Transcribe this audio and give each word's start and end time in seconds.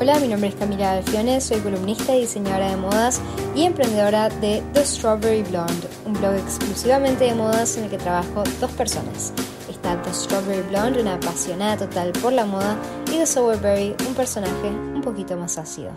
Hola, 0.00 0.18
mi 0.18 0.26
nombre 0.26 0.48
es 0.48 0.56
Camila 0.56 0.94
Alfione, 0.94 1.40
soy 1.40 1.60
columnista 1.60 2.16
y 2.16 2.22
diseñadora 2.22 2.68
de 2.68 2.76
modas 2.76 3.20
y 3.54 3.62
emprendedora 3.62 4.28
de 4.28 4.60
The 4.72 4.84
Strawberry 4.84 5.44
Blonde, 5.44 5.86
un 6.04 6.14
blog 6.14 6.34
exclusivamente 6.34 7.26
de 7.26 7.34
modas 7.34 7.76
en 7.76 7.84
el 7.84 7.90
que 7.90 7.98
trabajo 7.98 8.42
dos 8.60 8.72
personas. 8.72 9.32
Está 9.70 10.02
The 10.02 10.12
Strawberry 10.12 10.68
Blonde, 10.68 11.00
una 11.00 11.14
apasionada 11.14 11.86
total 11.86 12.10
por 12.20 12.32
la 12.32 12.44
moda, 12.44 12.76
y 13.06 13.18
The 13.18 13.26
Sourberry, 13.26 13.94
un 14.08 14.14
personaje 14.16 14.66
un 14.66 15.00
poquito 15.00 15.36
más 15.36 15.58
ácido. 15.58 15.96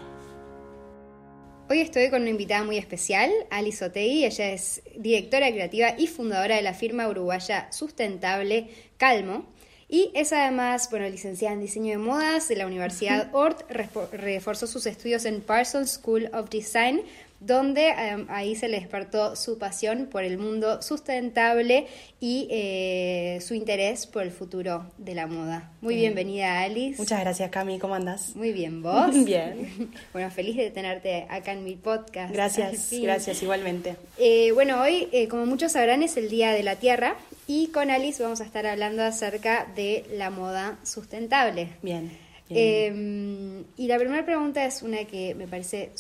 Hoy 1.68 1.79
estoy 1.79 2.11
con 2.11 2.21
una 2.21 2.29
invitada 2.29 2.64
muy 2.64 2.77
especial, 2.77 3.32
Alice 3.50 3.84
Otei. 3.84 4.25
Ella 4.25 4.52
es 4.52 4.84
directora 4.95 5.52
creativa 5.52 5.95
y 5.98 6.05
fundadora 6.05 6.55
de 6.55 6.61
la 6.61 6.75
firma 6.75 7.07
uruguaya 7.07 7.71
sustentable 7.71 8.70
Calmo. 8.98 9.48
Y 9.89 10.11
es 10.13 10.33
además, 10.33 10.89
bueno, 10.91 11.07
licenciada 11.07 11.54
en 11.54 11.61
diseño 11.61 11.91
de 11.91 11.97
modas 11.97 12.49
de 12.49 12.57
la 12.57 12.67
Universidad 12.67 13.33
Ort, 13.33 13.69
reforzó 14.11 14.67
sus 14.67 14.86
estudios 14.86 15.23
en 15.23 15.39
Parsons 15.39 15.91
School 15.91 16.29
of 16.33 16.50
Design, 16.50 17.04
donde 17.39 17.89
em, 17.89 18.25
ahí 18.29 18.55
se 18.55 18.68
le 18.68 18.79
despertó 18.79 19.37
su 19.37 19.57
pasión 19.57 20.07
por 20.11 20.23
el 20.25 20.39
mundo 20.39 20.82
sustentable 20.82 21.87
y 22.19 22.50
eh, 22.51 23.39
su 23.41 23.54
interés 23.54 24.07
por 24.07 24.23
el 24.23 24.32
futuro 24.32 24.91
de 24.97 25.15
la 25.15 25.25
moda. 25.27 25.71
Muy 25.79 25.96
bienvenida, 25.96 26.63
Alice. 26.63 26.97
Muchas 26.97 27.21
gracias, 27.21 27.49
Cami. 27.49 27.79
¿Cómo 27.79 27.96
andas? 27.96 28.35
Muy 28.35 28.51
bien, 28.51 28.82
¿vos? 28.83 29.24
bien. 29.24 29.89
bueno, 30.13 30.29
feliz 30.32 30.57
de 30.57 30.69
tenerte 30.69 31.27
acá 31.29 31.54
en 31.54 31.63
mi 31.63 31.75
podcast. 31.75 32.33
Gracias, 32.33 32.89
gracias, 32.91 33.41
igualmente. 33.41 33.95
Eh, 34.17 34.52
bueno, 34.52 34.81
hoy, 34.81 35.08
eh, 35.13 35.30
como 35.30 35.45
muchos 35.45 35.72
sabrán, 35.72 36.03
es 36.03 36.17
el 36.17 36.30
Día 36.30 36.52
de 36.52 36.63
la 36.63 36.75
Tierra 36.75 37.16
y 37.47 37.67
con 37.67 37.89
Alice 37.89 38.22
vamos 38.22 38.42
a 38.42 38.44
estar 38.44 38.66
hablando 38.66 39.03
acerca 39.03 39.66
de 39.75 40.05
la 40.11 40.30
moda 40.30 40.78
sustentable. 40.83 41.69
Bien. 41.81 42.11
Em, 42.50 43.66
y 43.75 43.88
la 43.88 43.97
primera 43.97 44.25
pregunta 44.25 44.66
es 44.66 44.81
una 44.81 45.03
que 45.05 45.36
me 45.36 45.47
parece 45.47 45.91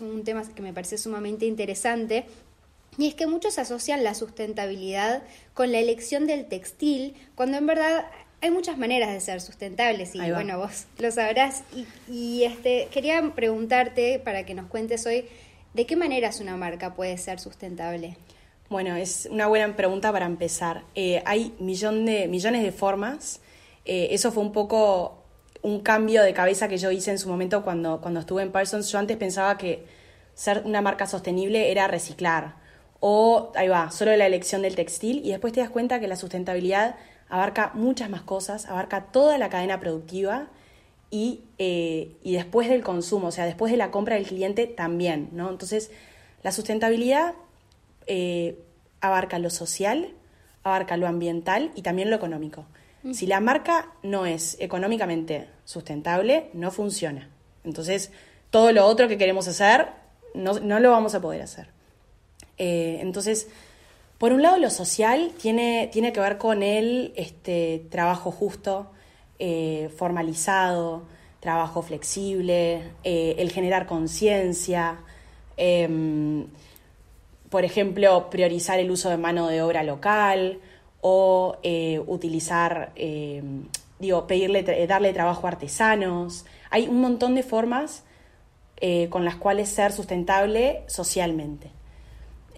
un 0.00 0.24
tema 0.24 0.42
que 0.54 0.62
me 0.62 0.72
parece 0.72 0.98
sumamente 0.98 1.46
interesante 1.46 2.26
y 2.96 3.08
es 3.08 3.14
que 3.14 3.26
muchos 3.26 3.58
asocian 3.58 4.04
la 4.04 4.14
sustentabilidad 4.14 5.22
con 5.54 5.72
la 5.72 5.78
elección 5.78 6.26
del 6.26 6.46
textil, 6.46 7.14
cuando 7.34 7.56
en 7.56 7.66
verdad 7.66 8.06
hay 8.40 8.50
muchas 8.50 8.78
maneras 8.78 9.12
de 9.12 9.20
ser 9.20 9.40
sustentables 9.40 10.14
y 10.14 10.30
bueno, 10.30 10.58
vos 10.58 10.86
lo 10.98 11.10
sabrás. 11.10 11.62
Y, 11.74 11.86
y, 12.12 12.44
este, 12.44 12.88
quería 12.90 13.22
preguntarte 13.34 14.18
para 14.18 14.44
que 14.44 14.54
nos 14.54 14.66
cuentes 14.66 15.06
hoy, 15.06 15.24
¿de 15.74 15.86
qué 15.86 15.96
maneras 15.96 16.40
una 16.40 16.56
marca 16.56 16.94
puede 16.94 17.16
ser 17.18 17.38
sustentable? 17.38 18.16
Bueno, 18.70 18.94
es 18.94 19.26
una 19.28 19.48
buena 19.48 19.74
pregunta 19.74 20.12
para 20.12 20.26
empezar. 20.26 20.84
Eh, 20.94 21.24
hay 21.26 21.52
de, 21.58 22.28
millones 22.28 22.62
de 22.62 22.70
formas. 22.70 23.40
Eh, 23.84 24.08
eso 24.12 24.30
fue 24.30 24.44
un 24.44 24.52
poco 24.52 25.24
un 25.62 25.80
cambio 25.80 26.22
de 26.22 26.32
cabeza 26.32 26.68
que 26.68 26.78
yo 26.78 26.92
hice 26.92 27.10
en 27.10 27.18
su 27.18 27.28
momento 27.28 27.64
cuando, 27.64 28.00
cuando 28.00 28.20
estuve 28.20 28.42
en 28.42 28.52
Parsons. 28.52 28.88
Yo 28.92 29.00
antes 29.00 29.16
pensaba 29.16 29.58
que 29.58 29.86
ser 30.34 30.62
una 30.64 30.82
marca 30.82 31.08
sostenible 31.08 31.72
era 31.72 31.88
reciclar 31.88 32.54
o, 33.00 33.50
ahí 33.56 33.66
va, 33.66 33.90
solo 33.90 34.16
la 34.16 34.28
elección 34.28 34.62
del 34.62 34.76
textil 34.76 35.20
y 35.24 35.30
después 35.30 35.52
te 35.52 35.58
das 35.58 35.70
cuenta 35.70 35.98
que 35.98 36.06
la 36.06 36.14
sustentabilidad 36.14 36.94
abarca 37.28 37.72
muchas 37.74 38.08
más 38.08 38.22
cosas, 38.22 38.66
abarca 38.66 39.06
toda 39.06 39.36
la 39.36 39.48
cadena 39.48 39.80
productiva 39.80 40.46
y, 41.10 41.40
eh, 41.58 42.16
y 42.22 42.34
después 42.34 42.68
del 42.68 42.84
consumo, 42.84 43.28
o 43.28 43.32
sea, 43.32 43.46
después 43.46 43.72
de 43.72 43.78
la 43.78 43.90
compra 43.90 44.14
del 44.14 44.26
cliente 44.26 44.68
también, 44.68 45.28
¿no? 45.32 45.50
Entonces, 45.50 45.90
la 46.44 46.52
sustentabilidad 46.52 47.34
eh, 48.12 48.58
abarca 49.00 49.38
lo 49.38 49.50
social, 49.50 50.08
abarca 50.64 50.96
lo 50.96 51.06
ambiental 51.06 51.70
y 51.76 51.82
también 51.82 52.10
lo 52.10 52.16
económico. 52.16 52.66
Si 53.12 53.26
la 53.26 53.40
marca 53.40 53.92
no 54.02 54.26
es 54.26 54.58
económicamente 54.60 55.48
sustentable, 55.64 56.50
no 56.52 56.70
funciona. 56.70 57.30
Entonces, 57.64 58.10
todo 58.50 58.72
lo 58.72 58.84
otro 58.84 59.08
que 59.08 59.16
queremos 59.16 59.48
hacer, 59.48 59.86
no, 60.34 60.58
lo 60.58 60.90
vamos 60.90 61.14
a 61.14 61.20
poder 61.20 61.40
hacer. 61.40 61.68
Eh, 62.58 62.98
entonces, 63.00 63.48
por 64.18 64.32
un 64.32 64.42
lado, 64.42 64.58
lo 64.58 64.68
social 64.68 65.32
tiene, 65.40 65.88
tiene 65.90 66.12
que 66.12 66.20
ver 66.20 66.36
con 66.36 66.62
el 66.62 67.14
este, 67.16 67.86
trabajo 67.90 68.30
justo, 68.30 68.90
eh, 69.38 69.88
formalizado, 69.96 71.04
trabajo 71.38 71.80
flexible, 71.80 72.82
eh, 73.02 73.36
el 73.38 73.50
generar 73.50 73.86
conciencia, 73.86 74.98
em, 75.56 76.48
por 77.50 77.64
ejemplo, 77.64 78.30
priorizar 78.30 78.78
el 78.78 78.90
uso 78.90 79.10
de 79.10 79.18
mano 79.18 79.48
de 79.48 79.60
obra 79.62 79.82
local, 79.82 80.60
o 81.00 81.56
eh, 81.62 82.02
utilizar, 82.06 82.92
eh, 82.96 83.42
digo, 83.98 84.26
pedirle, 84.26 84.62
darle 84.86 85.12
trabajo 85.12 85.46
a 85.46 85.50
artesanos. 85.50 86.44
Hay 86.70 86.88
un 86.88 87.00
montón 87.00 87.34
de 87.34 87.42
formas 87.42 88.04
eh, 88.80 89.08
con 89.10 89.24
las 89.24 89.36
cuales 89.36 89.68
ser 89.68 89.92
sustentable 89.92 90.82
socialmente. 90.86 91.70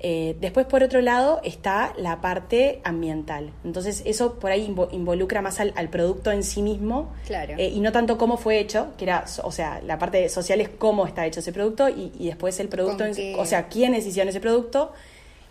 Después, 0.03 0.67
por 0.67 0.83
otro 0.83 1.01
lado, 1.01 1.41
está 1.45 1.93
la 1.97 2.21
parte 2.21 2.81
ambiental. 2.83 3.53
Entonces, 3.65 4.03
eso 4.05 4.41
por 4.41 4.51
ahí 4.51 4.75
involucra 4.91 5.43
más 5.43 5.61
al, 5.61 5.89
producto 5.91 6.33
en 6.33 6.43
sí 6.43 6.61
mismo 6.61 7.13
claro. 7.27 7.55
y 7.57 7.79
no 7.81 7.93
tanto 7.93 8.19
cómo 8.19 8.37
fue 8.37 8.59
hecho, 8.59 8.89
que 8.99 9.05
era, 9.05 9.25
o 9.45 9.53
sea, 9.53 9.81
la 9.81 9.99
parte 9.99 10.29
social 10.29 10.61
es 10.61 10.69
cómo 10.69 11.07
está 11.07 11.25
hecho 11.27 11.41
ese 11.41 11.53
producto 11.53 11.89
y, 11.89 12.27
después 12.27 12.59
el 12.59 12.69
producto, 12.69 13.05
o 13.39 13.47
sea, 13.47 13.69
quiénes 13.69 14.07
hicieron 14.07 14.29
ese 14.31 14.41
producto 14.41 14.93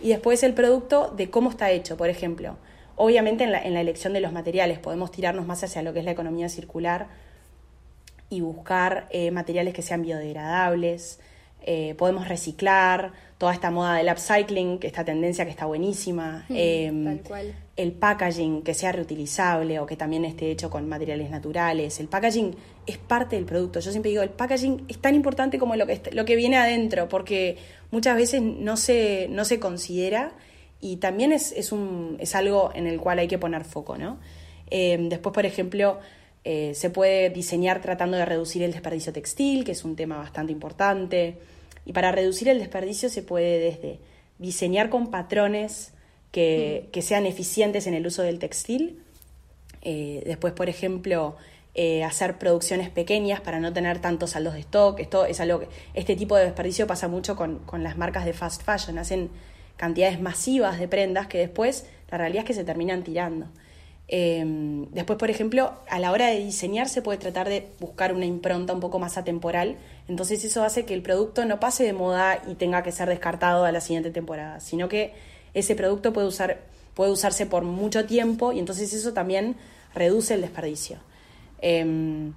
y 0.02 0.10
después 0.10 0.44
el 0.44 0.54
producto 0.54 1.14
de 1.16 1.30
cómo 1.30 1.50
está 1.50 1.72
hecho. 1.72 1.96
Por 1.96 2.10
ejemplo, 2.10 2.58
Obviamente 3.04 3.44
en 3.46 3.52
la, 3.52 3.82
elección 3.82 4.14
de 4.14 4.20
los 4.20 4.32
materiales 4.32 4.78
podemos 4.78 5.10
tirarnos 5.12 5.48
más 5.48 5.64
hacia 5.64 5.82
lo 5.82 5.92
que 5.92 6.00
es 6.00 6.06
la 6.06 6.12
economía 6.12 6.50
circular 6.50 7.08
y 8.30 8.42
buscar 8.42 9.08
eh, 9.10 9.32
materiales 9.32 9.74
que 9.74 9.82
sean 9.82 10.04
biodegradables, 10.04 11.20
eh, 11.64 11.96
podemos 11.98 12.28
reciclar, 12.28 13.14
toda 13.42 13.54
esta 13.56 13.72
moda 13.72 13.96
del 13.96 14.08
upcycling, 14.08 14.78
esta 14.84 15.04
tendencia 15.04 15.46
que 15.46 15.50
está 15.50 15.66
buenísima, 15.66 16.46
hmm, 16.48 16.56
em, 16.56 17.20
el 17.76 17.92
packaging 17.92 18.62
que 18.62 18.76
sea 18.76 18.92
reutilizable 18.92 19.80
o 19.80 19.88
que 19.88 19.98
también 19.98 20.26
esté 20.26 20.52
hecho 20.52 20.70
con 20.70 20.88
materiales 20.88 21.32
naturales. 21.32 22.00
El 22.00 22.08
packaging 22.08 22.56
es 22.86 23.00
parte 23.00 23.38
del 23.38 23.46
producto. 23.46 23.80
Yo 23.80 23.90
siempre 23.90 24.12
digo, 24.12 24.22
el 24.22 24.30
packaging 24.30 24.86
es 24.88 25.00
tan 25.00 25.16
importante 25.16 25.58
como 25.58 25.76
lo 25.76 25.88
que, 25.88 26.00
lo 26.12 26.24
que 26.24 26.36
viene 26.36 26.58
adentro, 26.58 27.10
porque 27.10 27.58
muchas 27.90 28.16
veces 28.16 28.44
no 28.44 28.78
se, 28.78 29.26
no 29.32 29.44
se 29.44 29.60
considera 29.60 30.34
y 30.80 30.98
también 30.98 31.32
es, 31.32 31.52
es, 31.52 31.72
un, 31.72 32.18
es 32.20 32.36
algo 32.36 32.70
en 32.76 32.86
el 32.86 33.00
cual 33.00 33.18
hay 33.18 33.28
que 33.28 33.40
poner 33.40 33.66
foco, 33.66 33.98
¿no? 33.98 34.20
Eh, 34.70 35.00
después, 35.10 35.34
por 35.34 35.48
ejemplo, 35.48 36.00
eh, 36.44 36.74
se 36.76 36.92
puede 36.92 37.32
diseñar 37.32 37.82
tratando 37.82 38.18
de 38.18 38.26
reducir 38.26 38.62
el 38.62 38.72
desperdicio 38.72 39.12
textil, 39.12 39.64
que 39.64 39.72
es 39.72 39.84
un 39.84 39.96
tema 39.96 40.18
bastante 40.18 40.54
importante. 40.54 41.40
Y 41.86 41.94
para 41.94 42.12
reducir 42.12 42.50
el 42.50 42.60
desperdicio 42.60 43.10
se 43.10 43.22
puede 43.24 43.60
desde 43.60 44.00
diseñar 44.40 44.90
con 44.90 45.12
patrones 45.12 45.94
que, 46.32 46.86
mm. 46.88 46.92
que 46.92 47.02
sean 47.02 47.26
eficientes 47.26 47.88
en 47.88 47.94
el 47.94 48.06
uso 48.06 48.24
del 48.24 48.40
textil. 48.40 49.02
Eh, 49.82 50.24
después, 50.26 50.54
por 50.54 50.70
ejemplo, 50.70 51.36
hacer 52.06 52.38
producciones 52.38 52.90
pequeñas 52.90 53.40
para 53.40 53.60
no 53.60 53.72
tener 53.72 54.00
tantos 54.00 54.32
saldos 54.32 54.54
de 54.54 54.60
stock. 54.60 55.00
Esto 55.00 55.26
es 55.26 55.40
algo 55.40 55.62
que, 55.62 55.68
este 55.94 56.16
tipo 56.16 56.36
de 56.36 56.46
desperdicio 56.46 56.86
pasa 56.86 57.08
mucho 57.08 57.36
con, 57.36 57.60
con 57.60 57.82
las 57.82 57.98
marcas 57.98 58.26
de 58.26 58.34
fast 58.34 58.64
fashion. 58.64 58.98
Hacen 58.98 59.30
cantidades 59.78 60.22
masivas 60.22 60.80
de 60.80 60.88
prendas 60.88 61.28
que 61.28 61.40
después 61.40 61.86
la 62.12 62.18
realidad 62.18 62.44
es 62.44 62.48
que 62.48 62.54
se 62.54 62.64
terminan 62.64 63.04
tirando. 63.04 63.48
Em, 64.14 64.92
después, 64.92 65.18
por 65.18 65.30
ejemplo, 65.30 65.74
a 65.90 65.98
la 65.98 66.12
hora 66.12 66.28
de 66.28 66.40
diseñar 66.40 66.90
se 66.90 67.02
puede 67.02 67.18
tratar 67.18 67.48
de 67.48 67.70
buscar 67.80 68.14
una 68.14 68.26
impronta 68.26 68.74
un 68.74 68.82
poco 68.82 69.00
más 69.00 69.18
atemporal, 69.18 69.78
entonces 70.10 70.44
eso 70.44 70.64
hace 70.64 70.84
que 70.84 70.94
el 70.94 71.02
producto 71.02 71.46
no 71.46 71.62
pase 71.62 71.86
de 71.86 71.94
moda 71.94 72.42
y 72.46 72.56
tenga 72.56 72.84
que 72.84 72.92
ser 72.92 73.08
descartado 73.08 73.64
a 73.64 73.72
la 73.72 73.80
siguiente 73.80 74.12
temporada, 74.12 74.60
sino 74.60 74.90
que 74.90 75.14
ese 75.54 75.76
producto 75.76 76.12
puede, 76.12 76.28
usar, 76.28 76.60
puede 76.94 77.12
usarse 77.12 77.46
por 77.46 77.64
mucho 77.64 78.06
tiempo 78.06 78.52
y 78.52 78.60
entonces 78.60 78.94
eso 78.94 79.14
también 79.14 79.56
reduce 79.96 80.34
el 80.34 80.42
desperdicio. 80.42 80.98
Em, 81.62 82.34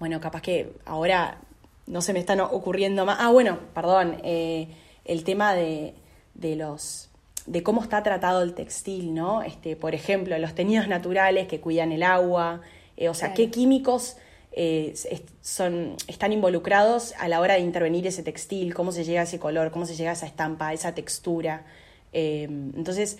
bueno, 0.00 0.20
capaz 0.20 0.42
que 0.42 0.72
ahora 0.84 1.38
no 1.86 2.00
se 2.02 2.12
me 2.12 2.18
están 2.18 2.40
ocurriendo 2.40 3.04
más. 3.04 3.18
Ah, 3.20 3.30
bueno, 3.30 3.58
perdón, 3.72 4.18
eh, 4.24 4.68
el 5.04 5.22
tema 5.22 5.54
de 5.54 5.94
de 6.38 6.56
los 6.56 7.07
de 7.48 7.62
cómo 7.62 7.82
está 7.82 8.02
tratado 8.02 8.42
el 8.42 8.54
textil, 8.54 9.14
¿no? 9.14 9.42
Este, 9.42 9.74
por 9.74 9.94
ejemplo, 9.94 10.36
los 10.38 10.54
teñidos 10.54 10.86
naturales 10.86 11.48
que 11.48 11.60
cuidan 11.60 11.92
el 11.92 12.02
agua, 12.02 12.60
eh, 12.96 13.08
o 13.08 13.14
sea, 13.14 13.32
qué 13.32 13.50
químicos 13.50 14.16
eh, 14.52 14.94
son, 15.40 15.96
están 16.08 16.32
involucrados 16.32 17.14
a 17.18 17.28
la 17.28 17.40
hora 17.40 17.54
de 17.54 17.60
intervenir 17.60 18.06
ese 18.06 18.22
textil, 18.22 18.74
cómo 18.74 18.92
se 18.92 19.04
llega 19.04 19.20
a 19.20 19.24
ese 19.24 19.38
color, 19.38 19.70
cómo 19.70 19.86
se 19.86 19.94
llega 19.94 20.10
a 20.10 20.12
esa 20.12 20.26
estampa, 20.26 20.68
a 20.68 20.72
esa 20.74 20.94
textura. 20.94 21.64
Eh, 22.12 22.44
entonces, 22.44 23.18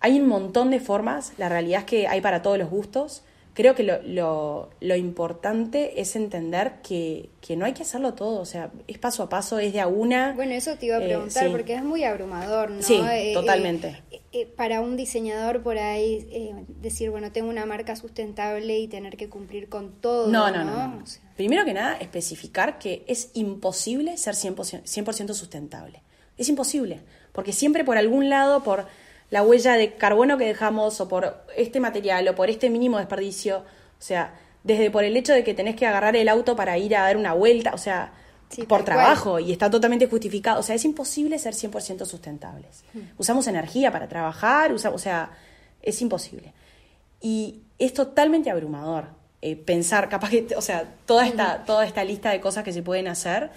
hay 0.00 0.18
un 0.18 0.28
montón 0.28 0.70
de 0.70 0.80
formas, 0.80 1.32
la 1.36 1.48
realidad 1.48 1.80
es 1.80 1.86
que 1.86 2.08
hay 2.08 2.20
para 2.20 2.40
todos 2.40 2.58
los 2.58 2.70
gustos, 2.70 3.22
creo 3.54 3.74
que 3.74 3.82
lo, 3.82 4.70
lo, 4.80 4.96
importante 4.96 6.00
es 6.00 6.16
entender 6.16 6.74
que, 6.82 7.30
que, 7.40 7.56
no 7.56 7.64
hay 7.64 7.72
que 7.72 7.82
hacerlo 7.82 8.14
todo, 8.14 8.40
o 8.40 8.44
sea, 8.44 8.70
es 8.86 8.98
paso 8.98 9.22
a 9.22 9.28
paso, 9.28 9.58
es 9.58 9.72
de 9.72 9.80
a 9.80 9.86
una. 9.86 10.32
Bueno, 10.32 10.52
eso 10.52 10.76
te 10.76 10.86
iba 10.86 10.96
a 10.96 11.02
eh, 11.02 11.06
preguntar 11.06 11.50
porque 11.50 11.74
es 11.74 11.84
muy 11.84 12.04
abrumador, 12.04 12.70
¿no? 12.70 12.82
Sí, 12.82 13.00
eh, 13.10 13.32
totalmente. 13.34 14.02
Eh, 14.32 14.46
para 14.46 14.80
un 14.80 14.96
diseñador 14.96 15.62
por 15.62 15.78
ahí 15.78 16.26
decir, 16.80 17.10
bueno, 17.10 17.32
tengo 17.32 17.50
una 17.50 17.66
marca 17.66 17.96
sustentable 17.96 18.78
y 18.78 18.88
tener 18.88 19.16
que 19.16 19.28
cumplir 19.28 19.68
con 19.68 19.92
todo. 20.00 20.28
No, 20.28 20.50
no, 20.50 20.64
no. 20.64 21.04
Primero 21.36 21.64
que 21.64 21.74
nada, 21.74 21.96
especificar 21.96 22.78
que 22.78 23.04
es 23.06 23.30
imposible 23.34 24.16
ser 24.16 24.34
100%, 24.34 24.82
100 24.84 25.34
sustentable. 25.34 26.02
Es 26.38 26.48
imposible, 26.48 27.00
porque 27.32 27.52
siempre 27.52 27.84
por 27.84 27.98
algún 27.98 28.30
lado, 28.30 28.62
por 28.62 28.86
la 29.32 29.42
huella 29.42 29.78
de 29.78 29.94
carbono 29.94 30.36
que 30.36 30.44
dejamos 30.44 31.00
o 31.00 31.08
por 31.08 31.42
este 31.56 31.80
material 31.80 32.28
o 32.28 32.34
por 32.34 32.50
este 32.50 32.68
mínimo 32.68 32.98
desperdicio, 32.98 33.60
o 33.60 34.02
sea, 34.02 34.34
desde 34.62 34.90
por 34.90 35.04
el 35.04 35.16
hecho 35.16 35.32
de 35.32 35.42
que 35.42 35.54
tenés 35.54 35.74
que 35.74 35.86
agarrar 35.86 36.14
el 36.16 36.28
auto 36.28 36.54
para 36.54 36.76
ir 36.76 36.94
a 36.94 37.00
dar 37.00 37.16
una 37.16 37.32
vuelta, 37.32 37.72
o 37.72 37.78
sea, 37.78 38.12
por 38.68 38.84
trabajo 38.84 39.40
y 39.40 39.50
está 39.50 39.70
totalmente 39.70 40.06
justificado, 40.06 40.60
o 40.60 40.62
sea, 40.62 40.74
es 40.74 40.84
imposible 40.84 41.38
ser 41.38 41.54
100% 41.54 42.04
sustentables. 42.04 42.84
Hmm. 42.92 43.00
Usamos 43.16 43.46
energía 43.46 43.90
para 43.90 44.06
trabajar, 44.06 44.70
o 44.70 44.98
sea, 44.98 45.30
es 45.80 46.02
imposible. 46.02 46.52
Y 47.22 47.62
es 47.78 47.94
totalmente 47.94 48.50
abrumador 48.50 49.06
eh, 49.40 49.56
pensar, 49.56 50.10
capaz 50.10 50.28
que, 50.28 50.46
o 50.54 50.60
sea, 50.60 50.92
toda 51.06 51.26
esta, 51.26 51.64
toda 51.64 51.86
esta 51.86 52.04
lista 52.04 52.32
de 52.32 52.42
cosas 52.42 52.64
que 52.64 52.72
se 52.74 52.82
pueden 52.82 53.08
hacer 53.08 53.50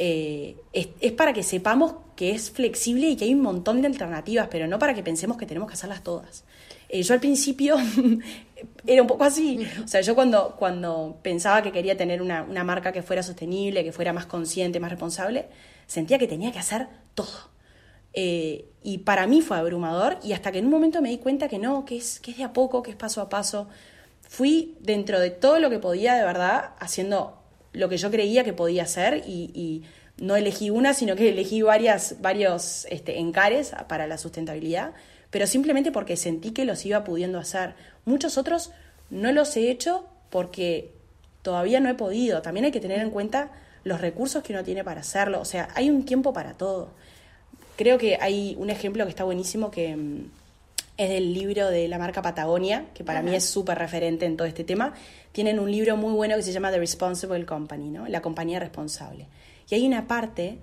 eh, 0.00 0.56
es, 0.72 1.12
para 1.12 1.32
que 1.32 1.42
sepamos 1.42 1.94
que 2.14 2.30
es 2.30 2.52
flexible 2.52 3.08
y 3.08 3.16
que 3.16 3.24
hay 3.24 3.34
un 3.34 3.42
montón 3.42 3.80
de 3.80 3.88
alternativas, 3.88 4.46
pero 4.48 4.68
no 4.68 4.78
para 4.78 4.94
que 4.94 5.02
pensemos 5.02 5.36
que 5.36 5.44
tenemos 5.44 5.68
que 5.68 5.74
hacerlas 5.74 6.04
todas. 6.04 6.44
Eh, 6.88 7.02
yo 7.02 7.14
al 7.14 7.20
principio 7.20 7.76
era 8.86 9.02
un 9.02 9.08
poco 9.08 9.24
así. 9.24 9.66
O 9.82 9.88
sea, 9.88 10.00
yo 10.00 10.14
cuando, 10.14 10.54
cuando 10.56 11.18
pensaba 11.20 11.62
que 11.62 11.72
quería 11.72 11.96
tener 11.96 12.22
una, 12.22 12.44
marca 12.62 12.92
que 12.92 13.02
fuera 13.02 13.24
sostenible, 13.24 13.82
que 13.82 13.90
fuera 13.90 14.12
más 14.12 14.26
consciente, 14.26 14.78
más 14.78 14.90
responsable, 14.90 15.46
sentía 15.88 16.16
que 16.16 16.28
tenía 16.28 16.52
que 16.52 16.60
hacer 16.60 16.86
todo. 17.14 17.50
Eh, 18.12 18.66
y 18.84 18.98
para 18.98 19.26
mí 19.26 19.42
fue 19.42 19.58
abrumador 19.58 20.18
y 20.22 20.32
hasta 20.32 20.52
que 20.52 20.58
en 20.58 20.66
un 20.66 20.70
momento 20.70 21.02
me 21.02 21.10
di 21.10 21.18
cuenta 21.18 21.48
que 21.48 21.58
no, 21.58 21.84
que 21.84 21.96
es, 21.96 22.20
que 22.20 22.30
es 22.30 22.36
de 22.36 22.44
a 22.44 22.52
poco, 22.52 22.84
que 22.84 22.92
es 22.92 22.96
paso 22.96 23.20
a 23.20 23.28
paso. 23.28 23.68
Fui 24.28 24.76
dentro 24.80 25.18
de 25.18 25.30
todo 25.30 25.58
lo 25.58 25.70
que 25.70 25.80
podía 25.80 26.14
de 26.14 26.22
verdad 26.22 26.70
haciendo 26.78 27.37
lo 27.78 27.88
que 27.88 27.96
yo 27.96 28.10
creía 28.10 28.42
que 28.42 28.52
podía 28.52 28.82
hacer 28.82 29.22
y, 29.26 29.84
no 30.18 30.34
elegí 30.34 30.68
una, 30.68 30.94
sino 30.94 31.14
que 31.14 31.28
elegí 31.28 31.62
varias, 31.62 32.16
varios 32.20 32.88
este, 32.90 33.20
encares 33.20 33.72
para 33.86 34.08
la 34.08 34.18
sustentabilidad, 34.18 34.90
pero 35.30 35.46
simplemente 35.46 35.92
porque 35.92 36.16
sentí 36.16 36.50
que 36.50 36.64
los 36.64 36.84
iba 36.84 37.04
pudiendo 37.04 37.38
hacer. 37.38 37.74
Muchos 38.04 38.36
otros 38.36 38.72
no 39.10 39.30
los 39.30 39.56
he 39.56 39.70
hecho 39.70 40.08
porque 40.28 40.90
todavía 41.42 41.78
no 41.78 41.88
he 41.88 41.94
podido. 41.94 42.42
También 42.42 42.64
hay 42.64 42.72
que 42.72 42.80
tener 42.80 42.98
en 42.98 43.10
cuenta 43.10 43.52
los 43.84 44.00
recursos 44.00 44.42
que 44.42 44.52
uno 44.52 44.64
tiene 44.64 44.82
para 44.82 45.02
hacerlo. 45.02 45.40
O 45.40 45.44
sea, 45.44 45.68
hay 45.76 45.88
un 45.88 46.04
tiempo 46.04 46.32
para 46.32 46.54
todo. 46.54 46.90
Creo 47.76 47.96
que 47.96 48.18
hay 48.20 48.56
un 48.58 48.70
ejemplo 48.70 49.04
que 49.04 49.10
está 49.10 49.22
buenísimo 49.22 49.70
que 49.70 49.94
mm, 49.94 50.30
es 50.98 51.08
del 51.08 51.32
libro 51.32 51.70
de 51.70 51.86
la 51.86 51.96
marca 51.96 52.20
Patagonia, 52.20 52.86
que 52.92 53.04
para 53.04 53.22
mí 53.22 53.34
es 53.34 53.44
súper 53.44 53.78
referente 53.78 54.26
en 54.26 54.36
todo 54.36 54.48
este 54.48 54.64
tema. 54.64 54.94
Tienen 55.30 55.60
un 55.60 55.70
libro 55.70 55.96
muy 55.96 56.12
bueno 56.12 56.34
que 56.34 56.42
se 56.42 56.52
llama 56.52 56.72
The 56.72 56.78
Responsible 56.78 57.46
Company, 57.46 57.88
¿no? 57.88 58.08
La 58.08 58.20
compañía 58.20 58.58
responsable. 58.58 59.28
Y 59.70 59.76
hay 59.76 59.86
una 59.86 60.08
parte 60.08 60.58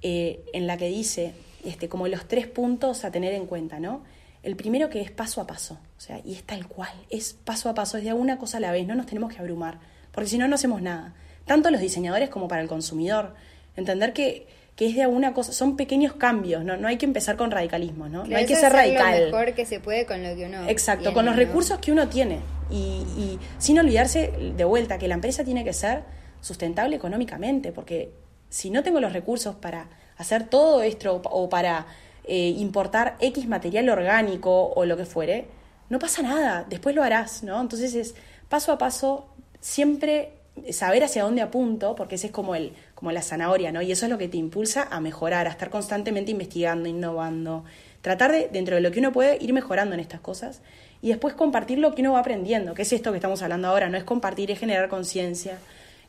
eh, 0.00 0.44
en 0.52 0.68
la 0.68 0.76
que 0.76 0.86
dice 0.86 1.34
este, 1.64 1.88
como 1.88 2.06
los 2.06 2.28
tres 2.28 2.46
puntos 2.46 3.04
a 3.04 3.10
tener 3.10 3.34
en 3.34 3.46
cuenta, 3.46 3.80
¿no? 3.80 4.04
El 4.44 4.54
primero 4.54 4.88
que 4.88 5.00
es 5.00 5.10
paso 5.10 5.40
a 5.40 5.48
paso, 5.48 5.78
o 5.96 6.00
sea, 6.00 6.20
y 6.24 6.34
es 6.34 6.44
tal 6.44 6.68
cual, 6.68 6.92
es 7.10 7.32
paso 7.32 7.68
a 7.68 7.74
paso, 7.74 7.98
es 7.98 8.04
de 8.04 8.12
una 8.12 8.38
cosa 8.38 8.58
a 8.58 8.60
la 8.60 8.72
vez, 8.72 8.86
no 8.86 8.94
nos 8.94 9.06
tenemos 9.06 9.32
que 9.32 9.40
abrumar, 9.40 9.80
porque 10.12 10.30
si 10.30 10.38
no, 10.38 10.46
no 10.46 10.54
hacemos 10.54 10.80
nada. 10.80 11.14
Tanto 11.44 11.70
los 11.70 11.80
diseñadores 11.80 12.28
como 12.28 12.46
para 12.46 12.62
el 12.62 12.68
consumidor. 12.68 13.34
Entender 13.76 14.12
que 14.12 14.46
que 14.76 14.86
es 14.86 14.96
de 14.96 15.02
alguna 15.02 15.34
cosa, 15.34 15.52
son 15.52 15.76
pequeños 15.76 16.14
cambios, 16.14 16.64
¿no? 16.64 16.76
No 16.76 16.88
hay 16.88 16.96
que 16.96 17.04
empezar 17.04 17.36
con 17.36 17.50
radicalismo, 17.50 18.08
¿no? 18.08 18.24
no 18.24 18.36
hay 18.36 18.46
que 18.46 18.56
ser 18.56 18.72
radical. 18.72 19.30
Lo 19.30 19.36
mejor 19.36 19.54
que 19.54 19.66
se 19.66 19.80
puede 19.80 20.06
con 20.06 20.22
lo 20.22 20.34
que 20.34 20.46
uno 20.46 20.68
Exacto, 20.68 21.12
con 21.12 21.26
los 21.26 21.36
recursos 21.36 21.78
que 21.78 21.92
uno 21.92 22.08
tiene. 22.08 22.40
Y, 22.70 23.04
y, 23.16 23.38
sin 23.58 23.78
olvidarse 23.78 24.32
de 24.56 24.64
vuelta 24.64 24.98
que 24.98 25.08
la 25.08 25.14
empresa 25.14 25.44
tiene 25.44 25.62
que 25.62 25.74
ser 25.74 26.04
sustentable 26.40 26.96
económicamente, 26.96 27.70
porque 27.70 28.12
si 28.48 28.70
no 28.70 28.82
tengo 28.82 29.00
los 29.00 29.12
recursos 29.12 29.56
para 29.56 29.88
hacer 30.16 30.48
todo 30.48 30.82
esto 30.82 31.20
o 31.24 31.48
para 31.48 31.86
eh, 32.24 32.54
importar 32.58 33.16
X 33.20 33.48
material 33.48 33.88
orgánico 33.88 34.72
o 34.74 34.84
lo 34.84 34.96
que 34.96 35.04
fuere, 35.04 35.48
no 35.88 35.98
pasa 35.98 36.22
nada, 36.22 36.64
después 36.68 36.94
lo 36.94 37.02
harás, 37.02 37.42
¿no? 37.42 37.60
Entonces 37.60 37.94
es 37.94 38.14
paso 38.48 38.72
a 38.72 38.78
paso, 38.78 39.28
siempre 39.60 40.34
saber 40.70 41.04
hacia 41.04 41.24
dónde 41.24 41.42
apunto, 41.42 41.94
porque 41.94 42.16
ese 42.16 42.28
es 42.28 42.32
como 42.32 42.54
el 42.54 42.74
como 43.02 43.10
la 43.10 43.20
zanahoria, 43.20 43.72
¿no? 43.72 43.82
Y 43.82 43.90
eso 43.90 44.06
es 44.06 44.12
lo 44.12 44.16
que 44.16 44.28
te 44.28 44.36
impulsa 44.36 44.86
a 44.88 45.00
mejorar, 45.00 45.48
a 45.48 45.50
estar 45.50 45.70
constantemente 45.70 46.30
investigando, 46.30 46.88
innovando, 46.88 47.64
tratar 48.00 48.30
de, 48.30 48.48
dentro 48.52 48.76
de 48.76 48.80
lo 48.80 48.92
que 48.92 49.00
uno 49.00 49.12
puede, 49.12 49.38
ir 49.40 49.52
mejorando 49.52 49.94
en 49.94 50.00
estas 50.00 50.20
cosas 50.20 50.60
y 51.02 51.08
después 51.08 51.34
compartir 51.34 51.78
lo 51.78 51.96
que 51.96 52.02
uno 52.02 52.12
va 52.12 52.20
aprendiendo, 52.20 52.74
que 52.74 52.82
es 52.82 52.92
esto 52.92 53.10
que 53.10 53.16
estamos 53.16 53.42
hablando 53.42 53.66
ahora, 53.66 53.88
no 53.88 53.98
es 53.98 54.04
compartir, 54.04 54.52
es 54.52 54.60
generar 54.60 54.88
conciencia, 54.88 55.58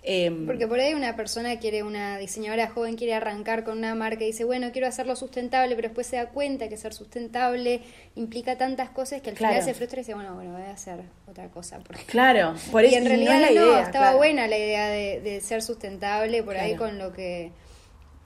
Em, 0.05 0.45
Porque 0.45 0.67
por 0.67 0.81
ahí 0.81 0.93
una 0.93 1.15
persona 1.15 1.57
quiere, 1.59 1.81
una 1.81 2.17
diseñadora 2.17 2.67
joven 2.67 2.97
quiere 2.97 3.13
arrancar 3.13 3.63
con 3.63 3.77
una 3.77 3.95
marca 3.95 4.25
y 4.25 4.27
dice, 4.27 4.43
bueno, 4.43 4.71
quiero 4.73 4.85
hacerlo 4.85 5.15
sustentable, 5.15 5.75
pero 5.75 5.87
después 5.87 6.07
se 6.07 6.17
da 6.17 6.27
cuenta 6.27 6.67
que 6.67 6.75
ser 6.75 6.93
sustentable 6.93 7.79
implica 8.15 8.57
tantas 8.57 8.89
cosas 8.89 9.21
que 9.21 9.29
al 9.29 9.37
final 9.37 9.63
se 9.63 9.73
frustra 9.73 9.99
y 9.99 10.01
dice, 10.01 10.13
bueno, 10.13 10.35
bueno, 10.35 10.51
voy 10.51 10.63
a 10.63 10.71
hacer 10.71 10.99
otra 11.25 11.47
cosa. 11.47 11.79
Porque... 11.79 12.03
Claro, 12.03 12.53
por 12.69 12.83
eso 12.85 12.95
y 12.95 12.97
en 12.97 13.05
realidad 13.05 13.39
no, 13.39 13.51
idea, 13.51 13.81
estaba 13.81 14.15
buena 14.15 14.45
la 14.47 14.57
idea 14.57 14.87
de, 14.89 15.39
ser 15.41 15.61
sustentable 15.61 16.43
por 16.43 16.57
ahí 16.57 16.75
con 16.75 16.97
lo 16.97 17.13
que 17.13 17.51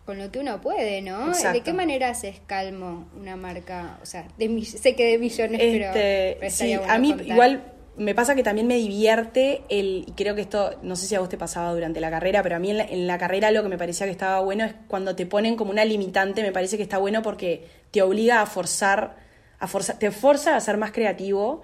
con 0.06 0.18
lo 0.18 0.32
que 0.32 0.40
uno 0.40 0.62
puede, 0.62 1.02
¿no? 1.02 1.34
¿De 1.34 1.62
qué 1.62 1.74
manera 1.74 2.10
haces 2.10 2.40
calmo 2.48 3.10
una 3.20 3.36
marca? 3.36 4.00
O 4.02 4.06
sea, 4.06 4.26
de, 4.38 4.64
sé 4.64 4.96
que 4.96 5.06
de 5.06 5.18
millones, 5.18 5.60
pero, 5.60 5.94
este, 6.42 6.50
sí, 6.50 6.74
a 6.74 6.98
mí 6.98 7.14
igual 7.26 7.62
me 7.98 8.14
pasa 8.14 8.36
que 8.36 8.44
también 8.44 8.68
me 8.68 8.76
divierte 8.76 9.64
el, 9.70 10.06
y 10.08 10.12
creo 10.12 10.36
que 10.36 10.42
esto, 10.42 10.76
no 10.84 10.96
sé 10.96 11.08
si 11.08 11.16
a 11.16 11.20
vos 11.20 11.30
te 11.30 11.38
pasaba 11.38 11.74
durante 11.74 12.00
la 12.00 12.12
carrera, 12.12 12.44
pero 12.44 12.56
a 12.56 12.60
mí 12.60 12.70
en 12.70 13.08
la, 13.08 13.18
carrera 13.18 13.50
lo 13.52 13.64
que 13.64 13.70
me 13.70 13.78
parecía 13.78 14.06
que 14.06 14.12
estaba 14.12 14.40
bueno 14.40 14.66
es 14.66 14.76
cuando 14.88 15.16
te 15.16 15.26
ponen 15.26 15.56
como 15.56 15.72
una 15.72 15.84
limitante, 15.84 16.44
me 16.44 16.52
parece 16.52 16.78
que 16.78 16.84
está 16.84 17.00
bueno 17.00 17.24
porque 17.24 17.68
te 17.92 18.04
obliga 18.04 18.42
a 18.42 18.46
forzar, 18.46 19.16
a 19.60 19.68
forzar 19.68 19.98
te 19.98 20.12
forza 20.12 20.56
a 20.56 20.60
ser 20.60 20.78
más 20.78 20.92
creativo 20.92 21.64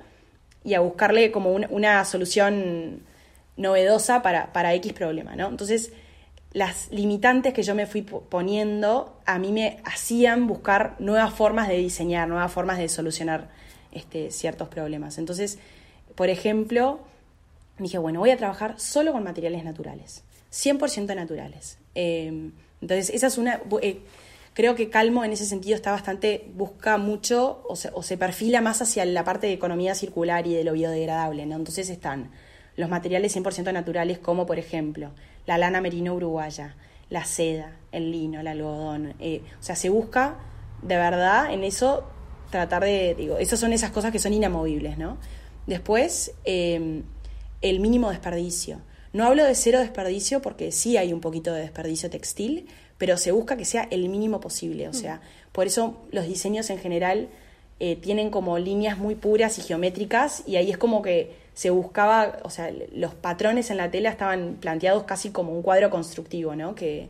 y 0.63 0.73
a 0.73 0.79
buscarle 0.79 1.31
como 1.31 1.51
una 1.51 2.03
solución 2.03 3.03
novedosa 3.55 4.23
para, 4.23 4.51
para 4.53 4.73
X 4.73 4.93
problema, 4.93 5.35
¿no? 5.35 5.49
Entonces, 5.49 5.93
las 6.51 6.89
limitantes 6.91 7.53
que 7.53 7.61
yo 7.61 7.75
me 7.75 7.85
fui 7.85 8.01
poniendo 8.01 9.19
a 9.25 9.37
mí 9.37 9.51
me 9.51 9.81
hacían 9.85 10.47
buscar 10.47 10.95
nuevas 10.99 11.33
formas 11.33 11.67
de 11.67 11.77
diseñar, 11.77 12.27
nuevas 12.27 12.51
formas 12.51 12.77
de 12.79 12.89
solucionar 12.89 13.49
este, 13.91 14.31
ciertos 14.31 14.67
problemas. 14.69 15.17
Entonces, 15.17 15.59
por 16.15 16.29
ejemplo, 16.29 16.99
dije, 17.79 17.97
bueno, 17.97 18.19
voy 18.19 18.31
a 18.31 18.37
trabajar 18.37 18.79
solo 18.79 19.11
con 19.11 19.23
materiales 19.23 19.63
naturales, 19.63 20.23
100% 20.51 21.15
naturales. 21.15 21.77
Em, 21.95 22.51
entonces, 22.81 23.09
esa 23.11 23.27
es 23.27 23.37
una... 23.37 23.61
Eh, 23.81 23.99
creo 24.53 24.75
que 24.75 24.89
Calmo 24.89 25.23
en 25.23 25.31
ese 25.31 25.45
sentido 25.45 25.75
está 25.75 25.91
bastante, 25.91 26.49
busca 26.55 26.97
mucho 26.97 27.63
o 27.67 27.75
se, 27.75 28.17
perfila 28.17 28.61
más 28.61 28.81
hacia 28.81 29.05
la 29.05 29.23
parte 29.23 29.47
de 29.47 29.53
economía 29.53 29.95
circular 29.95 30.45
y 30.47 30.53
de 30.53 30.63
lo 30.63 30.73
biodegradable, 30.73 31.45
¿no? 31.45 31.55
Entonces 31.55 31.89
están 31.89 32.29
los 32.75 32.89
materiales 32.89 33.35
100% 33.35 33.71
naturales 33.73 34.19
como, 34.19 34.45
por 34.45 34.59
ejemplo, 34.59 35.11
la 35.45 35.57
lana 35.57 35.81
merino 35.81 36.13
uruguaya, 36.13 36.75
la 37.09 37.25
seda, 37.25 37.77
el 37.91 38.11
lino, 38.11 38.39
el 38.39 38.47
algodón. 38.47 39.15
Eh, 39.19 39.41
o 39.59 39.63
sea, 39.63 39.75
se 39.75 39.89
busca 39.89 40.35
de 40.81 40.95
verdad 40.95 41.51
en 41.51 41.63
eso 41.63 42.03
tratar 42.49 42.83
de, 42.83 43.15
digo, 43.15 43.37
esas 43.37 43.59
son 43.59 43.73
esas 43.73 43.91
cosas 43.91 44.11
que 44.11 44.19
son 44.19 44.33
inamovibles, 44.33 44.97
¿no? 44.97 45.17
Después, 45.67 46.33
em, 46.43 47.03
el 47.61 47.79
mínimo 47.79 48.09
desperdicio. 48.09 48.81
No 49.13 49.25
hablo 49.25 49.43
de 49.43 49.55
cero 49.55 49.79
desperdicio 49.79 50.41
porque 50.41 50.71
sí 50.71 50.97
hay 50.97 51.13
un 51.13 51.21
poquito 51.21 51.53
de 51.53 51.61
desperdicio 51.61 52.09
textil, 52.09 52.67
pero 52.97 53.17
se 53.17 53.31
busca 53.31 53.57
que 53.57 53.65
sea 53.65 53.87
el 53.91 54.09
mínimo 54.09 54.39
posible. 54.39 54.87
O 54.87 54.91
mm. 54.91 54.93
sea, 54.93 55.21
por 55.51 55.67
eso 55.67 55.97
los 56.11 56.27
diseños 56.27 56.69
en 56.69 56.79
general 56.79 57.29
eh, 57.79 57.95
tienen 57.95 58.29
como 58.29 58.57
líneas 58.59 58.97
muy 58.97 59.15
puras 59.15 59.57
y 59.59 59.61
geométricas 59.61 60.43
y 60.47 60.55
ahí 60.55 60.71
es 60.71 60.77
como 60.77 61.01
que 61.01 61.35
se 61.53 61.69
buscaba, 61.69 62.39
o 62.43 62.49
sea, 62.49 62.71
los 62.93 63.13
patrones 63.13 63.69
en 63.69 63.77
la 63.77 63.91
tela 63.91 64.09
estaban 64.09 64.57
planteados 64.59 65.03
casi 65.03 65.29
como 65.29 65.51
un 65.51 65.61
cuadro 65.61 65.89
constructivo, 65.89 66.55
¿no? 66.55 66.75
Que, 66.75 67.09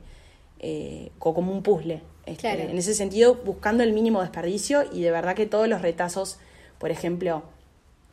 eh, 0.60 1.12
como 1.20 1.52
un 1.52 1.64
puzzle. 1.64 2.02
Este, 2.26 2.70
en 2.70 2.78
ese 2.78 2.94
sentido, 2.94 3.36
buscando 3.36 3.84
el 3.84 3.94
mínimo 3.94 4.22
desperdicio 4.22 4.84
y 4.92 5.02
de 5.02 5.12
verdad 5.12 5.36
que 5.36 5.46
todos 5.46 5.68
los 5.68 5.82
retazos, 5.82 6.40
por 6.78 6.92
ejemplo, 6.92 7.44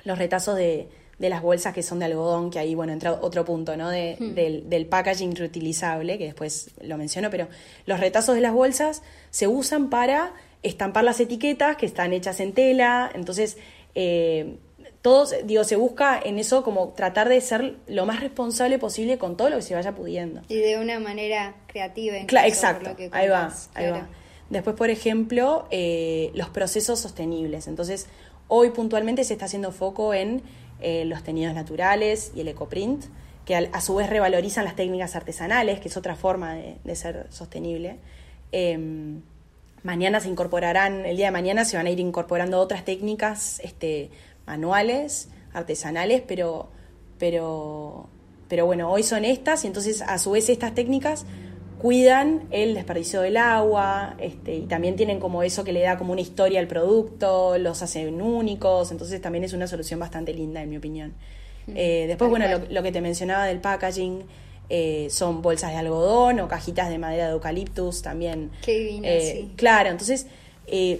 los 0.04 0.18
retazos 0.18 0.56
de, 0.56 0.88
de 1.18 1.28
las 1.28 1.42
bolsas 1.42 1.74
que 1.74 1.82
son 1.82 1.98
de 1.98 2.06
algodón, 2.06 2.50
que 2.50 2.58
ahí, 2.58 2.74
bueno, 2.74 2.92
entra 2.92 3.12
otro 3.12 3.44
punto, 3.44 3.76
¿no? 3.76 3.90
De, 3.90 4.16
hmm. 4.18 4.34
del, 4.34 4.70
del, 4.70 4.86
packaging 4.86 5.36
reutilizable, 5.36 6.16
que 6.18 6.24
después 6.24 6.70
lo 6.82 6.96
menciono, 6.96 7.30
pero 7.30 7.48
los 7.86 8.00
retazos 8.00 8.34
de 8.34 8.40
las 8.40 8.52
bolsas 8.52 9.02
se 9.30 9.46
usan 9.46 9.90
para 9.90 10.32
estampar 10.62 11.04
las 11.04 11.20
etiquetas 11.20 11.76
que 11.76 11.86
están 11.86 12.12
hechas 12.12 12.40
en 12.40 12.52
tela, 12.52 13.10
entonces 13.14 13.58
eh, 13.94 14.56
todos, 15.02 15.34
digo, 15.44 15.64
se 15.64 15.76
busca 15.76 16.20
en 16.22 16.38
eso 16.38 16.62
como 16.62 16.90
tratar 16.90 17.28
de 17.28 17.40
ser 17.40 17.76
lo 17.86 18.04
más 18.04 18.20
responsable 18.20 18.78
posible 18.78 19.18
con 19.18 19.36
todo 19.36 19.48
lo 19.48 19.56
que 19.56 19.62
se 19.62 19.74
vaya 19.74 19.94
pudiendo. 19.94 20.42
Y 20.48 20.56
de 20.56 20.78
una 20.78 21.00
manera 21.00 21.54
creativa. 21.66 22.16
Claro, 22.26 22.48
exacto, 22.48 22.96
ahí 23.12 23.28
va, 23.28 23.54
ahí 23.74 23.90
va. 23.90 24.08
Después, 24.50 24.74
por 24.74 24.90
ejemplo, 24.90 25.66
eh, 25.70 26.32
los 26.34 26.48
procesos 26.50 26.98
sostenibles. 26.98 27.68
Entonces, 27.68 28.08
hoy 28.50 28.70
puntualmente 28.70 29.24
se 29.24 29.32
está 29.32 29.46
haciendo 29.46 29.72
foco 29.72 30.12
en 30.12 30.42
eh, 30.80 31.04
los 31.06 31.22
teñidos 31.22 31.54
naturales 31.54 32.32
y 32.34 32.40
el 32.40 32.48
ecoprint, 32.48 33.04
que 33.44 33.56
a, 33.56 33.80
su 33.80 33.94
vez 33.94 34.10
revalorizan 34.10 34.64
las 34.64 34.76
técnicas 34.76 35.16
artesanales, 35.16 35.80
que 35.80 35.88
es 35.88 35.96
otra 35.96 36.16
forma 36.16 36.54
de, 36.54 36.96
ser 36.96 37.26
sostenible. 37.30 37.96
Em, 38.52 39.22
mañana 39.82 40.20
se 40.20 40.28
incorporarán, 40.28 41.06
el 41.06 41.16
día 41.16 41.26
de 41.26 41.32
mañana 41.32 41.64
se 41.64 41.76
van 41.76 41.86
a 41.86 41.90
ir 41.90 42.00
incorporando 42.00 42.58
otras 42.58 42.84
técnicas 42.84 43.60
este, 43.60 44.10
manuales, 44.46 45.28
artesanales, 45.52 46.22
pero, 46.26 46.68
pero, 47.18 48.08
pero 48.48 48.66
bueno, 48.66 48.90
hoy 48.90 49.02
son 49.02 49.24
estas 49.24 49.64
y 49.64 49.68
entonces 49.68 50.02
a 50.02 50.18
su 50.18 50.32
vez 50.32 50.48
estas 50.48 50.74
técnicas 50.74 51.24
cuidan 51.80 52.42
el 52.50 52.74
desperdicio 52.74 53.22
del 53.22 53.36
agua 53.36 54.14
este, 54.18 54.54
y 54.54 54.60
también 54.62 54.96
tienen 54.96 55.18
como 55.18 55.42
eso 55.42 55.64
que 55.64 55.72
le 55.72 55.80
da 55.80 55.96
como 55.96 56.12
una 56.12 56.20
historia 56.20 56.60
al 56.60 56.66
producto, 56.66 57.56
los 57.58 57.82
hacen 57.82 58.20
únicos, 58.20 58.92
entonces 58.92 59.20
también 59.20 59.44
es 59.44 59.52
una 59.52 59.66
solución 59.66 59.98
bastante 59.98 60.34
linda 60.34 60.62
en 60.62 60.68
mi 60.68 60.76
opinión. 60.76 61.14
Eh, 61.74 62.04
después, 62.06 62.28
bueno, 62.30 62.46
lo, 62.68 62.82
que 62.82 62.92
te 62.92 63.00
mencionaba 63.00 63.46
del 63.46 63.60
packaging, 63.60 64.24
eh, 64.68 65.08
son 65.10 65.42
bolsas 65.42 65.72
de 65.72 65.78
algodón 65.78 66.40
o 66.40 66.48
cajitas 66.48 66.90
de 66.90 66.98
madera 66.98 67.26
de 67.26 67.32
eucaliptus 67.32 68.02
también. 68.02 68.50
Qué 68.62 68.78
divino, 68.78 69.08
eh, 69.08 69.38
sí. 69.40 69.52
Claro, 69.56 69.90
entonces 69.90 70.26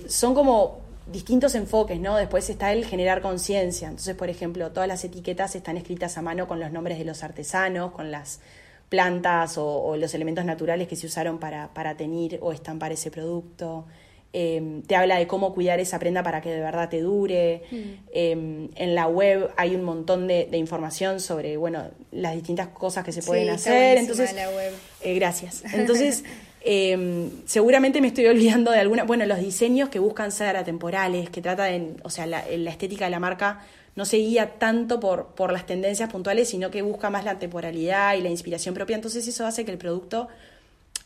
son 0.09 0.35
como 0.35 0.79
distintos 1.13 1.55
enfoques, 1.55 2.01
¿no? 2.01 2.17
Después 2.17 2.49
está 2.51 2.73
el 2.73 2.85
generar 2.85 3.21
conciencia. 3.21 3.89
Entonces, 3.89 4.17
por 4.17 4.31
ejemplo, 4.31 4.71
todas 4.71 4.89
las 4.89 5.05
etiquetas 5.05 5.55
están 5.57 5.77
escritas 5.77 6.17
a 6.19 6.23
mano 6.23 6.49
con 6.49 6.59
los 6.61 6.73
nombres 6.73 6.99
de 6.99 7.05
los 7.05 7.23
artesanos, 7.23 7.93
con 7.93 8.11
las 8.11 8.41
plantas 8.91 9.57
o, 9.57 9.97
los 9.97 10.13
elementos 10.13 10.45
naturales 10.45 10.87
que 10.87 10.97
se 10.97 11.07
usaron 11.07 11.39
para, 11.39 11.73
para 11.73 11.97
teñir 11.97 12.39
o 12.43 12.53
estampar 12.53 12.93
ese 12.93 13.11
producto. 13.11 13.87
Em, 14.33 14.83
te 14.83 14.95
habla 14.95 15.19
de 15.19 15.27
cómo 15.27 15.53
cuidar 15.55 15.81
esa 15.81 15.99
prenda 15.99 16.23
para 16.23 16.41
que 16.41 16.51
de 16.51 16.61
verdad 16.61 16.89
te 16.89 17.01
dure. 17.01 17.63
Mm. 17.71 17.77
Em, 18.13 18.69
en 18.75 18.95
la 18.95 19.07
web 19.07 19.51
hay 19.57 19.75
un 19.75 19.83
montón 19.83 20.27
de, 20.29 20.49
información 20.53 21.21
sobre 21.21 21.57
bueno 21.57 21.85
las 22.13 22.35
distintas 22.35 22.69
cosas 22.69 23.05
que 23.05 23.13
se 23.13 23.23
pueden 23.23 23.51
hacer. 23.51 23.99
Entonces, 23.99 24.33
la 24.35 24.49
web. 24.51 24.73
Eh, 25.03 25.15
gracias. 25.15 25.65
Entonces, 25.73 26.25
em, 26.61 27.31
seguramente 27.47 28.01
me 28.01 28.09
estoy 28.09 28.27
olvidando 28.27 28.73
de 28.73 28.81
alguna. 28.81 29.05
Bueno, 29.05 29.25
los 29.25 29.39
diseños 29.39 29.89
que 29.89 30.01
buscan 30.01 30.31
ser 30.31 30.57
atemporales, 30.57 31.31
que 31.31 31.43
trata 31.43 31.65
de. 31.65 31.95
O 32.03 32.11
sea, 32.11 32.27
la, 32.27 32.45
la 32.57 32.71
estética 32.71 33.07
de 33.07 33.11
la 33.13 33.21
marca 33.21 33.61
no 34.01 34.07
se 34.07 34.17
guía 34.17 34.55
tanto 34.59 34.99
por, 34.99 35.35
por 35.35 35.53
las 35.53 35.67
tendencias 35.67 36.11
puntuales, 36.11 36.49
sino 36.49 36.71
que 36.71 36.81
busca 36.81 37.11
más 37.11 37.23
la 37.23 37.39
temporalidad 37.39 38.15
y 38.15 38.23
la 38.23 38.31
inspiración 38.31 38.75
propia. 38.75 38.97
Entonces 38.97 39.29
eso 39.29 39.45
hace 39.45 39.67
que 39.67 39.73
el 39.73 39.77
producto, 39.77 40.29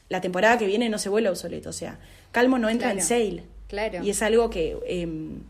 la 0.08 0.20
temporada 0.20 0.56
que 0.58 0.66
viene, 0.66 0.88
no 0.88 0.98
se 0.98 1.08
vuelva 1.08 1.30
obsoleto. 1.30 1.70
O 1.70 1.72
sea, 1.72 1.98
Calmo 2.30 2.56
no 2.56 2.68
entra 2.68 2.92
en 2.92 3.02
sale. 3.02 3.42
Claro. 3.66 4.04
Y 4.04 4.10
es 4.10 4.22
algo 4.22 4.48
que 4.48 4.78
em, 4.86 5.40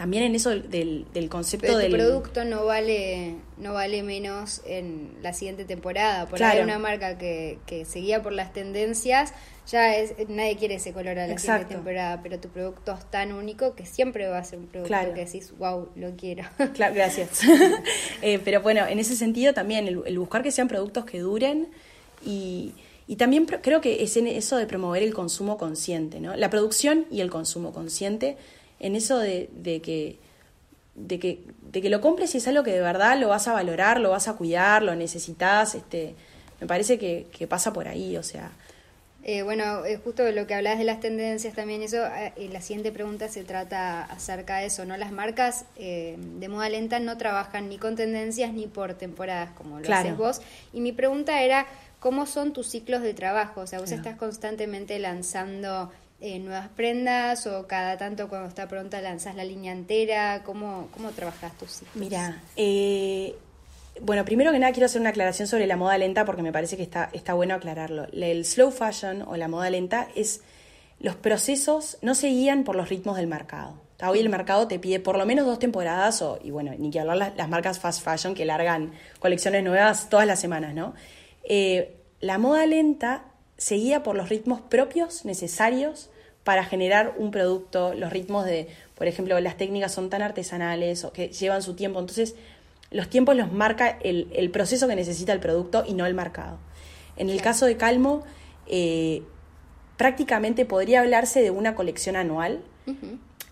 también 0.00 0.22
en 0.22 0.34
eso 0.34 0.48
del, 0.48 1.04
del 1.12 1.28
concepto 1.28 1.66
Pero 1.66 1.76
del 1.76 1.92
producto 1.92 2.42
no 2.46 2.64
vale 2.64 3.34
no 3.58 3.74
vale 3.74 4.02
menos 4.02 4.62
en 4.64 5.10
la 5.20 5.34
siguiente 5.34 5.66
temporada. 5.66 6.24
Por 6.24 6.38
claro. 6.38 6.64
una 6.64 6.78
marca 6.78 7.18
que, 7.18 7.58
que 7.66 7.84
seguía 7.84 8.22
por 8.22 8.32
las 8.32 8.54
tendencias 8.54 9.34
ya 9.70 9.94
es 9.94 10.14
nadie 10.30 10.56
quiere 10.56 10.76
ese 10.76 10.94
color 10.94 11.18
a 11.18 11.26
la 11.26 11.36
siguiente 11.36 11.74
temporada 11.74 12.22
pero 12.22 12.40
tu 12.40 12.48
producto 12.48 12.94
es 12.94 13.10
tan 13.10 13.30
único 13.30 13.74
que 13.74 13.84
siempre 13.84 14.26
va 14.26 14.38
a 14.38 14.44
ser 14.44 14.60
un 14.60 14.68
producto 14.68 15.12
que 15.14 15.26
decís 15.26 15.52
wow 15.58 15.90
lo 15.94 16.16
quiero 16.16 16.44
claro 16.74 16.94
gracias. 16.94 17.42
Eh, 18.22 18.40
pero 18.42 18.62
bueno 18.62 18.86
en 18.86 18.98
ese 18.98 19.14
sentido 19.14 19.52
también 19.52 19.86
el, 19.86 20.02
el 20.06 20.18
buscar 20.18 20.42
que 20.42 20.50
sean 20.50 20.66
productos 20.66 21.04
que 21.04 21.18
duren 21.18 21.68
y 22.24 22.72
y 23.06 23.16
también 23.16 23.44
creo 23.44 23.80
que 23.80 24.04
es 24.04 24.16
en 24.16 24.28
eso 24.28 24.56
de 24.56 24.68
promover 24.68 25.02
el 25.02 25.12
consumo 25.12 25.58
consciente, 25.58 26.20
¿no? 26.20 26.36
La 26.36 26.48
producción 26.48 27.06
y 27.10 27.22
el 27.22 27.28
consumo 27.28 27.72
consciente 27.72 28.36
en 28.80 28.96
eso 28.96 29.18
de, 29.18 29.48
que, 29.82 30.18
de, 30.94 31.18
que, 31.18 31.44
de 31.70 31.82
que 31.82 31.90
lo 31.90 32.00
compres 32.00 32.34
y 32.34 32.38
es 32.38 32.48
algo 32.48 32.64
que 32.64 32.72
de 32.72 32.80
verdad 32.80 33.18
lo 33.18 33.28
vas 33.28 33.46
a 33.46 33.52
valorar, 33.52 34.00
lo 34.00 34.10
vas 34.10 34.26
a 34.26 34.34
cuidar, 34.34 34.82
lo 34.82 34.96
necesitas, 34.96 35.74
este, 35.74 36.14
me 36.60 36.66
parece 36.66 36.98
que, 36.98 37.46
pasa 37.46 37.72
por 37.72 37.88
ahí, 37.88 38.16
o 38.16 38.22
sea. 38.22 38.50
Eh, 39.22 39.42
bueno, 39.42 39.84
eh, 39.84 40.00
justo 40.02 40.30
lo 40.32 40.46
que 40.46 40.54
hablas 40.54 40.78
de 40.78 40.84
las 40.84 41.00
tendencias 41.00 41.54
también, 41.54 41.82
eso, 41.82 41.98
eh, 42.06 42.32
la 42.50 42.62
siguiente 42.62 42.90
pregunta 42.90 43.28
se 43.28 43.44
trata 43.44 44.02
acerca 44.04 44.58
de 44.58 44.66
eso, 44.66 44.86
¿no? 44.86 44.96
Las 44.96 45.12
marcas 45.12 45.66
de 45.76 46.48
moda 46.48 46.70
lenta 46.70 47.00
no 47.00 47.18
trabajan 47.18 47.68
ni 47.68 47.76
con 47.76 47.96
tendencias 47.96 48.52
ni 48.54 48.66
por 48.66 48.94
temporadas 48.94 49.50
como 49.50 49.78
lo 49.78 49.94
haces 49.94 50.16
vos. 50.16 50.40
Y 50.72 50.80
mi 50.80 50.92
pregunta 50.92 51.42
era, 51.42 51.66
¿cómo 51.98 52.24
son 52.24 52.54
tus 52.54 52.68
ciclos 52.68 53.02
de 53.02 53.12
trabajo? 53.12 53.60
O 53.60 53.66
sea, 53.66 53.78
vos 53.78 53.92
estás 53.92 54.16
constantemente 54.16 54.98
lanzando 54.98 55.92
eh, 56.20 56.38
nuevas 56.38 56.68
prendas 56.68 57.46
o 57.46 57.66
cada 57.66 57.96
tanto 57.96 58.28
cuando 58.28 58.48
está 58.48 58.68
pronta 58.68 59.00
lanzas 59.00 59.34
la 59.34 59.44
línea 59.44 59.72
entera? 59.72 60.42
¿Cómo, 60.44 60.88
cómo 60.92 61.10
trabajas 61.10 61.56
tus 61.58 61.70
ciclos? 61.70 61.96
Mira, 61.96 62.42
eh, 62.56 63.34
bueno, 64.00 64.24
primero 64.24 64.52
que 64.52 64.58
nada 64.58 64.72
quiero 64.72 64.86
hacer 64.86 65.00
una 65.00 65.10
aclaración 65.10 65.48
sobre 65.48 65.66
la 65.66 65.76
moda 65.76 65.98
lenta 65.98 66.24
porque 66.24 66.42
me 66.42 66.52
parece 66.52 66.76
que 66.76 66.82
está, 66.82 67.10
está 67.12 67.34
bueno 67.34 67.54
aclararlo. 67.54 68.06
El 68.12 68.44
slow 68.44 68.70
fashion 68.70 69.22
o 69.22 69.36
la 69.36 69.48
moda 69.48 69.70
lenta 69.70 70.08
es 70.14 70.42
los 71.00 71.16
procesos 71.16 71.96
no 72.02 72.14
se 72.14 72.28
guían 72.28 72.64
por 72.64 72.76
los 72.76 72.88
ritmos 72.90 73.16
del 73.16 73.26
mercado. 73.26 73.74
Hoy 74.06 74.20
el 74.20 74.28
mercado 74.28 74.66
te 74.68 74.78
pide 74.78 75.00
por 75.00 75.18
lo 75.18 75.26
menos 75.26 75.46
dos 75.46 75.58
temporadas, 75.58 76.22
o, 76.22 76.38
y 76.42 76.50
bueno, 76.50 76.72
ni 76.78 76.90
que 76.90 77.00
hablar 77.00 77.34
las, 77.36 77.48
marcas 77.48 77.78
fast 77.78 78.02
fashion 78.02 78.34
que 78.34 78.44
largan 78.44 78.92
colecciones 79.18 79.62
nuevas 79.62 80.08
todas 80.08 80.26
las 80.26 80.40
semanas, 80.40 80.74
¿no? 80.74 80.94
Eh, 81.44 81.96
la 82.20 82.38
moda 82.38 82.66
lenta 82.66 83.24
se 83.56 83.74
guía 83.76 84.02
por 84.02 84.16
los 84.16 84.28
ritmos 84.28 84.60
propios 84.60 85.24
necesarios 85.24 86.09
para 86.44 86.64
generar 86.64 87.14
un 87.18 87.30
producto, 87.30 87.94
los 87.94 88.10
ritmos 88.10 88.44
de, 88.44 88.68
por 88.94 89.06
ejemplo, 89.06 89.38
las 89.40 89.56
técnicas 89.56 89.92
son 89.92 90.10
tan 90.10 90.22
artesanales 90.22 91.04
o 91.04 91.12
que 91.12 91.28
llevan 91.28 91.62
su 91.62 91.74
tiempo, 91.74 92.00
entonces 92.00 92.34
los 92.90 93.08
tiempos 93.08 93.36
los 93.36 93.52
marca 93.52 93.98
el, 94.02 94.50
proceso 94.50 94.88
que 94.88 94.96
necesita 94.96 95.32
el 95.32 95.40
producto 95.40 95.84
y 95.86 95.94
no 95.94 96.06
el 96.06 96.14
mercado. 96.14 96.58
En 97.16 97.30
el 97.30 97.40
caso 97.40 97.66
de 97.66 97.76
Calmo, 97.76 98.24
eh, 98.66 99.22
prácticamente 99.96 100.64
podría 100.64 101.00
hablarse 101.00 101.42
de 101.42 101.50
una 101.50 101.74
colección 101.74 102.16
anual. 102.16 102.62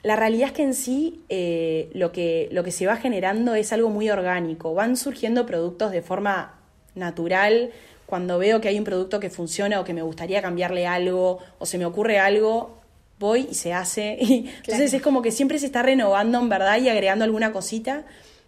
La 0.02 0.16
realidad 0.16 0.48
es 0.48 0.52
que 0.54 0.62
en 0.62 0.74
sí 0.74 1.22
eh, 1.28 1.90
lo, 1.92 2.10
que, 2.10 2.48
lo 2.50 2.64
que 2.64 2.72
se 2.72 2.86
va 2.86 2.96
generando 2.96 3.54
es 3.54 3.72
algo 3.72 3.90
muy 3.90 4.10
orgánico. 4.10 4.74
Van 4.74 4.96
surgiendo 4.96 5.46
productos 5.46 5.92
de 5.92 6.02
forma 6.02 6.58
natural, 6.94 7.70
cuando 8.06 8.38
veo 8.38 8.60
que 8.60 8.68
hay 8.68 8.78
un 8.78 8.84
producto 8.84 9.20
que 9.20 9.28
funciona 9.28 9.80
o 9.80 9.84
que 9.84 9.92
me 9.92 10.00
gustaría 10.00 10.40
cambiarle 10.40 10.86
algo 10.86 11.40
o 11.58 11.66
se 11.66 11.76
me 11.76 11.84
ocurre 11.84 12.18
algo, 12.18 12.77
voy 13.18 13.48
y 13.50 13.54
se 13.54 13.72
hace. 13.72 14.18
entonces 14.20 14.92
es 14.92 15.02
como 15.02 15.22
que 15.22 15.30
siempre 15.30 15.58
se 15.58 15.66
está 15.66 15.82
renovando 15.82 16.38
en 16.38 16.48
verdad 16.48 16.78
y 16.78 16.88
agregando 16.88 17.24
alguna 17.24 17.52
cosita. 17.52 18.04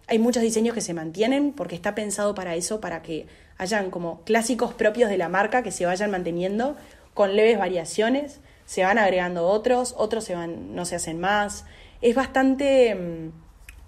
Hay 0.07 0.19
muchos 0.19 0.43
diseños 0.43 0.73
que 0.73 0.81
se 0.81 0.93
mantienen 0.93 1.53
porque 1.53 1.75
está 1.75 1.95
pensado 1.95 2.35
para 2.35 2.55
eso, 2.55 2.81
para 2.81 3.01
que 3.01 3.27
hayan 3.57 3.91
como 3.91 4.21
clásicos 4.23 4.73
propios 4.73 5.09
de 5.09 5.17
la 5.17 5.29
marca 5.29 5.63
que 5.63 5.71
se 5.71 5.85
vayan 5.85 6.11
manteniendo 6.11 6.75
con 7.13 7.35
leves 7.35 7.57
variaciones. 7.57 8.39
Se 8.65 8.83
van 8.83 8.97
agregando 8.97 9.47
otros, 9.47 9.93
otros 9.97 10.23
se 10.23 10.35
van, 10.35 10.75
no 10.75 10.85
se 10.85 10.95
hacen 10.95 11.19
más. 11.19 11.65
Es 12.01 12.15
bastante 12.15 12.95
mm, 12.95 13.29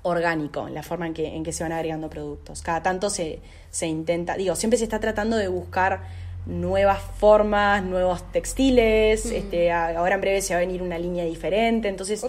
orgánico 0.03 0.69
la 0.69 0.83
forma 0.83 1.07
en 1.07 1.13
que, 1.13 1.35
en 1.35 1.43
que 1.43 1.51
se 1.51 1.63
van 1.63 1.71
agregando 1.71 2.09
productos. 2.09 2.61
Cada 2.61 2.83
tanto 2.83 3.09
se, 3.09 3.39
se 3.71 3.87
intenta, 3.87 4.35
digo, 4.35 4.55
siempre 4.55 4.77
se 4.77 4.83
está 4.83 4.99
tratando 4.99 5.37
de 5.37 5.47
buscar 5.47 6.03
nuevas 6.45 7.01
formas, 7.01 7.83
nuevos 7.83 8.29
textiles, 8.31 9.25
este, 9.25 9.71
ahora 9.71 10.15
en 10.15 10.21
breve 10.21 10.41
se 10.41 10.53
va 10.53 10.57
a 10.57 10.59
venir 10.59 10.81
una 10.81 10.97
línea 10.97 11.23
diferente, 11.23 11.87
entonces... 11.87 12.23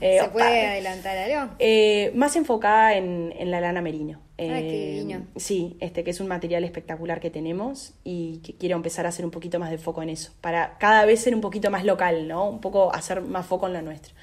Eh, 0.00 0.18
¿Se 0.22 0.28
puede 0.30 0.66
adelantar 0.66 1.16
algo? 1.16 1.54
Eh, 1.58 2.10
más 2.14 2.34
enfocada 2.36 2.96
en, 2.96 3.32
en, 3.38 3.50
la 3.50 3.60
lana 3.60 3.80
merino. 3.80 4.20
Eh, 4.38 5.20
sí, 5.36 5.76
este 5.80 6.02
que 6.02 6.10
es 6.10 6.20
un 6.20 6.26
material 6.26 6.64
espectacular 6.64 7.20
que 7.20 7.30
tenemos 7.30 7.92
y 8.04 8.38
que 8.38 8.54
quiero 8.54 8.76
empezar 8.76 9.06
a 9.06 9.10
hacer 9.10 9.24
un 9.24 9.30
poquito 9.30 9.58
más 9.58 9.70
de 9.70 9.78
foco 9.78 10.02
en 10.02 10.08
eso, 10.08 10.32
para 10.40 10.78
cada 10.78 11.04
vez 11.04 11.20
ser 11.20 11.34
un 11.34 11.40
poquito 11.40 11.70
más 11.70 11.84
local, 11.84 12.26
¿no? 12.26 12.48
Un 12.48 12.60
poco 12.60 12.92
hacer 12.92 13.20
más 13.20 13.46
foco 13.46 13.66
en 13.66 13.74
lo 13.74 13.82
nuestro. 13.82 14.14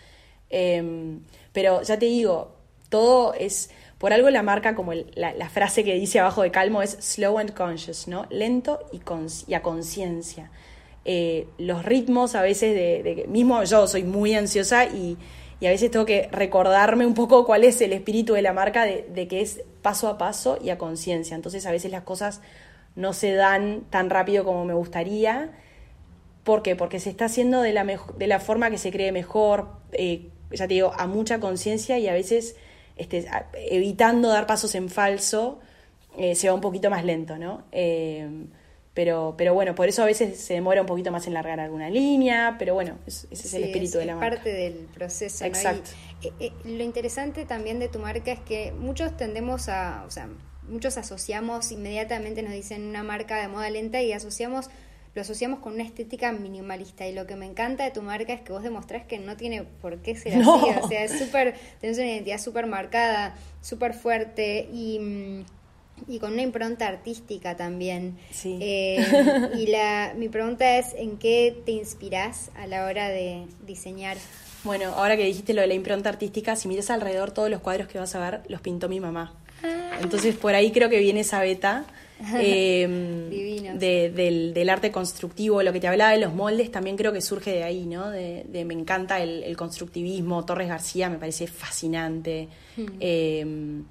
Em, 0.50 1.22
pero 1.54 1.82
ya 1.84 2.00
te 2.00 2.06
digo, 2.06 2.56
todo 2.89 3.34
es, 3.34 3.70
por 3.98 4.13
algo 4.13 4.30
la 4.30 4.44
marca, 4.44 4.75
como 4.75 4.94
la, 4.94 5.50
frase 5.50 5.84
que 5.84 5.96
dice 5.96 6.20
abajo 6.20 6.44
de 6.44 6.51
Calmo, 6.51 6.82
es 6.82 6.98
slow 7.01 7.39
and 7.39 7.54
conscious, 7.54 8.08
¿no? 8.08 8.27
Lento 8.30 8.80
y, 8.92 9.01
y 9.48 9.54
a 9.56 9.62
conciencia. 9.62 10.51
Eh, 11.10 11.48
los 11.58 11.86
ritmos 11.86 12.36
a 12.36 12.42
veces 12.42 12.75
de, 12.75 13.25
mismo 13.30 13.63
yo 13.63 13.88
soy 13.88 14.04
muy 14.04 14.36
ansiosa 14.36 14.86
y, 14.86 15.18
a 15.66 15.70
veces 15.70 15.89
tengo 15.89 16.06
que 16.06 16.27
recordarme 16.32 17.06
un 17.08 17.16
poco 17.16 17.46
cuál 17.46 17.63
es 17.63 17.82
el 17.82 17.94
espíritu 17.94 18.34
de 18.34 18.44
la 18.44 18.54
marca 18.54 18.84
de, 18.86 19.27
que 19.27 19.42
es 19.42 19.62
paso 19.82 20.08
a 20.08 20.20
paso 20.20 20.60
y 20.62 20.70
a 20.70 20.77
conciencia. 20.77 21.34
Entonces 21.34 21.66
a 21.66 21.72
veces 21.72 21.92
las 21.92 22.04
cosas 22.04 22.42
no 22.96 23.13
se 23.13 23.34
dan 23.34 23.86
tan 23.89 24.12
rápido 24.12 24.44
como 24.44 24.66
me 24.66 24.75
gustaría. 24.75 25.51
¿Por 26.44 26.62
qué? 26.62 26.75
Porque 26.75 27.00
se 27.00 27.10
está 27.10 27.25
haciendo 27.25 27.62
de 27.62 27.74
la, 27.74 27.86
de 27.86 28.27
la 28.27 28.39
forma 28.39 28.70
que 28.70 28.77
se 28.77 28.92
cree 28.92 29.12
mejor, 29.12 29.70
eh, 29.94 30.30
ya 30.51 30.68
te 30.68 30.75
digo, 30.75 30.92
a 30.96 31.08
mucha 31.08 31.39
conciencia 31.39 31.98
y 31.98 32.08
a 32.08 32.13
veces 32.13 32.56
este, 32.98 33.27
evitando 33.54 34.30
dar 34.30 34.48
pasos 34.48 34.75
en 34.75 34.89
falso, 34.89 35.60
eh, 36.18 36.36
se 36.36 36.48
va 36.48 36.54
un 36.54 36.62
poquito 36.62 36.89
más 36.89 37.06
lento, 37.06 37.38
¿no? 37.38 37.63
Eh, 37.72 38.27
pero, 38.94 39.36
pero 39.38 39.54
bueno, 39.54 39.75
por 39.75 39.88
eso 39.88 40.01
a 40.01 40.06
veces 40.06 40.39
se 40.39 40.56
demora 40.56 40.82
un 40.82 40.88
poquito 40.88 41.12
más 41.12 41.27
en 41.27 41.36
largar 41.36 41.60
alguna 41.60 41.88
línea, 41.88 42.56
pero 42.58 42.74
bueno, 42.74 42.98
ese 43.06 43.27
es 43.32 43.54
el 43.54 43.66
espíritu 43.66 44.00
de 44.00 44.06
la 44.06 44.16
marca. 44.16 44.27
Es 44.27 44.36
parte 44.38 44.54
del 44.54 44.74
proceso. 44.94 45.46
Exacto. 45.46 45.92
lo 46.63 46.84
interesante 46.84 47.46
también 47.46 47.77
de 47.77 47.89
tu 47.89 48.00
marca 48.00 48.32
es 48.32 48.39
que 48.39 48.72
muchos 48.72 49.16
tendemos 49.16 49.70
a, 49.70 50.04
o 50.08 50.10
sea, 50.10 50.27
muchos 50.68 50.98
asociamos 50.98 51.72
inmediatamente, 51.72 52.42
nos 52.42 52.54
dicen 52.54 52.88
una 52.88 53.04
marca 53.04 53.39
de 53.39 53.48
moda 53.48 53.70
lenta 53.70 54.01
y 54.01 54.13
asociamos 54.13 54.70
lo 55.18 55.22
asociamos 55.22 55.62
con 55.62 55.74
una 55.74 55.82
estética 55.82 56.32
minimalista 56.32 57.08
y 57.08 57.12
lo 57.12 57.26
que 57.26 57.36
me 57.36 57.48
encanta 57.48 57.84
de 57.84 57.90
tu 57.90 58.04
marca 58.04 58.34
es 58.34 58.42
que 58.42 58.52
vos 58.52 58.62
demostrás 58.62 59.04
que 59.08 59.18
no 59.18 59.36
tiene 59.36 59.64
por 59.64 59.98
qué 60.04 60.16
ser 60.16 60.36
así, 60.36 60.48
o 60.48 60.88
sea, 60.88 61.06
es 61.06 61.18
súper, 61.18 61.56
tenés 61.82 61.98
una 61.98 62.06
identidad 62.06 62.40
súper 62.40 62.68
marcada, 62.68 63.36
súper 63.60 63.96
fuerte 63.96 64.70
y, 64.72 65.00
mm, 65.00 65.46
y, 66.08 66.20
con 66.20 66.34
una 66.34 66.44
impronta 66.44 66.88
artística 66.88 67.58
también. 67.58 68.16
Sí. 68.30 68.60
Eh, 68.62 69.04
y 69.58 69.66
la, 69.66 70.14
mi 70.18 70.30
pregunta 70.30 70.78
es, 70.78 70.94
¿en 70.94 71.18
qué 71.18 71.64
te 71.66 71.72
inspirás 71.72 72.52
a 72.56 72.68
la 72.68 72.86
hora 72.86 73.10
de 73.10 73.48
diseñar? 73.66 74.18
Bueno, 74.64 74.94
ahora 74.94 75.18
que 75.18 75.24
dijiste 75.24 75.56
lo 75.56 75.62
de 75.62 75.68
la 75.68 75.74
impronta 75.74 76.10
artística, 76.10 76.56
si 76.56 76.68
miras 76.68 76.92
alrededor 76.92 77.32
todos 77.32 77.50
los 77.50 77.62
cuadros 77.62 77.88
que 77.88 77.98
vas 77.98 78.14
a 78.14 78.20
ver, 78.20 78.42
los 78.50 78.62
pintó 78.62 78.88
mi 78.88 79.00
mamá. 79.00 79.34
Ah. 79.64 79.98
Entonces 80.00 80.36
por 80.36 80.54
ahí 80.54 80.72
creo 80.72 80.90
que 80.90 81.00
viene 81.00 81.22
esa 81.22 81.42
beta 81.42 81.88
eh, 82.40 83.74
del, 83.78 84.70
arte 84.70 84.92
constructivo, 84.92 85.62
lo 85.62 85.72
que 85.74 85.80
te 85.80 85.88
hablaba 85.88 86.12
de 86.12 86.20
los 86.20 86.34
moldes 86.34 86.72
también 86.72 86.98
creo 86.98 87.14
que 87.14 87.22
surge 87.22 87.52
de 87.52 87.64
ahí, 87.64 87.86
¿no? 87.86 88.10
De, 88.10 88.46
me 88.66 88.74
encanta 88.74 89.20
el, 89.22 89.56
constructivismo, 89.56 90.46
Torres 90.46 90.68
García 90.68 91.10
me 91.10 91.18
parece 91.18 91.48
fascinante. 91.48 92.48
Hmm. 92.76 92.86
Em, 93.00 93.84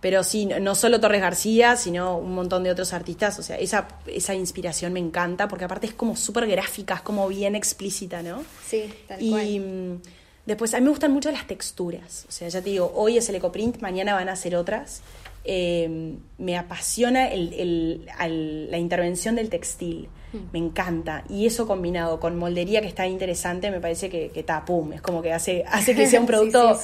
pero 0.00 0.24
sí, 0.24 0.46
no 0.46 0.74
solo 0.74 1.00
Torres 1.00 1.20
García, 1.20 1.76
sino 1.76 2.18
un 2.18 2.34
montón 2.34 2.64
de 2.64 2.72
otros 2.72 2.92
artistas, 2.92 3.38
o 3.38 3.42
sea, 3.42 3.56
esa, 3.56 3.86
esa 4.08 4.34
inspiración 4.34 4.92
me 4.92 4.98
encanta, 4.98 5.46
porque 5.46 5.64
aparte 5.64 5.86
es 5.86 5.94
como 5.94 6.16
súper 6.16 6.48
gráfica, 6.48 6.94
es 6.96 7.02
como 7.02 7.28
bien 7.28 7.54
explícita, 7.54 8.20
¿no? 8.20 8.42
Sí, 8.66 8.92
tal 9.06 9.22
y, 9.22 9.60
mm, 9.60 10.00
Después, 10.44 10.74
a 10.74 10.78
mí 10.78 10.84
me 10.84 10.90
gustan 10.90 11.12
mucho 11.12 11.30
las 11.30 11.46
texturas, 11.46 12.26
o 12.28 12.32
sea, 12.32 12.48
ya 12.48 12.60
te 12.60 12.70
digo, 12.70 12.92
hoy 12.96 13.16
es 13.16 13.28
el 13.28 13.36
ecoprint, 13.36 13.80
mañana 13.80 14.14
van 14.14 14.28
a 14.28 14.34
ser 14.34 14.56
otras. 14.56 15.00
Eh, 15.44 16.16
me 16.38 16.56
apasiona 16.56 17.30
la 17.30 18.78
intervención 18.78 19.34
del 19.34 19.48
textil, 19.48 20.08
hmm. 20.32 20.38
me 20.52 20.58
encanta. 20.58 21.24
Y 21.28 21.46
eso 21.46 21.66
combinado 21.66 22.20
con 22.20 22.36
moldería 22.36 22.80
que 22.80 22.88
está 22.88 23.06
interesante, 23.06 23.70
me 23.70 23.80
parece 23.80 24.08
que, 24.08 24.30
que 24.30 24.44
pum, 24.64 24.92
es 24.92 25.00
como 25.00 25.22
que 25.22 25.32
hace, 25.32 25.64
hace 25.68 25.94
que 25.94 26.06
sea 26.06 26.20
un 26.20 26.26
producto 26.26 26.78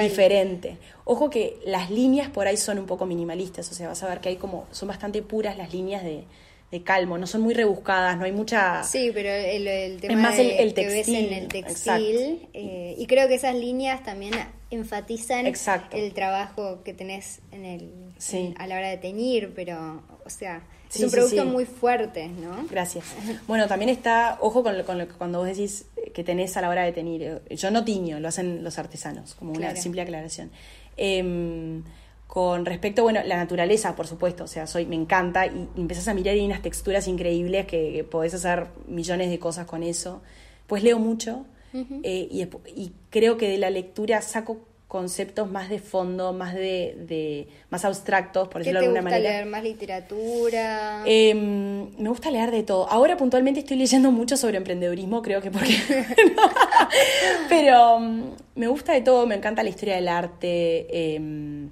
diferente. 0.00 0.76
Ojo 1.04 1.30
que 1.30 1.58
las 1.66 1.90
líneas 1.90 2.28
por 2.28 2.46
ahí 2.46 2.56
son 2.56 2.78
un 2.78 2.86
poco 2.86 3.06
minimalistas, 3.06 3.70
o 3.70 3.74
sea, 3.74 3.88
vas 3.88 4.02
a 4.02 4.08
ver 4.08 4.20
que 4.20 4.30
hay 4.30 4.36
como, 4.36 4.66
son 4.70 4.88
bastante 4.88 5.22
puras 5.22 5.56
las 5.56 5.72
líneas 5.72 6.02
de, 6.02 6.24
calmo, 6.82 7.18
no 7.18 7.28
son 7.28 7.42
muy 7.42 7.54
rebuscadas, 7.54 8.18
no 8.18 8.24
hay 8.24 8.32
mucha... 8.32 8.82
Sí, 8.82 9.12
pero 9.14 9.28
el, 9.28 10.00
tema 10.00 10.14
es 10.14 10.18
más 10.18 10.38
el, 10.40 10.74
textil, 10.74 10.74
que 10.74 10.86
ves 10.88 11.08
en 11.08 11.32
el 11.32 11.46
textil, 11.46 12.48
eh, 12.52 12.96
y 12.98 13.06
creo 13.06 13.28
que 13.28 13.34
esas 13.34 13.54
líneas 13.54 14.02
también 14.02 14.34
enfatizan 14.74 15.46
el 15.92 16.14
trabajo 16.14 16.82
que 16.82 16.94
tenés 16.94 17.40
en 17.52 17.64
el 17.64 18.54
a 18.56 18.66
la 18.66 18.76
hora 18.76 18.88
de 18.88 18.96
teñir, 18.96 19.52
pero, 19.54 20.02
o 20.24 20.30
sea, 20.30 20.62
es 20.94 21.02
un 21.02 21.10
producto 21.10 21.44
muy 21.44 21.64
fuerte, 21.64 22.28
¿no? 22.28 22.66
Gracias. 22.70 23.04
Bueno, 23.48 23.66
también 23.66 23.88
está, 23.88 24.38
ojo 24.40 24.62
con, 24.62 24.78
lo, 24.78 24.84
con 24.84 25.04
cuando 25.18 25.38
vos 25.38 25.48
decís 25.48 25.86
que 26.14 26.22
tenés 26.22 26.56
a 26.56 26.60
la 26.60 26.68
hora 26.68 26.84
de 26.84 26.92
teñir. 26.92 27.42
Yo 27.50 27.70
no 27.70 27.84
tiño, 27.84 28.20
lo 28.20 28.28
hacen 28.28 28.62
los 28.62 28.78
artesanos, 28.78 29.34
como 29.34 29.52
una 29.52 29.74
simple 29.76 30.02
aclaración. 30.02 30.50
Eh, 30.96 31.82
con 32.34 32.66
respecto, 32.66 33.04
bueno, 33.04 33.20
la 33.24 33.36
naturaleza, 33.36 33.94
por 33.94 34.08
supuesto, 34.08 34.42
o 34.42 34.46
sea, 34.48 34.66
soy, 34.66 34.86
me 34.86 34.96
encanta 34.96 35.46
y, 35.46 35.68
empezás 35.76 36.08
a 36.08 36.14
mirar 36.14 36.34
y 36.34 36.40
hay 36.40 36.46
unas 36.46 36.62
texturas 36.62 37.06
increíbles 37.06 37.66
que, 37.66 38.04
podés 38.10 38.34
hacer 38.34 38.66
millones 38.88 39.30
de 39.30 39.38
cosas 39.38 39.66
con 39.66 39.84
eso. 39.84 40.20
Pues 40.66 40.82
leo 40.82 40.98
mucho 40.98 41.46
eh, 41.74 42.28
y, 42.30 42.92
creo 43.10 43.36
que 43.36 43.48
de 43.48 43.58
la 43.58 43.70
lectura 43.70 44.22
saco 44.22 44.60
conceptos 44.86 45.50
más 45.50 45.68
de 45.68 45.80
fondo, 45.80 46.32
más 46.32 46.54
de, 46.54 47.48
más 47.68 47.84
abstractos, 47.84 48.46
por 48.46 48.60
decirlo 48.60 48.80
de 48.80 48.86
alguna 48.86 49.02
manera. 49.02 49.22
¿Te 49.22 49.28
gusta 49.28 49.36
leer 49.38 49.46
más 49.46 49.64
literatura? 49.64 51.02
Em, 51.04 51.96
me 51.98 52.08
gusta 52.08 52.30
leer 52.30 52.52
de 52.52 52.62
todo. 52.62 52.88
Ahora 52.88 53.16
puntualmente 53.16 53.60
estoy 53.60 53.76
leyendo 53.76 54.12
mucho 54.12 54.36
sobre 54.36 54.56
emprendedurismo, 54.56 55.20
creo 55.20 55.42
que 55.42 55.50
porque... 55.50 55.76
Pero 57.48 57.98
mm, 57.98 58.22
me 58.54 58.68
gusta 58.68 58.92
de 58.92 59.00
todo, 59.00 59.26
me 59.26 59.34
encanta 59.34 59.64
la 59.64 59.70
historia 59.70 59.96
del 59.96 60.06
arte. 60.06 60.86
Eh, 60.88 61.68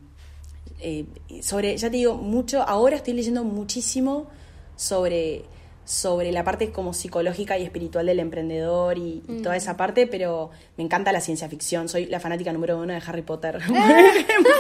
eh, 0.81 1.05
sobre, 1.43 1.77
ya 1.77 1.89
te 1.89 1.97
digo, 1.97 2.15
mucho, 2.15 2.61
ahora 2.63 2.97
estoy 2.97 3.15
leyendo 3.15 3.45
muchísimo 3.45 4.27
sobre 4.75 5.45
sobre 5.85 6.31
la 6.31 6.45
parte 6.45 6.71
como 6.71 6.95
psicológica 6.95 7.59
y 7.59 7.65
espiritual 7.65 8.07
del 8.07 8.21
emprendedor 8.21 8.99
y, 8.99 9.23
toda 9.43 9.57
esa 9.57 9.77
parte, 9.77 10.07
pero 10.07 10.51
me 10.77 10.85
encanta 10.85 11.13
la 11.13 11.21
ciencia 11.21 11.49
ficción. 11.49 11.89
Soy 11.89 12.07
la 12.07 12.21
fanática 12.21 12.53
número 12.53 12.79
uno 12.79 12.93
de 12.93 13.03
Harry 13.05 13.23
Potter, 13.23 13.59
por 13.67 13.77
ejemplo. 13.77 14.53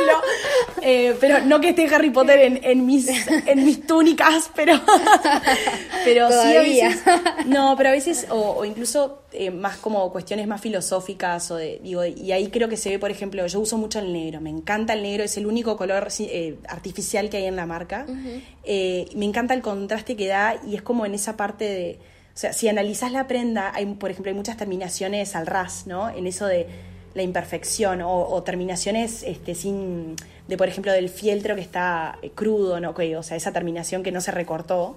Eh, 0.83 1.17
pero 1.21 1.41
no 1.41 1.61
que 1.61 1.71
esté 1.71 1.87
Harry 1.95 2.11
Potter 2.11 2.41
en, 2.41 2.61
en, 2.63 2.85
mis, 2.85 3.09
en 3.47 3.65
mis 3.65 3.87
túnicas, 3.87 4.51
pero, 4.55 4.81
pero 6.05 6.29
sí 6.29 6.57
a 6.57 6.61
veces. 6.61 7.03
No, 7.47 7.75
pero 7.77 7.91
a 7.91 7.93
veces, 7.93 8.27
o, 8.31 8.65
incluso 8.65 9.22
eh, 9.33 9.51
más 9.51 9.77
como 9.77 10.11
cuestiones 10.13 10.47
más 10.47 10.61
filosóficas, 10.61 11.51
o 11.51 11.57
de, 11.57 11.81
digo, 11.83 12.05
y 12.05 12.33
ahí 12.33 12.49
creo 12.49 12.69
que 12.69 12.77
se 12.77 12.91
ve, 12.91 12.99
por 12.99 13.11
ejemplo, 13.11 13.47
yo 13.47 13.61
uso 13.61 13.79
mucho 13.79 13.99
el 13.99 14.13
negro, 14.13 14.41
me 14.41 14.51
encanta 14.51 14.93
el 14.93 15.03
negro, 15.03 15.25
es 15.25 15.37
el 15.37 15.47
único 15.47 15.77
color 15.77 16.09
eh, 16.19 16.57
artificial 16.69 17.31
que 17.31 17.39
hay 17.39 17.45
en 17.45 17.57
la 17.57 17.67
marca. 17.67 18.07
me 18.07 19.25
encanta 19.25 19.55
el 19.55 19.63
contraste 19.63 20.17
que 20.17 20.27
da 20.27 20.61
y 20.67 20.75
es 20.75 20.83
como 20.83 21.07
en 21.07 21.15
esa 21.15 21.37
parte 21.37 21.65
de, 21.65 21.99
o 22.35 22.39
sea, 22.39 22.53
si 22.53 22.69
analizas 22.69 23.13
la 23.13 23.27
prenda, 23.27 23.73
hay, 23.75 23.87
por 23.87 24.11
ejemplo, 24.11 24.31
hay 24.31 24.37
muchas 24.37 24.57
terminaciones 24.57 25.37
al 25.37 25.47
ras, 25.47 25.87
¿no? 25.87 26.09
En 26.09 26.27
eso 26.27 26.47
de 26.47 26.67
la 27.15 27.23
imperfección 27.23 28.01
o, 28.03 28.43
terminaciones 28.43 29.23
este, 29.23 29.55
sin, 29.55 30.17
de 30.49 30.57
por 30.57 30.69
ejemplo, 30.69 30.93
del 30.93 31.09
fieltro 31.09 31.55
que 31.55 31.61
está 31.61 32.19
eh, 32.23 32.31
crudo, 32.31 32.81
¿no? 32.81 32.95
o 32.97 33.23
sea, 33.23 33.37
esa 33.37 33.53
terminación 33.53 34.03
que 34.03 34.13
no 34.13 34.21
se 34.21 34.31
recortó. 34.31 34.97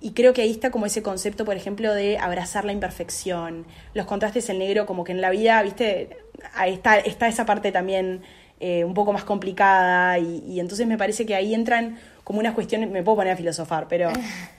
Y 0.00 0.12
creo 0.12 0.32
que 0.32 0.42
ahí 0.42 0.50
está 0.50 0.70
como 0.70 0.86
ese 0.86 1.02
concepto, 1.02 1.44
por 1.44 1.56
ejemplo, 1.56 1.92
de 1.92 2.18
abrazar 2.18 2.64
la 2.64 2.72
imperfección, 2.72 3.66
los 3.94 4.06
contrastes 4.06 4.48
en 4.48 4.58
negro, 4.58 4.86
como 4.86 5.02
que 5.02 5.12
en 5.12 5.20
la 5.20 5.30
vida, 5.30 5.60
viste, 5.62 6.16
ahí 6.54 6.74
está, 6.74 6.98
está 6.98 7.26
esa 7.26 7.44
parte 7.44 7.72
también 7.72 8.22
eh, 8.60 8.84
un 8.84 8.94
poco 8.94 9.12
más 9.12 9.24
complicada 9.24 10.18
y, 10.18 10.44
y, 10.46 10.60
entonces 10.60 10.86
me 10.86 10.96
parece 10.96 11.26
que 11.26 11.34
ahí 11.34 11.52
entran 11.52 11.98
como 12.22 12.38
unas 12.38 12.54
cuestiones, 12.54 12.90
me 12.90 13.02
puedo 13.02 13.16
poner 13.16 13.32
a 13.32 13.36
filosofar, 13.36 13.86
pero 13.88 14.12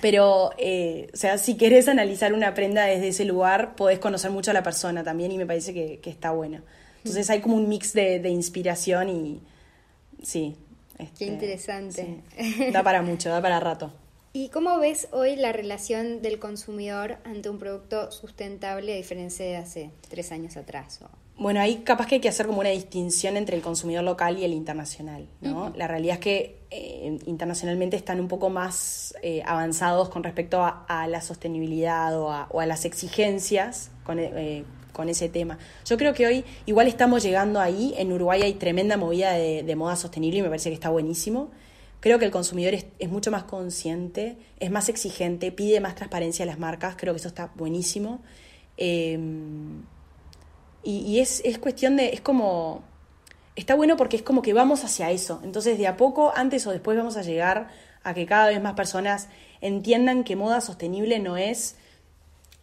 Pero, 0.00 0.50
eh, 0.58 1.08
o 1.12 1.16
sea, 1.16 1.38
si 1.38 1.56
querés 1.56 1.88
analizar 1.88 2.32
una 2.32 2.54
prenda 2.54 2.84
desde 2.84 3.08
ese 3.08 3.24
lugar, 3.24 3.76
podés 3.76 3.98
conocer 3.98 4.30
mucho 4.30 4.50
a 4.50 4.54
la 4.54 4.62
persona 4.62 5.04
también 5.04 5.32
y 5.32 5.38
me 5.38 5.46
parece 5.46 5.74
que, 5.74 6.00
está 6.04 6.30
bueno. 6.30 6.60
Entonces 6.98 7.28
hay 7.30 7.40
como 7.40 7.56
un 7.56 7.68
mix 7.68 7.92
de, 7.92 8.28
inspiración 8.28 9.08
y 9.08 9.40
sí. 10.22 10.56
Este, 10.98 11.24
Qué 11.24 11.26
interesante. 11.26 12.20
da 12.72 12.82
para 12.82 13.02
mucho, 13.02 13.30
da 13.30 13.40
para 13.40 13.60
rato. 13.60 13.92
¿Y 14.32 14.48
cómo 14.50 14.78
ves 14.78 15.08
hoy 15.10 15.34
la 15.34 15.52
relación 15.52 16.22
del 16.22 16.38
consumidor 16.38 17.18
ante 17.24 17.50
un 17.50 17.58
producto 17.58 18.12
sustentable 18.12 18.92
a 18.92 18.96
diferencia 18.96 19.44
de 19.44 19.56
hace 19.56 19.90
tres 20.08 20.30
años 20.30 20.56
atrás? 20.56 21.00
Bueno, 21.36 21.58
ahí 21.58 21.76
capaz 21.78 22.06
que 22.06 22.16
hay 22.16 22.20
que 22.20 22.28
hacer 22.28 22.46
como 22.46 22.60
una 22.60 22.68
distinción 22.68 23.36
entre 23.36 23.56
el 23.56 23.62
consumidor 23.62 24.04
local 24.04 24.38
y 24.38 24.44
el 24.44 24.52
internacional, 24.52 25.26
¿no? 25.40 25.72
La 25.74 25.88
realidad 25.88 26.16
es 26.16 26.20
que 26.20 26.60
eh, 26.70 27.18
internacionalmente 27.26 27.96
están 27.96 28.20
un 28.20 28.28
poco 28.28 28.50
más 28.50 29.14
eh, 29.22 29.42
avanzados 29.46 30.10
con 30.10 30.22
respecto 30.22 30.62
a, 30.62 31.06
la 31.08 31.22
sostenibilidad 31.22 32.16
o 32.20 32.30
a, 32.30 32.66
las 32.66 32.84
exigencias 32.84 33.90
eh, 34.16 34.64
con, 34.92 35.08
ese 35.08 35.28
tema. 35.28 35.58
Yo 35.86 35.96
creo 35.96 36.12
que 36.12 36.26
hoy 36.26 36.44
igual 36.66 36.86
estamos 36.86 37.22
llegando 37.22 37.58
ahí, 37.58 37.94
en 37.96 38.12
Uruguay 38.12 38.42
hay 38.42 38.54
tremenda 38.54 38.96
movida 38.96 39.32
de, 39.32 39.76
moda 39.76 39.96
sostenible 39.96 40.40
y 40.40 40.42
me 40.42 40.48
parece 40.48 40.68
que 40.68 40.74
está 40.74 40.90
buenísimo. 40.90 41.50
Creo 42.00 42.18
que 42.18 42.24
el 42.24 42.30
consumidor 42.30 42.74
es, 42.74 42.86
mucho 43.10 43.30
más 43.30 43.44
consciente, 43.44 44.38
es 44.58 44.70
más 44.70 44.88
exigente, 44.88 45.52
pide 45.52 45.80
más 45.80 45.94
transparencia 45.94 46.44
a 46.44 46.46
las 46.46 46.58
marcas, 46.58 46.96
creo 46.96 47.12
que 47.12 47.18
eso 47.18 47.28
está 47.28 47.52
buenísimo. 47.54 48.20
Y, 50.82 51.18
es, 51.18 51.42
es 51.44 51.58
cuestión 51.58 51.96
de, 51.96 52.08
es 52.08 52.22
como, 52.22 52.82
está 53.54 53.74
bueno 53.74 53.98
porque 53.98 54.16
es 54.16 54.22
como 54.22 54.40
que 54.40 54.54
vamos 54.54 54.82
hacia 54.84 55.10
eso. 55.10 55.40
Entonces, 55.44 55.76
de 55.76 55.86
a 55.86 55.98
poco, 55.98 56.32
antes 56.34 56.66
o 56.66 56.70
después, 56.70 56.96
vamos 56.96 57.18
a 57.18 57.22
llegar 57.22 57.68
a 58.02 58.14
que 58.14 58.24
cada 58.24 58.48
vez 58.48 58.62
más 58.62 58.72
personas 58.74 59.28
entiendan 59.60 60.24
que 60.24 60.36
moda 60.36 60.62
sostenible 60.62 61.18
no 61.18 61.36
es 61.36 61.76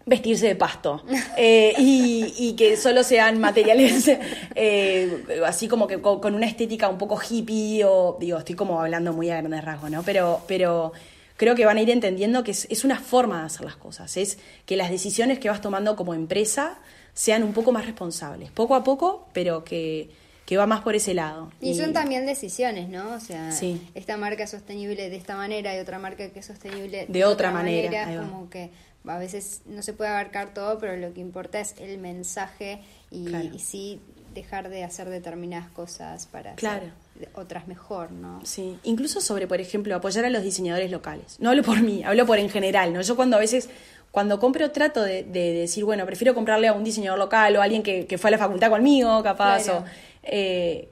vestirse 0.08 0.48
de 0.48 0.56
pasto 0.56 1.04
eh, 1.38 1.74
y, 1.78 2.56
que 2.58 2.78
solo 2.78 3.04
sean 3.04 3.40
materiales 3.40 4.10
eh, 4.56 5.26
así 5.46 5.68
como 5.68 5.86
que 5.86 6.02
con, 6.02 6.34
una 6.34 6.48
estética 6.48 6.88
un 6.88 6.98
poco 6.98 7.20
hippie 7.22 7.84
o 7.84 8.18
digo 8.20 8.40
estoy 8.40 8.56
como 8.56 8.82
hablando 8.82 9.14
muy 9.14 9.30
a 9.30 9.38
grandes 9.38 9.64
rasgos 9.64 9.92
no 9.92 10.02
pero 10.04 10.42
pero 10.48 10.94
creo 11.36 11.54
que 11.54 11.66
van 11.66 11.78
a 11.78 11.82
ir 11.82 11.90
entendiendo 11.90 12.44
que 12.44 12.52
es, 12.52 12.68
es 12.72 12.86
una 12.86 13.00
forma 13.00 13.42
de 13.42 13.46
hacer 13.48 13.66
las 13.66 13.76
cosas 13.76 14.18
es 14.18 14.40
que 14.66 14.76
las 14.78 14.90
decisiones 14.90 15.38
que 15.38 15.50
vas 15.50 15.62
tomando 15.62 15.96
como 15.96 16.14
empresa 16.14 16.80
sean 17.18 17.42
un 17.42 17.52
poco 17.52 17.72
más 17.72 17.88
responsables, 17.88 18.52
poco 18.52 18.76
a 18.76 18.84
poco, 18.84 19.28
pero 19.34 19.64
que, 19.64 20.12
que 20.46 20.56
va 20.56 20.68
más 20.68 20.82
por 20.82 20.96
ese 20.96 21.16
lado. 21.16 21.52
Y, 21.60 21.74
son 21.74 21.92
también 21.92 22.28
decisiones, 22.28 22.90
¿no? 22.90 23.16
O 23.16 23.20
sea, 23.20 23.50
esta 23.96 24.18
marca 24.18 24.44
es 24.44 24.52
sostenible 24.52 25.10
de 25.10 25.16
esta 25.16 25.36
manera 25.36 25.76
y 25.76 25.80
otra 25.80 25.98
marca 25.98 26.30
que 26.30 26.40
es 26.40 26.46
sostenible 26.46 27.08
de, 27.10 27.26
otra, 27.26 27.50
manera. 27.50 28.06
como 28.20 28.52
que 28.52 28.70
a 29.10 29.18
veces 29.18 29.62
no 29.66 29.82
se 29.82 29.94
puede 29.94 30.10
abarcar 30.10 30.54
todo, 30.54 30.80
pero 30.80 30.96
lo 30.98 31.14
que 31.14 31.22
importa 31.22 31.60
es 31.60 31.76
el 31.80 31.98
mensaje 31.98 32.82
y, 33.12 33.36
y 33.54 33.60
sí 33.60 34.02
dejar 34.38 34.70
de 34.70 34.84
hacer 34.84 35.10
determinadas 35.10 35.70
cosas 35.70 36.28
para 36.28 36.54
hacer 36.54 36.92
otras 37.34 37.68
mejor, 37.68 38.12
¿no? 38.12 38.40
Sí, 38.44 38.78
incluso 38.84 39.20
sobre, 39.20 39.48
por 39.48 39.60
ejemplo, 39.60 39.96
apoyar 39.96 40.26
a 40.26 40.30
los 40.30 40.44
diseñadores 40.44 40.92
locales. 40.92 41.38
No 41.40 41.50
hablo 41.50 41.64
por 41.64 41.82
mí, 41.82 42.04
hablo 42.04 42.26
por 42.26 42.38
en 42.38 42.50
general, 42.50 42.94
¿no? 42.94 43.02
Yo 43.02 43.16
cuando 43.16 43.38
a 43.38 43.40
veces, 43.40 43.70
cuando 44.12 44.40
compro, 44.40 44.70
trato 44.72 45.02
de, 45.02 45.24
decir, 45.24 45.84
bueno, 45.84 46.06
prefiero 46.06 46.36
comprarle 46.36 46.68
a 46.68 46.74
un 46.74 46.84
diseñador 46.84 47.18
local 47.18 47.56
o 47.56 47.62
a 47.62 47.64
alguien 47.64 47.82
que, 47.82 48.18
fue 48.18 48.30
a 48.30 48.32
la 48.32 48.38
facultad 48.38 48.70
conmigo, 48.70 49.24
capaz, 49.24 49.68
o 49.70 49.84
eh, 50.24 50.88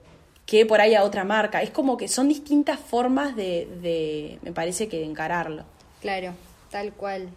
que 0.47 0.65
por 0.65 0.82
ahí 0.82 0.95
a 0.95 1.04
otra 1.04 1.23
marca. 1.23 1.62
Es 1.62 1.69
como 1.69 1.97
que 1.97 2.08
son 2.08 2.28
distintas 2.28 2.80
formas 2.80 3.36
de, 3.36 4.39
me 4.41 4.51
parece 4.51 4.88
que 4.88 4.97
de 4.97 5.06
encararlo. 5.06 5.63
Claro, 6.01 6.34
tal 6.71 6.93
cual. 6.93 7.30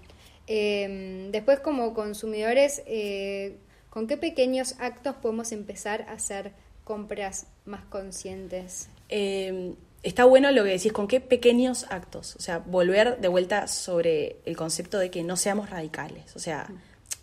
Em, 0.48 1.30
después, 1.30 1.61
como 1.61 1.94
consumidores, 1.94 2.82
eh, 2.87 3.58
¿Con 3.90 4.06
qué 4.06 4.16
pequeños 4.16 4.74
actos 4.78 5.16
podemos 5.16 5.52
empezar 5.52 6.02
a 6.02 6.12
hacer 6.12 6.52
compras 6.84 7.46
más 7.64 7.84
conscientes? 7.87 8.88
Eh, 9.08 9.74
está 10.02 10.24
bueno 10.24 10.50
lo 10.50 10.62
que 10.64 10.70
decís, 10.70 10.92
¿con 10.92 11.08
qué 11.08 11.20
pequeños 11.20 11.87
actos? 11.90 12.37
O 12.37 12.40
sea, 12.40 12.58
volver 12.58 13.18
de 13.18 13.28
vuelta 13.28 13.66
sobre 13.66 14.37
el 14.44 14.56
concepto 14.56 14.98
de 14.98 15.11
que 15.11 15.24
no 15.24 15.37
seamos 15.37 15.70
radicales. 15.70 16.37
O 16.37 16.38
sea, 16.38 16.68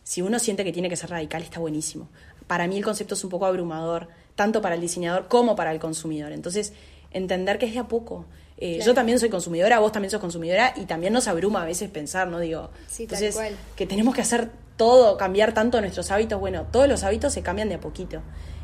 si 0.04 0.22
uno 0.22 0.40
siente 0.40 0.64
que 0.64 0.74
tiene 0.74 0.90
que 0.90 0.96
ser 0.96 1.12
radical, 1.12 1.44
está 1.44 1.60
buenísimo. 1.60 2.10
Para 2.48 2.68
mí 2.68 2.78
el 2.78 2.84
concepto 2.84 3.14
es 3.14 3.24
un 3.24 3.30
poco 3.30 3.46
abrumador, 3.46 4.08
tanto 4.36 4.62
para 4.62 4.76
el 4.76 4.82
diseñador 4.82 5.28
como 5.28 5.56
para 5.56 5.72
el 5.72 5.80
consumidor. 5.80 6.32
Entonces, 6.32 6.74
entender 7.12 7.60
que 7.60 7.68
es 7.68 7.74
de 7.74 7.80
a 7.80 7.88
poco. 7.88 8.26
Eh, 8.58 8.80
yo 8.86 8.94
también 8.94 9.20
soy 9.20 9.30
consumidora, 9.30 9.80
vos 9.80 9.92
también 9.92 10.10
sos 10.10 10.22
consumidora 10.22 10.74
y 10.78 10.86
también 10.86 11.12
nos 11.12 11.28
abruma 11.28 11.64
a 11.64 11.66
veces 11.66 11.90
pensar, 11.90 12.28
¿no? 12.30 12.40
Digo, 12.40 12.70
entonces, 12.98 13.38
que 13.76 13.86
tenemos 13.86 14.16
que 14.16 14.22
hacer 14.22 14.50
todo, 14.78 15.18
cambiar 15.18 15.54
tanto 15.54 15.82
nuestros 15.82 16.10
hábitos. 16.12 16.40
Bueno, 16.40 16.66
todos 16.72 16.88
los 16.88 17.04
hábitos 17.04 17.34
se 17.34 17.42
cambian 17.42 17.68
de 17.68 17.76
a 17.76 17.80
poquito. 17.80 18.22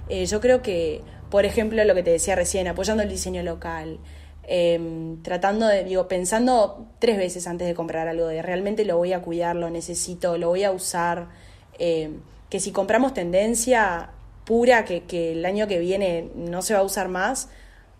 Eh, 0.07 0.25
yo 0.25 0.39
creo 0.39 0.61
que, 0.61 1.01
por 1.29 1.45
ejemplo, 1.45 1.83
lo 1.83 1.93
que 1.93 2.03
te 2.03 2.11
decía 2.11 2.35
recién, 2.35 2.67
apoyando 2.67 3.03
el 3.03 3.09
diseño 3.09 3.43
local, 3.43 3.99
em, 4.43 5.21
tratando 5.23 5.67
de, 5.67 5.83
digo, 5.83 6.07
pensando 6.07 6.87
tres 6.99 7.17
veces 7.17 7.45
antes 7.47 7.67
de 7.67 7.73
comprar 7.73 8.07
algo, 8.07 8.27
de 8.27 8.41
realmente 8.41 8.85
lo 8.85 8.97
voy 8.97 9.11
a 9.11 9.21
cuidar, 9.21 9.57
lo 9.57 9.69
necesito, 9.69 10.37
lo 10.37 10.49
voy 10.49 10.63
a 10.63 10.71
usar. 10.71 11.29
Em, 11.79 12.21
que 12.49 12.59
si 12.59 12.71
compramos 12.71 13.13
tendencia 13.13 14.11
pura, 14.45 14.85
que, 14.85 15.03
que 15.03 15.33
el 15.33 15.45
año 15.45 15.67
que 15.67 15.79
viene 15.79 16.29
no 16.35 16.61
se 16.61 16.73
va 16.73 16.79
a 16.79 16.83
usar 16.83 17.07
más, 17.07 17.49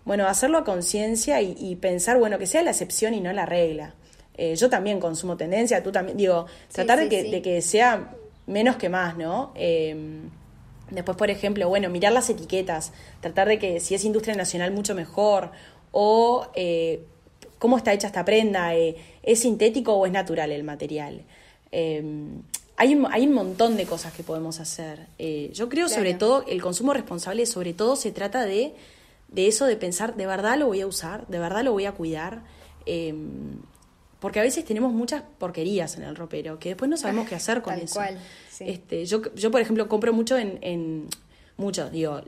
bueno, 0.04 0.26
hacerlo 0.26 0.58
a 0.58 0.64
conciencia 0.64 1.40
y, 1.40 1.76
pensar, 1.76 2.18
bueno, 2.18 2.38
que 2.38 2.46
sea 2.46 2.62
la 2.62 2.70
excepción 2.70 3.14
y 3.14 3.20
no 3.20 3.32
la 3.32 3.46
regla. 3.46 3.94
Eh, 4.34 4.56
yo 4.56 4.68
también 4.68 4.98
consumo 4.98 5.36
tendencia, 5.36 5.82
tú 5.82 5.92
también, 5.92 6.16
digo, 6.16 6.46
tratar 6.72 6.98
de, 6.98 7.08
que, 7.08 7.24
de, 7.24 7.42
que, 7.42 7.62
sea 7.62 8.14
menos 8.46 8.76
que 8.76 8.88
más, 8.88 9.16
¿no? 9.16 9.52
Em, 9.54 10.30
después, 10.90 11.16
por 11.16 11.30
ejemplo, 11.30 11.68
bueno, 11.68 11.88
mirar 11.90 12.12
las 12.12 12.28
etiquetas, 12.30 12.92
tratar 13.20 13.46
de 13.46 13.58
que 13.58 13.78
si 13.78 13.94
es 13.94 14.04
industria 14.04 14.34
nacional, 14.34 14.72
mucho 14.72 14.94
mejor, 14.94 15.52
o 15.92 16.48
eh, 16.54 17.04
cómo 17.58 17.76
está 17.76 17.92
hecha 17.92 18.08
esta 18.08 18.24
prenda, 18.24 18.74
eh, 18.74 18.96
¿es 19.22 19.40
sintético 19.40 19.92
o 19.92 20.06
es 20.06 20.12
natural 20.12 20.50
el 20.50 20.64
material? 20.64 21.22
Em, 21.70 22.42
hay 22.76 22.94
un, 22.96 23.06
hay 23.12 23.26
un 23.26 23.34
montón 23.34 23.76
de 23.76 23.86
cosas 23.86 24.12
que 24.12 24.24
podemos 24.24 24.58
hacer. 24.58 25.06
yo 25.52 25.68
creo, 25.68 25.88
sobre 25.88 26.14
todo, 26.14 26.44
el 26.48 26.60
consumo 26.60 26.92
responsable, 26.92 27.46
sobre 27.46 27.74
todo, 27.74 27.94
se 27.94 28.10
trata 28.10 28.44
de 28.44 28.74
de 29.32 29.48
eso 29.48 29.66
de 29.66 29.76
pensar, 29.76 30.14
¿de 30.14 30.26
verdad 30.26 30.58
lo 30.58 30.66
voy 30.66 30.80
a 30.80 30.86
usar? 30.86 31.26
¿De 31.26 31.38
verdad 31.38 31.64
lo 31.64 31.72
voy 31.72 31.86
a 31.86 31.92
cuidar? 31.92 32.42
Em, 32.86 33.58
porque 34.20 34.38
a 34.38 34.42
veces 34.42 34.64
tenemos 34.64 34.92
muchas 34.92 35.22
porquerías 35.38 35.96
en 35.96 36.04
el 36.04 36.14
ropero 36.14 36.58
que 36.58 36.70
después 36.70 36.88
no 36.88 36.96
sabemos 36.96 37.28
qué 37.28 37.34
hacer 37.34 37.62
con 37.62 37.74
eso. 37.74 38.00
este, 38.60 39.04
yo, 39.06 39.22
yo, 39.34 39.50
por 39.50 39.60
ejemplo, 39.60 39.88
compro 39.88 40.12
mucho 40.12 40.38
en, 40.38 40.58
en 40.62 41.08
mucho, 41.56 41.90
digo, 41.90 42.20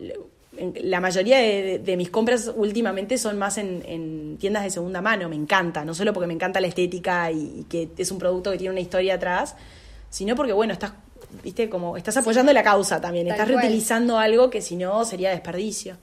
la 0.83 1.01
mayoría 1.01 1.39
de, 1.39 1.97
mis 1.97 2.11
compras 2.11 2.53
últimamente 2.55 3.19
son 3.19 3.39
más 3.39 3.59
en, 3.59 4.37
tiendas 4.39 4.65
de 4.65 4.71
segunda 4.71 5.01
mano, 5.01 5.29
me 5.29 5.37
encanta, 5.37 5.85
no 5.85 5.95
solo 5.95 6.13
porque 6.13 6.27
me 6.27 6.35
encanta 6.35 6.61
la 6.61 6.67
estética 6.67 7.31
y, 7.31 7.67
que 7.69 7.91
es 7.97 8.11
un 8.11 8.19
producto 8.19 8.51
que 8.51 8.59
tiene 8.59 8.73
una 8.73 8.81
historia 8.81 9.15
atrás, 9.15 9.57
sino 10.11 10.37
porque, 10.37 10.53
bueno, 10.53 10.73
estás, 10.73 10.93
viste, 11.43 11.69
como 11.69 11.97
estás 11.97 12.17
apoyando 12.17 12.53
la 12.53 12.63
causa 12.63 13.01
también, 13.01 13.27
estás 13.29 13.49
reutilizando 13.49 14.19
algo 14.19 14.51
que 14.51 14.61
si 14.61 14.77
no 14.77 15.05
sería 15.05 15.31
desperdicio. 15.31 15.97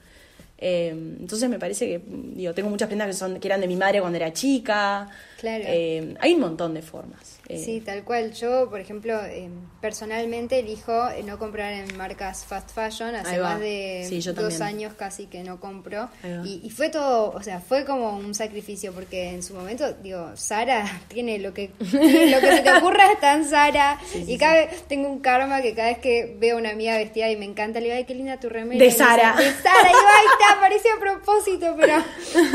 Em, 0.63 1.17
entonces 1.19 1.49
me 1.49 1.57
parece 1.57 1.87
que, 1.87 2.01
digo, 2.07 2.53
tengo 2.53 2.69
muchas 2.69 2.87
prendas 2.87 3.07
que, 3.07 3.13
son, 3.13 3.39
que 3.39 3.47
eran 3.47 3.59
de 3.59 3.67
mi 3.67 3.75
madre 3.75 3.99
cuando 3.99 4.17
era 4.17 4.31
chica. 4.31 5.09
Claro. 5.39 5.63
Em, 5.67 6.15
hay 6.19 6.33
un 6.35 6.39
montón 6.39 6.75
de 6.75 6.83
formas. 6.83 7.39
Eh, 7.51 7.63
sí, 7.63 7.81
tal 7.81 8.03
cual. 8.03 8.31
Yo, 8.33 8.69
por 8.69 8.79
ejemplo, 8.79 9.19
eh, 9.25 9.49
personalmente 9.81 10.59
elijo 10.59 11.09
eh, 11.09 11.23
no 11.23 11.37
comprar 11.37 11.73
en 11.73 11.97
marcas 11.97 12.45
fast 12.45 12.71
fashion. 12.71 13.15
Hace 13.15 13.39
más 13.39 13.59
de 13.59 14.33
dos 14.35 14.61
años 14.61 14.93
casi 14.93 15.25
que 15.25 15.43
no 15.43 15.59
compro. 15.59 16.09
Y, 16.45 16.69
fue 16.69 16.89
todo, 16.89 17.31
o 17.31 17.43
sea, 17.43 17.59
fue 17.59 17.85
como 17.85 18.15
un 18.17 18.33
sacrificio 18.33 18.93
porque 18.93 19.29
en 19.29 19.43
su 19.43 19.53
momento, 19.53 19.91
digo, 19.93 20.31
Sara 20.35 20.85
tiene 21.09 21.39
lo 21.39 21.53
que, 21.53 21.71
lo 21.79 22.39
que 22.39 22.55
se 22.55 22.61
te 22.61 22.73
ocurra 22.73 23.11
está 23.11 23.33
en 23.35 23.45
Sara. 23.45 23.99
y 24.27 24.37
cada 24.37 24.53
vez 24.53 24.83
tengo 24.87 25.09
un 25.09 25.19
karma 25.19 25.61
que 25.61 25.73
cada 25.73 25.89
vez 25.89 25.99
que 25.99 26.35
veo 26.39 26.55
a 26.55 26.59
una 26.59 26.71
amiga 26.71 26.97
vestida 26.97 27.29
y 27.29 27.35
me 27.35 27.45
encanta, 27.45 27.79
le 27.79 27.87
digo, 27.87 27.97
ay, 27.97 28.05
qué 28.05 28.15
linda 28.15 28.39
tu 28.39 28.49
remera. 28.49 28.83
De 28.83 28.91
Sara. 28.91 29.35
De 29.35 29.51
Sara. 29.51 29.91
Y 29.91 29.95
ahí 29.95 30.25
está, 30.39 30.59
parecía 30.59 30.93
a 30.93 30.99
propósito, 30.99 31.75
pero. 31.77 32.01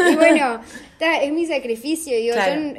Y 0.10 0.14
bueno 0.14 0.60
es 1.00 1.32
mi 1.32 1.46
sacrificio. 1.46 2.16
Digo, 2.16 2.34
yo 2.34 2.40
eh, 2.40 2.74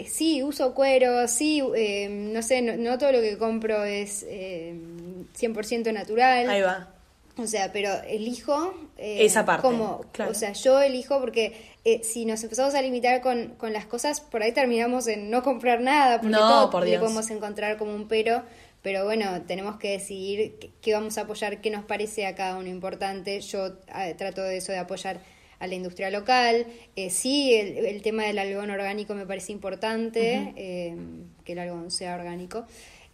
eh, 0.00 0.06
sí 0.08 0.42
uso 0.42 0.74
cuero, 0.74 1.26
sí, 1.28 1.62
eh, 1.76 2.08
no 2.08 2.42
sé, 2.42 2.62
no, 2.62 2.98
todo 2.98 3.12
lo 3.12 3.20
que 3.20 3.36
compro 3.38 3.84
es 3.84 4.26
100% 4.26 5.92
natural. 5.92 6.48
Ahí 6.48 6.62
va. 6.62 6.88
O 7.36 7.46
sea, 7.46 7.72
pero 7.72 7.90
elijo. 8.08 8.74
Esa 8.96 9.44
parte. 9.44 9.62
Como, 9.62 10.04
O 10.28 10.34
sea, 10.34 10.52
yo 10.52 10.80
elijo 10.80 11.20
porque 11.20 11.54
si 12.02 12.24
nos 12.24 12.42
empezamos 12.42 12.74
a 12.74 12.82
limitar 12.82 13.20
con, 13.20 13.54
con, 13.56 13.72
las 13.72 13.86
cosas, 13.86 14.20
por 14.20 14.42
ahí 14.42 14.52
terminamos 14.52 15.06
en 15.06 15.30
no 15.30 15.42
comprar 15.42 15.80
nada. 15.80 16.20
Porque 16.20 16.36
todo 16.36 16.70
por 16.70 16.82
podemos 16.82 17.30
encontrar 17.30 17.76
como 17.76 17.94
un 17.94 18.08
pero. 18.08 18.42
Pero 18.80 19.04
bueno, 19.04 19.42
tenemos 19.42 19.76
que 19.76 19.90
decidir 19.90 20.70
qué 20.80 20.94
vamos 20.94 21.18
a 21.18 21.22
apoyar, 21.22 21.60
qué 21.60 21.68
nos 21.68 21.84
parece 21.84 22.26
a 22.26 22.36
cada 22.36 22.56
uno 22.56 22.68
importante. 22.68 23.40
Yo 23.40 23.74
trato 24.16 24.42
de 24.42 24.56
eso, 24.56 24.70
de 24.72 24.78
apoyar 24.78 25.20
a 25.58 25.66
la 25.66 25.74
industria 25.74 26.10
local. 26.10 26.66
Eh, 26.96 27.10
sí, 27.10 27.54
el, 27.54 28.00
tema 28.02 28.24
del 28.24 28.38
algodón 28.38 28.70
orgánico 28.70 29.14
me 29.14 29.26
parece 29.26 29.52
importante, 29.52 30.52
eh, 30.56 30.96
que 31.44 31.52
el 31.52 31.58
algodón 31.58 31.90
sea 31.90 32.14
orgánico. 32.14 32.66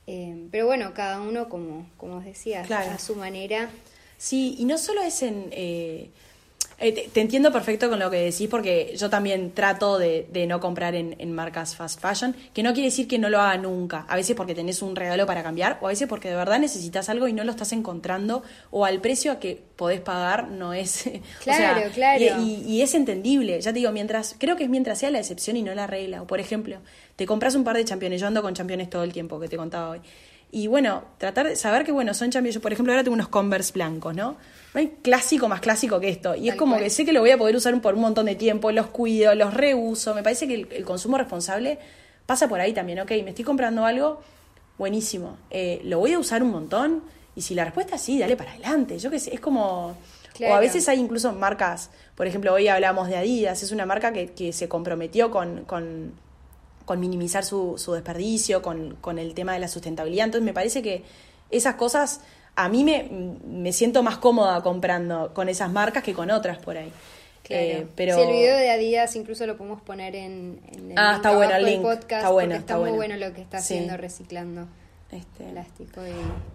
Eh, 0.07 0.49
pero 0.51 0.67
bueno, 0.67 0.93
cada 0.95 1.21
uno, 1.21 1.49
como, 1.49 1.89
como 1.97 2.17
os 2.17 2.25
decía, 2.25 2.63
a 2.63 2.99
su 2.99 3.17
manera. 3.17 3.71
Sí, 4.19 4.57
y 4.59 4.65
no 4.65 4.79
solo 4.79 5.03
es 5.03 5.23
en 5.23 5.51
eh, 6.85 7.09
te, 7.11 7.21
entiendo 7.23 7.51
perfecto 7.51 7.89
con 7.89 7.99
lo 7.99 8.11
que 8.11 8.19
decís 8.19 8.47
porque 8.47 8.95
yo 8.99 9.09
también 9.09 9.53
trato 9.53 9.99
de, 9.99 10.27
no 10.47 10.61
comprar 10.61 10.95
en, 10.95 11.33
marcas 11.33 11.75
fast 11.75 11.99
fashion, 11.99 12.37
que 12.53 12.63
no 12.63 12.75
quiere 12.75 12.89
decir 12.89 13.09
que 13.09 13.19
no 13.19 13.31
lo 13.31 13.41
haga 13.41 13.57
nunca, 13.57 14.05
a 14.07 14.17
veces 14.17 14.37
porque 14.37 14.55
tenés 14.55 14.83
un 14.83 14.95
regalo 14.95 15.25
para 15.25 15.43
cambiar 15.43 15.79
o 15.81 15.87
a 15.87 15.89
veces 15.89 16.07
porque 16.07 16.29
de 16.29 16.37
verdad 16.37 16.59
necesitas 16.59 17.09
algo 17.09 17.27
y 17.27 17.33
no 17.33 17.43
lo 17.43 17.53
estás 17.53 17.73
encontrando 17.73 18.43
o 18.71 18.85
al 18.85 19.01
precio 19.01 19.33
a 19.33 19.41
que 19.41 19.63
podés 19.77 20.03
pagar 20.03 20.49
no 20.49 20.75
es... 20.75 21.09
Claro, 21.43 21.91
claro. 21.93 22.43
Y, 22.43 22.83
es 22.83 22.95
entendible, 22.95 23.61
ya 23.61 23.73
te 23.73 23.79
digo, 23.79 23.91
mientras 23.91 24.37
creo 24.39 24.57
que 24.57 24.65
es 24.65 24.71
mientras 24.71 24.99
sea 24.99 25.11
la 25.11 25.21
excepción 25.21 25.57
y 25.57 25.63
no 25.63 25.75
la 25.75 25.87
regla. 25.87 26.23
O 26.23 26.27
por 26.27 26.39
ejemplo, 26.39 26.79
te 27.17 27.25
compras 27.25 27.55
un 27.55 27.65
par 27.65 27.77
de 27.77 27.85
championes, 27.85 28.21
yo 28.21 28.27
ando 28.27 28.43
con 28.43 28.53
championes 28.53 28.91
todo 28.91 29.05
el 29.05 29.13
tiempo 29.13 29.41
que 29.41 29.49
te 29.49 29.57
contaba 29.57 29.91
hoy. 29.91 30.01
Y 30.51 30.67
bueno, 30.67 31.05
tratar 31.19 31.49
de 31.49 31.57
saber 31.57 31.85
que, 31.85 31.93
bueno, 31.93 32.15
son 32.15 32.31
championes. 32.31 32.55
Yo, 32.55 32.61
por 32.61 32.73
ejemplo, 32.73 32.93
ahora 32.93 33.03
tengo 33.03 33.15
unos 33.15 33.29
Converse 33.29 33.73
blancos, 33.73 34.15
¿no? 34.15 34.37
No 34.75 34.81
hay 34.81 34.89
clásico 35.03 35.49
más 35.49 35.61
clásico 35.61 36.01
que 36.01 36.09
esto. 36.09 36.35
Y 36.35 36.49
es 36.49 36.57
como 36.57 36.77
que 36.77 36.91
sé 36.91 37.05
que 37.05 37.13
lo 37.13 37.21
voy 37.21 37.31
a 37.31 37.39
poder 37.39 37.57
usar 37.57 37.81
por 37.81 37.95
un 37.95 38.01
montón 38.01 38.27
de 38.27 38.35
tiempo, 38.35 38.73
los 38.73 38.89
cuido, 38.89 39.35
los 39.35 39.55
reuso. 39.55 40.15
Me 40.15 40.23
parece 40.23 40.49
que 40.49 40.55
el, 40.55 40.85
consumo 40.85 41.17
responsable 41.17 41.79
pasa 42.27 42.49
por 42.49 42.61
ahí 42.61 42.73
también, 42.73 43.01
¿ok? 43.01 43.11
Me 43.23 43.31
estoy 43.31 43.45
comprando 43.45 43.87
algo, 43.87 44.21
buenísimo. 44.77 45.39
Eh, 45.51 45.81
¿Lo 45.85 46.01
voy 46.01 46.13
a 46.13 46.19
usar 46.19 46.43
un 46.43 46.51
montón? 46.51 47.05
Y 47.37 47.43
si 47.43 47.55
la 47.55 47.65
respuesta 47.65 47.95
es 47.95 48.03
sí, 48.03 48.19
dale 48.19 48.37
para 48.37 48.51
adelante. 48.53 48.99
Yo 48.99 49.11
qué 49.11 49.21
sé, 49.21 49.33
es 49.33 49.41
como... 49.41 49.97
O 50.41 50.53
a 50.53 50.59
veces 50.59 50.89
hay 50.89 50.99
incluso 50.99 51.33
marcas, 51.33 51.91
por 52.17 52.27
ejemplo, 52.27 52.53
hoy 52.53 52.67
hablamos 52.67 53.07
de 53.07 53.17
Adidas, 53.17 53.63
es 53.63 53.71
una 53.71 53.87
marca 53.87 54.13
que, 54.13 54.33
que 54.33 54.53
se 54.53 54.69
comprometió 54.69 55.31
con, 55.31 55.65
con 55.65 56.13
con 56.85 57.01
minimizar 57.01 57.45
su, 57.45 57.75
su 57.79 57.93
desperdicio, 57.93 58.63
con, 58.63 58.97
con, 58.97 59.19
el 59.19 59.35
tema 59.35 59.55
de 59.55 59.59
la 59.59 59.69
sustentabilidad. 59.69 60.27
Entonces 60.27 60.45
me 60.45 60.53
parece 60.53 60.83
que 60.83 61.03
esas 61.51 61.77
cosas, 61.77 62.21
a 62.57 62.69
mí 62.69 62.85
me, 62.85 63.09
me 63.47 63.73
siento 63.73 64.03
más 64.03 64.19
cómoda 64.19 64.63
comprando 64.63 65.33
con 65.35 65.49
esas 65.49 65.71
marcas 65.71 66.03
que 66.03 66.15
con 66.15 66.31
otras 66.31 66.59
por 66.59 66.77
ahí. 66.77 66.93
Eh, 67.51 67.87
pero... 67.95 68.19
el 68.19 68.33
video 68.33 68.57
de 68.57 68.71
Adidas 68.71 69.17
incluso 69.17 69.47
lo 69.47 69.57
podemos 69.59 69.83
poner 69.83 70.17
en, 70.17 70.61
en 70.73 70.93
el 70.93 70.99
ah, 70.99 71.15
está 71.17 71.37
bueno, 71.37 71.55
el 71.57 71.65
link. 71.65 71.83
podcast. 71.83 72.13
Está, 72.13 72.31
bueno, 72.31 72.55
está, 72.55 72.79
muy 72.79 72.93
bueno. 72.93 73.17
lo 73.17 73.35
que 73.35 73.43
está 73.43 73.59
haciendo 73.59 73.97
reciclando. 73.97 74.67
Este, 75.11 75.45
plástico 75.45 76.01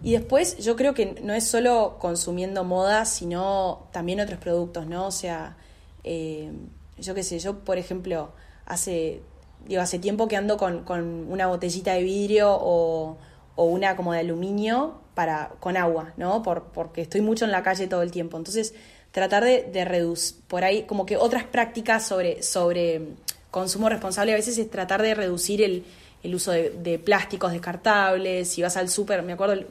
y... 0.02 0.12
después 0.12 0.58
yo 0.58 0.76
creo 0.76 0.92
que 0.92 1.14
no 1.22 1.32
es 1.32 1.44
solo 1.44 1.96
consumiendo 1.98 2.62
moda, 2.62 3.06
sino 3.06 3.86
también 3.90 4.20
otros 4.20 4.38
productos, 4.38 4.86
¿no? 4.86 5.06
O 5.06 5.10
sea, 5.10 5.56
eh, 6.04 6.50
yo 6.98 7.14
qué 7.14 7.22
sé, 7.22 7.38
yo 7.38 7.60
por 7.60 7.78
ejemplo, 7.78 8.32
hace, 8.66 9.22
digo, 9.66 9.80
hace 9.80 9.98
tiempo 9.98 10.28
que 10.28 10.36
ando 10.36 10.58
con, 10.58 10.84
una 11.30 11.46
botellita 11.46 11.94
de 11.94 12.02
vidrio 12.02 12.50
o, 12.50 13.16
una 13.56 13.96
como 13.96 14.12
de 14.12 14.20
aluminio 14.20 14.99
para, 15.20 15.50
con 15.60 15.76
agua, 15.76 16.14
¿no? 16.16 16.42
Por, 16.42 16.62
porque 16.72 17.02
estoy 17.02 17.20
mucho 17.20 17.44
en 17.44 17.50
la 17.50 17.62
calle 17.62 17.86
todo 17.86 18.00
el 18.00 18.10
tiempo. 18.10 18.38
Entonces, 18.38 18.72
tratar 19.12 19.44
de, 19.44 19.84
reducir, 19.84 20.40
por 20.48 20.64
ahí, 20.64 20.84
como 20.84 21.04
que 21.04 21.18
otras 21.18 21.44
prácticas 21.44 22.08
sobre, 22.08 22.42
sobre 22.42 23.02
consumo 23.50 23.90
responsable 23.90 24.32
a 24.32 24.36
veces 24.36 24.56
es 24.56 24.70
tratar 24.70 25.02
de 25.02 25.14
reducir 25.14 25.60
el, 25.60 25.84
el 26.22 26.34
uso 26.34 26.52
de, 26.52 26.98
plásticos 27.04 27.52
descartables, 27.52 28.48
si 28.48 28.62
vas 28.62 28.78
al 28.78 28.88
súper, 28.88 29.22
me 29.22 29.34
acuerdo, 29.34 29.62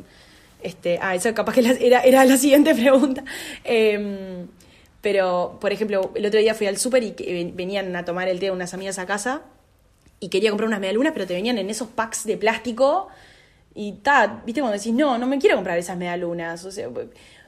este, 0.62 0.99
ah, 1.01 1.15
eso 1.15 1.33
capaz 1.33 1.55
que 1.55 1.62
era, 1.79 2.01
era 2.01 2.25
la 2.25 2.38
siguiente 2.38 2.75
pregunta. 2.83 3.23
Em, 3.63 4.45
pero, 5.01 5.57
por 5.59 5.73
ejemplo, 5.73 6.12
el 6.13 6.27
otro 6.27 6.39
día 6.39 6.53
fui 6.53 6.67
al 6.67 6.77
súper 6.77 7.01
y 7.01 7.51
venían 7.55 7.95
a 7.95 8.05
tomar 8.05 8.27
el 8.27 8.39
té 8.39 8.51
unas 8.51 8.75
amigas 8.75 8.99
a 8.99 9.07
casa 9.07 9.41
y 10.19 10.29
quería 10.29 10.51
comprar 10.51 10.67
unas 10.67 10.79
medialunas, 10.79 11.12
pero 11.12 11.25
te 11.25 11.33
venían 11.33 11.57
en 11.57 11.71
esos 11.71 11.88
packs 11.88 12.23
de 12.25 12.38
plástico 12.38 13.07
y 13.73 13.93
ta, 13.93 14.41
viste 14.45 14.62
cuando 14.62 14.77
decís, 14.77 14.93
no, 14.93 15.17
no 15.17 15.27
me 15.27 15.39
quiero 15.39 15.55
comprar 15.55 15.77
esas 15.77 15.97
medialunas. 15.97 16.65
O 16.65 16.71
sea, 16.71 16.89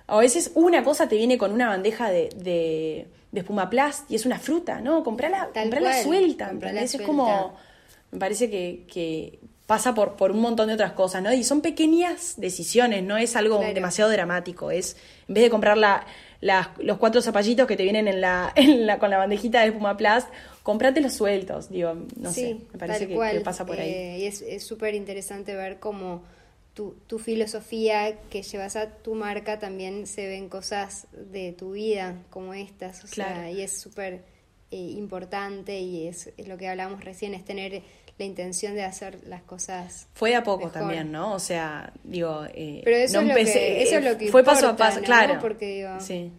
a 0.07 0.17
veces 0.17 0.51
una 0.55 0.83
cosa 0.83 1.07
te 1.07 1.15
viene 1.15 1.37
con 1.37 1.51
una 1.51 1.69
bandeja 1.69 2.09
de, 2.09 2.29
de, 2.35 3.07
de 3.31 3.39
espuma 3.39 3.69
plast 3.69 4.09
y 4.09 4.15
es 4.15 4.25
una 4.25 4.39
fruta, 4.39 4.81
¿no? 4.81 5.03
Comprala, 5.03 5.49
comprala 5.53 6.03
suelta. 6.03 6.49
Comprala 6.49 6.81
Es 6.81 6.97
como 7.01 7.55
me 8.11 8.19
parece 8.19 8.49
que, 8.49 9.39
pasa 9.65 9.95
por, 9.95 10.17
por 10.17 10.31
un 10.31 10.41
montón 10.41 10.67
de 10.67 10.73
otras 10.73 10.91
cosas, 10.91 11.23
¿no? 11.23 11.31
Y 11.31 11.45
son 11.45 11.61
pequeñas 11.61 12.33
decisiones, 12.35 13.03
no 13.03 13.15
es 13.15 13.37
algo 13.37 13.59
demasiado 13.73 14.11
dramático, 14.11 14.69
es 14.69 14.97
en 15.29 15.35
vez 15.35 15.45
de 15.45 15.49
comprar 15.49 15.77
la, 15.77 16.05
los 16.41 16.97
cuatro 16.97 17.21
zapallitos 17.21 17.67
que 17.67 17.77
te 17.77 17.83
vienen 17.83 18.07
en 18.07 18.21
la, 18.21 18.51
en 18.55 18.85
la, 18.85 18.99
con 18.99 19.09
la 19.09 19.17
bandejita 19.17 19.61
de 19.61 19.67
espuma 19.67 19.97
plast, 19.97 20.29
los 21.01 21.13
sueltos, 21.13 21.69
digo, 21.69 21.95
no 22.17 22.31
sé, 22.31 22.57
me 22.73 22.79
parece 22.79 23.07
que, 23.07 23.41
pasa 23.43 23.65
por 23.65 23.79
ahí. 23.79 23.89
Eh, 23.89 24.17
y 24.19 24.25
es 24.25 24.63
súper 24.63 24.95
interesante 24.95 25.55
ver 25.55 25.79
cómo 25.79 26.23
tu, 26.73 26.95
tu, 27.07 27.19
filosofía 27.19 28.17
que 28.29 28.43
llevas 28.43 28.75
a 28.75 28.89
tu 28.89 29.15
marca 29.15 29.59
también 29.59 30.07
se 30.07 30.27
ven 30.27 30.47
cosas 30.49 31.07
de 31.11 31.51
tu 31.51 31.73
vida 31.73 32.15
como 32.29 32.53
estas, 32.53 33.03
o 33.03 33.07
sea, 33.07 33.51
y 33.51 33.61
es 33.61 33.79
súper 33.79 34.23
eh, 34.71 34.77
importante 34.77 35.79
y 35.79 36.07
es, 36.07 36.31
es, 36.37 36.47
lo 36.47 36.57
que 36.57 36.69
hablábamos 36.69 37.03
recién, 37.03 37.33
es 37.33 37.43
tener 37.43 37.83
la 38.21 38.25
intención 38.25 38.75
de 38.75 38.83
hacer 38.83 39.17
las 39.25 39.41
cosas. 39.41 40.07
Fue 40.13 40.35
a 40.35 40.43
poco 40.43 40.69
también, 40.69 41.11
¿no? 41.11 41.33
O 41.33 41.39
sea, 41.39 41.91
digo. 42.03 42.45
Eh, 42.53 42.81
Pero 42.83 42.97
eso, 42.97 43.19
es 43.19 43.27
lo 43.27 43.33
que, 43.33 43.81
eso 43.81 43.97
es 43.97 44.03
lo 44.03 44.17
que. 44.17 44.29
Fue 44.29 44.43
paso 44.43 44.67
a 44.67 44.75
paso, 44.75 45.01
claro. 45.01 45.39
Porque 45.41 45.65
digo. 45.65 45.99
Sí. 45.99 46.31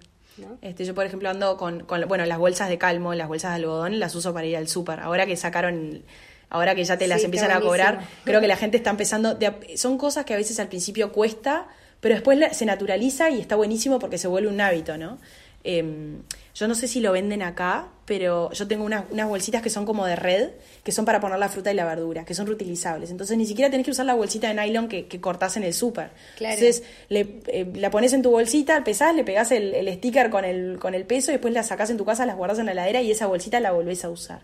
Este, 0.62 0.84
yo, 0.84 0.94
por 0.94 1.04
ejemplo, 1.04 1.28
ando 1.28 1.56
con, 1.56 1.80
con, 1.80 2.06
bueno, 2.08 2.24
las 2.24 2.38
bolsas 2.38 2.68
de 2.68 2.78
calmo, 2.78 3.14
las 3.14 3.28
bolsas 3.28 3.50
de 3.50 3.56
algodón, 3.56 3.98
las 3.98 4.14
uso 4.14 4.32
para 4.32 4.46
ir 4.46 4.56
al 4.56 4.68
súper. 4.68 5.00
Ahora 5.00 5.26
que 5.26 5.36
sacaron, 5.36 6.04
ahora 6.48 6.74
que 6.74 6.84
ya 6.84 6.96
te 6.96 7.08
las 7.08 7.24
empiezan 7.24 7.50
a 7.50 7.60
cobrar, 7.60 8.06
creo 8.24 8.40
que 8.40 8.48
la 8.48 8.56
gente 8.56 8.76
está 8.76 8.90
empezando. 8.90 9.36
son 9.76 9.98
cosas 9.98 10.24
que 10.24 10.34
a 10.34 10.36
veces 10.36 10.60
al 10.60 10.68
principio 10.68 11.12
cuesta, 11.12 11.66
pero 12.00 12.14
después 12.14 12.38
se 12.56 12.64
naturaliza 12.64 13.28
y 13.30 13.40
está 13.40 13.56
buenísimo 13.56 13.98
porque 13.98 14.18
se 14.18 14.28
vuelve 14.28 14.48
un 14.48 14.60
hábito, 14.60 14.96
¿no? 14.96 15.18
Eh, 15.64 16.16
yo 16.54 16.68
no 16.68 16.74
sé 16.74 16.86
si 16.86 17.00
lo 17.00 17.12
venden 17.12 17.42
acá, 17.42 17.88
pero 18.04 18.52
yo 18.52 18.68
tengo 18.68 18.84
unas, 18.84 19.04
unas 19.10 19.28
bolsitas 19.28 19.62
que 19.62 19.70
son 19.70 19.86
como 19.86 20.04
de 20.04 20.16
red, 20.16 20.50
que 20.84 20.92
son 20.92 21.04
para 21.04 21.20
poner 21.20 21.38
la 21.38 21.48
fruta 21.48 21.72
y 21.72 21.74
la 21.74 21.86
verdura, 21.86 22.24
que 22.24 22.34
son 22.34 22.46
reutilizables. 22.46 23.10
Entonces 23.10 23.38
ni 23.38 23.46
siquiera 23.46 23.70
tenés 23.70 23.86
que 23.86 23.92
usar 23.92 24.04
la 24.04 24.14
bolsita 24.14 24.48
de 24.48 24.54
nylon 24.54 24.88
que, 24.88 25.06
que 25.06 25.20
cortás 25.20 25.56
en 25.56 25.62
el 25.62 25.72
súper. 25.72 26.10
Entonces 26.38 26.82
le, 27.08 27.40
eh, 27.46 27.72
la 27.74 27.90
pones 27.90 28.12
en 28.12 28.22
tu 28.22 28.30
bolsita, 28.30 28.84
pesás, 28.84 29.14
le 29.14 29.24
pegás 29.24 29.50
el, 29.50 29.74
el, 29.74 29.92
sticker 29.96 30.28
con 30.28 30.44
el, 30.44 30.78
con 30.78 30.94
el 30.94 31.04
peso 31.04 31.30
y 31.30 31.34
después 31.34 31.54
la 31.54 31.62
sacás 31.62 31.88
en 31.90 31.96
tu 31.96 32.04
casa, 32.04 32.26
las 32.26 32.36
guardas 32.36 32.58
en 32.58 32.66
la 32.66 32.72
heladera 32.72 33.00
y 33.00 33.10
esa 33.10 33.26
bolsita 33.26 33.58
la 33.60 33.72
volvés 33.72 34.04
a 34.04 34.10
usar. 34.10 34.42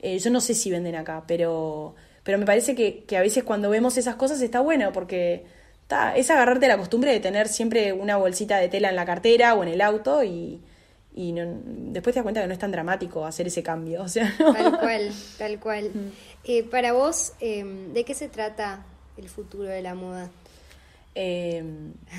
Eh, 0.00 0.18
yo 0.18 0.30
no 0.30 0.40
sé 0.40 0.54
si 0.54 0.70
venden 0.70 0.94
acá, 0.94 1.24
pero, 1.26 1.94
pero 2.24 2.38
me 2.38 2.46
parece 2.46 2.74
que, 2.74 3.04
que 3.04 3.16
a 3.16 3.20
veces 3.20 3.44
cuando 3.44 3.68
vemos 3.68 3.98
esas 3.98 4.16
cosas 4.16 4.40
está 4.40 4.60
bueno 4.60 4.90
porque 4.92 5.44
es 6.16 6.30
agarrarte 6.30 6.68
la 6.68 6.78
costumbre 6.78 7.12
de 7.12 7.20
tener 7.20 7.48
siempre 7.48 7.92
una 7.92 8.16
bolsita 8.16 8.58
de 8.58 8.68
tela 8.68 8.88
en 8.90 8.96
la 8.96 9.04
cartera 9.04 9.54
o 9.54 9.62
en 9.62 9.68
el 9.68 9.80
auto 9.80 10.24
y 10.24 10.60
y 11.14 11.32
después 11.34 12.14
te 12.14 12.20
das 12.20 12.22
cuenta 12.22 12.40
que 12.40 12.46
no 12.46 12.52
es 12.52 12.58
tan 12.58 12.72
dramático 12.72 13.24
hacer 13.24 13.46
ese 13.46 13.62
cambio. 13.62 14.02
O 14.02 14.08
sea, 14.08 14.34
Tal 14.38 14.78
cual, 14.78 15.12
tal 15.38 15.60
cual. 15.60 15.90
Mm. 15.92 16.12
Eh, 16.44 16.62
para 16.64 16.92
vos, 16.92 17.34
em, 17.40 17.92
¿de 17.92 18.04
qué 18.04 18.14
se 18.14 18.28
trata 18.28 18.84
el 19.16 19.28
futuro 19.28 19.68
de 19.68 19.82
la 19.82 19.94
moda? 19.94 20.30
Eh, 21.14 21.62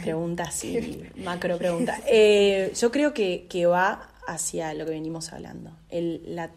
pregunta 0.04 0.52
sí, 0.52 1.04
macro 1.18 1.58
pregunta. 1.58 2.00
Eh, 2.08 2.72
yo 2.80 2.92
creo 2.92 3.14
que, 3.14 3.48
que, 3.50 3.66
va 3.66 4.10
hacia 4.28 4.74
lo 4.76 4.86
que 4.86 4.92
venimos 4.92 5.34
hablando. 5.34 5.72
El, 5.90 6.22
la, 6.36 6.52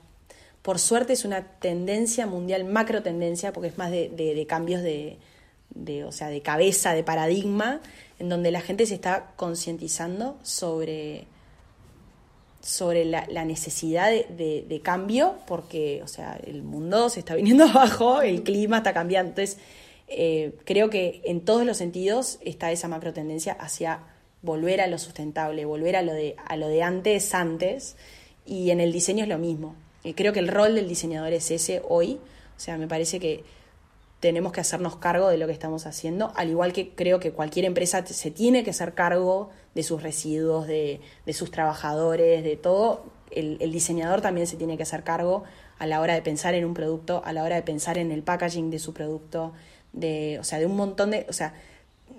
por 0.61 0.79
suerte 0.79 1.15
es 1.15 1.25
una 1.25 1.43
tendencia 1.43 2.27
mundial, 2.27 2.65
macro 2.65 3.03
tendencia, 3.03 3.55
porque 3.55 3.69
es 3.69 3.79
más 3.79 3.91
de, 3.91 4.11
de, 4.11 4.35
de 4.35 4.47
cambios 4.47 4.83
de, 4.83 5.17
de, 5.71 6.05
o 6.05 6.13
sea, 6.13 6.29
de 6.29 6.43
cabeza, 6.43 6.93
de 6.93 7.03
paradigma, 7.03 7.81
en 8.19 8.29
donde 8.29 8.51
la 8.51 8.61
gente 8.61 8.85
se 8.85 8.95
está 8.95 9.33
concientizando 9.37 10.39
sobre 10.43 11.27
sobre 12.67 13.05
la, 13.05 13.45
necesidad 13.45 14.11
de, 14.11 14.81
cambio, 14.83 15.37
porque, 15.47 16.03
o 16.03 16.09
sea, 16.09 16.37
el 16.45 16.65
mundo 16.65 17.09
se 17.11 17.21
está 17.21 17.37
viniendo 17.37 17.65
abajo, 17.69 18.23
el 18.23 18.43
clima 18.43 18.79
está 18.79 18.93
cambiando. 18.93 19.31
Entonces, 19.31 19.59
eh, 20.09 20.53
creo 20.65 20.91
que 20.91 21.23
en 21.25 21.43
todos 21.43 21.65
los 21.65 21.77
sentidos 21.77 22.39
está 22.45 22.73
esa 22.73 22.89
macro 22.89 23.13
tendencia 23.13 23.53
hacia 23.53 24.01
volver 24.43 24.81
a 24.81 24.89
lo 24.89 24.99
sustentable, 24.99 25.65
volver 25.65 25.95
a 25.95 26.03
lo 26.03 26.13
de, 26.13 26.35
a 26.45 26.57
lo 26.57 26.67
de 26.67 26.83
antes, 26.83 27.35
antes, 27.35 27.95
y 28.45 28.71
en 28.71 28.81
el 28.81 28.93
diseño 28.93 29.23
es 29.23 29.29
lo 29.29 29.39
mismo. 29.39 29.77
Eh, 30.03 30.15
creo 30.17 30.33
que 30.33 30.41
el 30.41 30.49
rol 30.49 30.75
del 30.75 30.89
diseñador 30.89 31.33
es 31.35 31.53
ese 31.53 31.83
hoy, 31.89 32.19
o 32.57 32.61
sea, 32.61 32.79
me 32.79 32.89
parece 32.89 33.21
que 33.21 33.45
tenemos 34.19 34.51
que 34.51 34.61
hacernos 34.61 34.97
cargo 34.97 35.29
de 35.29 35.39
lo 35.39 35.47
que 35.47 35.53
estamos 35.53 35.87
haciendo, 35.87 36.33
al 36.35 36.51
igual 36.51 36.73
que 36.73 36.91
creo 36.91 37.21
que 37.21 37.31
cualquier 37.31 37.65
empresa 37.65 38.05
se 38.05 38.31
tiene 38.33 38.65
que 38.65 38.71
hacer 38.71 38.95
cargo 38.95 39.51
de 39.77 39.83
sus 39.83 40.03
residuos, 40.03 40.67
de, 40.67 41.01
sus 41.35 41.51
trabajadores, 41.51 42.43
de 42.43 42.57
todo. 42.57 43.05
El, 43.31 43.59
diseñador 43.71 44.23
también 44.23 44.47
se 44.47 44.57
tiene 44.57 44.79
que 44.79 44.85
hacer 44.85 45.05
cargo 45.05 45.45
a 45.79 45.87
la 45.87 46.01
hora 46.01 46.15
de 46.15 46.23
pensar 46.23 46.55
en 46.55 46.65
un 46.65 46.73
producto, 46.73 47.21
a 47.27 47.35
la 47.35 47.45
hora 47.45 47.57
de 47.57 47.63
pensar 47.63 47.99
en 47.99 48.11
el 48.11 48.23
packaging 48.23 48.71
de 48.71 48.79
su 48.79 48.95
producto, 48.95 49.53
de, 49.93 50.39
o 50.41 50.45
sea, 50.45 50.59
de 50.59 50.65
un 50.65 50.77
montón 50.77 51.11
de, 51.11 51.27
o 51.29 51.35
sea, 51.35 51.53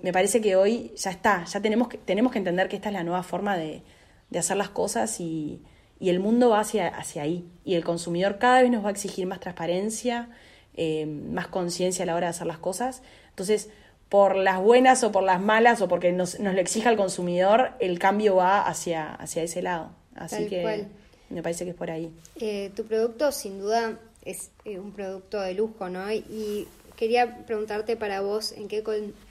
me 0.04 0.12
parece 0.12 0.40
que 0.40 0.54
hoy 0.54 0.92
ya 0.96 1.10
está, 1.10 1.44
ya 1.46 1.60
tenemos 1.60 1.88
que, 1.88 1.98
tenemos 1.98 2.30
que 2.30 2.38
entender 2.38 2.68
que 2.68 2.76
esta 2.76 2.90
es 2.90 2.92
la 2.92 3.02
nueva 3.02 3.24
forma 3.24 3.56
de, 3.56 3.82
de 4.30 4.38
hacer 4.38 4.56
las 4.56 4.68
cosas 4.68 5.18
y, 5.18 5.60
y 5.98 6.10
el 6.10 6.20
mundo 6.20 6.50
va 6.50 6.60
hacia, 6.60 6.86
hacia 6.86 7.22
ahí. 7.22 7.50
Y 7.64 7.74
el 7.74 7.84
consumidor 7.84 8.38
cada 8.38 8.62
vez 8.62 8.70
nos 8.70 8.84
va 8.84 8.88
a 8.88 8.92
exigir 8.92 9.26
más 9.26 9.40
transparencia, 9.40 10.30
eh, 10.74 11.06
más 11.06 11.48
conciencia 11.48 12.04
a 12.04 12.06
la 12.06 12.14
hora 12.14 12.28
de 12.28 12.30
hacer 12.30 12.46
las 12.46 12.58
cosas. 12.58 13.02
Entonces, 13.30 13.70
por 14.08 14.36
las 14.36 14.60
buenas 14.60 15.04
o 15.04 15.12
por 15.12 15.22
las 15.22 15.40
malas 15.40 15.80
o 15.80 15.88
porque 15.88 16.12
nos, 16.12 16.40
nos 16.40 16.54
lo 16.54 16.60
exija 16.60 16.90
el 16.90 16.96
consumidor, 16.96 17.72
el 17.80 17.98
cambio 17.98 18.36
va 18.36 18.62
hacia, 18.62 19.14
hacia 19.14 19.42
ese 19.42 19.62
lado. 19.62 19.90
Así 20.14 20.46
que 20.46 20.86
me 21.30 21.42
parece 21.42 21.64
que 21.64 21.70
es 21.70 21.76
por 21.76 21.90
ahí. 21.90 22.10
Eh, 22.40 22.70
tu 22.74 22.84
producto 22.84 23.32
sin 23.32 23.58
duda 23.58 23.98
es 24.24 24.50
eh, 24.64 24.78
un 24.78 24.92
producto 24.92 25.40
de 25.40 25.54
lujo, 25.54 25.88
¿no? 25.88 26.10
Y 26.12 26.66
quería 26.96 27.44
preguntarte 27.46 27.96
para 27.96 28.20
vos, 28.22 28.52
¿en 28.52 28.68
qué, 28.68 28.82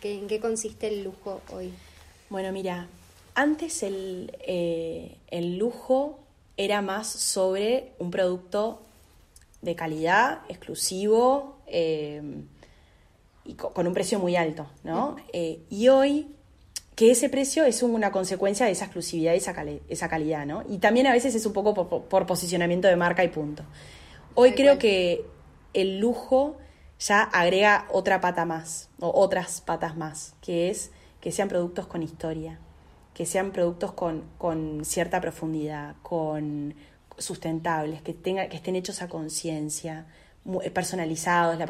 en 0.03 0.27
qué 0.27 0.39
consiste 0.39 0.87
el 0.87 1.03
lujo 1.03 1.41
hoy? 1.51 1.73
Bueno, 2.29 2.51
mira, 2.51 2.87
antes 3.35 3.83
el, 3.83 4.31
el 4.45 5.57
lujo 5.57 6.19
era 6.55 6.81
más 6.81 7.07
sobre 7.07 7.91
un 7.99 8.11
producto 8.11 8.81
de 9.61 9.75
calidad, 9.75 10.41
exclusivo 10.49 11.57
eh, 11.67 12.21
y 13.47 13.53
con 13.55 13.87
un 13.87 13.93
precio 13.93 14.19
muy 14.19 14.35
alto, 14.35 14.67
¿no? 14.83 15.15
Eh, 15.33 15.61
y 15.69 15.87
hoy, 15.87 16.27
que 16.95 17.11
ese 17.11 17.29
precio 17.29 17.63
es 17.63 17.81
una 17.83 18.11
consecuencia 18.11 18.65
de 18.65 18.73
esa 18.73 18.85
exclusividad 18.85 19.33
y 19.33 19.37
esa, 19.37 19.55
esa 19.87 20.09
calidad, 20.09 20.45
¿no? 20.45 20.63
Y 20.67 20.79
también 20.79 21.07
a 21.07 21.11
veces 21.11 21.33
es 21.35 21.45
un 21.45 21.53
poco 21.53 21.87
por, 21.87 22.25
posicionamiento 22.25 22.87
de 22.87 22.95
marca 22.95 23.23
y 23.23 23.29
punto. 23.29 23.63
Hoy 24.35 24.53
creo 24.53 24.77
que 24.77 25.25
el 25.73 25.99
lujo 25.99 26.57
ya 26.99 27.21
agrega 27.21 27.87
otra 27.91 28.21
pata 28.21 28.45
más, 28.45 28.89
o 28.99 29.11
otras 29.19 29.61
patas 29.61 29.95
más, 29.95 30.35
que 30.41 30.69
es 30.69 30.91
que 31.21 31.31
sean 31.31 31.47
productos 31.49 31.87
con 31.87 32.03
historia, 32.03 32.59
que 33.13 33.25
sean 33.25 33.51
productos 33.51 33.93
con, 33.93 34.23
con 34.37 34.85
cierta 34.85 35.21
profundidad, 35.21 35.95
con, 36.03 36.75
sustentables, 37.17 38.01
que, 38.01 38.13
tenga, 38.13 38.47
que 38.47 38.57
estén 38.57 38.75
hechos 38.75 39.01
a 39.01 39.07
conciencia, 39.07 40.05
personalizados, 40.73 41.57
la, 41.57 41.65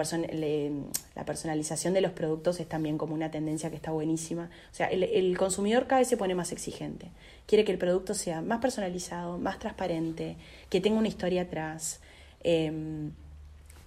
la 1.15 1.25
personalización 1.25 1.93
de 1.93 2.01
los 2.01 2.11
productos 2.11 2.59
es 2.59 2.69
también 2.69 2.97
como 2.97 3.13
una 3.15 3.31
tendencia 3.31 3.69
que 3.69 3.75
está 3.75 3.91
buenísima. 3.91 4.49
O 4.71 4.75
sea, 4.75 4.87
el, 4.87 5.37
consumidor 5.37 5.87
cada 5.87 5.99
vez 5.99 6.07
se 6.07 6.17
pone 6.17 6.35
más 6.35 6.51
exigente. 6.51 7.09
Quiere 7.47 7.65
que 7.65 7.71
el 7.71 7.79
producto 7.79 8.13
sea 8.13 8.41
más 8.41 8.59
personalizado, 8.59 9.37
más 9.37 9.57
transparente, 9.57 10.37
que 10.69 10.79
tenga 10.79 10.97
una 10.97 11.07
historia 11.07 11.43
atrás. 11.43 11.99
Em, 12.41 13.11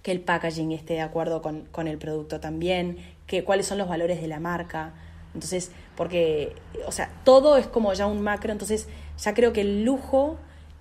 que 0.03 0.11
el 0.11 0.19
packaging 0.19 0.71
esté 0.71 0.95
de 0.95 1.01
acuerdo 1.01 1.41
con, 1.41 1.65
con 1.65 1.87
el 1.87 1.97
producto 1.97 2.39
también, 2.39 2.97
que 3.27 3.43
cuáles 3.43 3.67
son 3.67 3.77
los 3.77 3.87
valores 3.87 4.19
de 4.19 4.27
la 4.27 4.39
marca. 4.39 4.93
Entonces, 5.33 5.71
porque, 5.95 6.55
o 6.87 6.91
sea, 6.91 7.11
todo 7.23 7.57
es 7.57 7.67
como 7.67 7.93
ya 7.93 8.07
un 8.07 8.21
macro, 8.21 8.51
entonces 8.51 8.87
ya 9.17 9.33
creo 9.33 9.53
que 9.53 9.61
el 9.61 9.83
lujo 9.85 10.37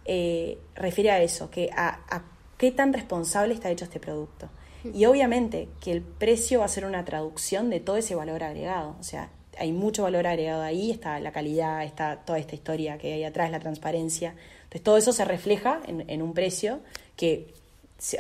eh, 0.07 0.59
refiere 0.75 1.11
a 1.11 1.23
eso, 1.23 1.51
que 1.51 1.71
a, 1.77 2.01
a 2.09 2.23
qué 2.61 2.71
tan 2.71 2.93
responsable 2.93 3.55
está 3.55 3.71
hecho 3.71 3.87
este 3.87 3.99
producto. 3.99 4.51
Y 4.93 5.07
obviamente 5.07 5.69
que 5.81 5.93
el 5.93 6.03
precio 6.03 6.59
va 6.59 6.67
a 6.67 6.69
ser 6.69 6.85
una 6.85 7.07
traducción 7.07 7.71
de 7.71 7.81
todo 7.81 7.97
ese 7.97 8.15
valor 8.15 8.43
agregado. 8.43 8.97
O 9.01 9.03
sea, 9.03 9.31
hay 9.59 9.73
mucho 9.73 10.03
valor 10.03 10.27
agregado 10.27 10.61
ahí, 10.61 10.91
está 10.91 11.19
la 11.21 11.33
calidad, 11.33 11.83
está 11.85 12.17
toda 12.17 12.39
esta 12.39 12.55
historia 12.55 12.99
que 12.99 13.15
hay 13.15 13.25
atrás, 13.25 13.51
la 13.51 13.61
transparencia. 13.61 14.35
Entonces 14.65 14.83
todo 14.83 14.99
eso 14.99 15.13
se 15.15 15.25
refleja 15.25 15.81
en, 15.87 16.05
en 16.11 16.21
un 16.21 16.35
precio 16.35 16.81
que, 17.17 17.55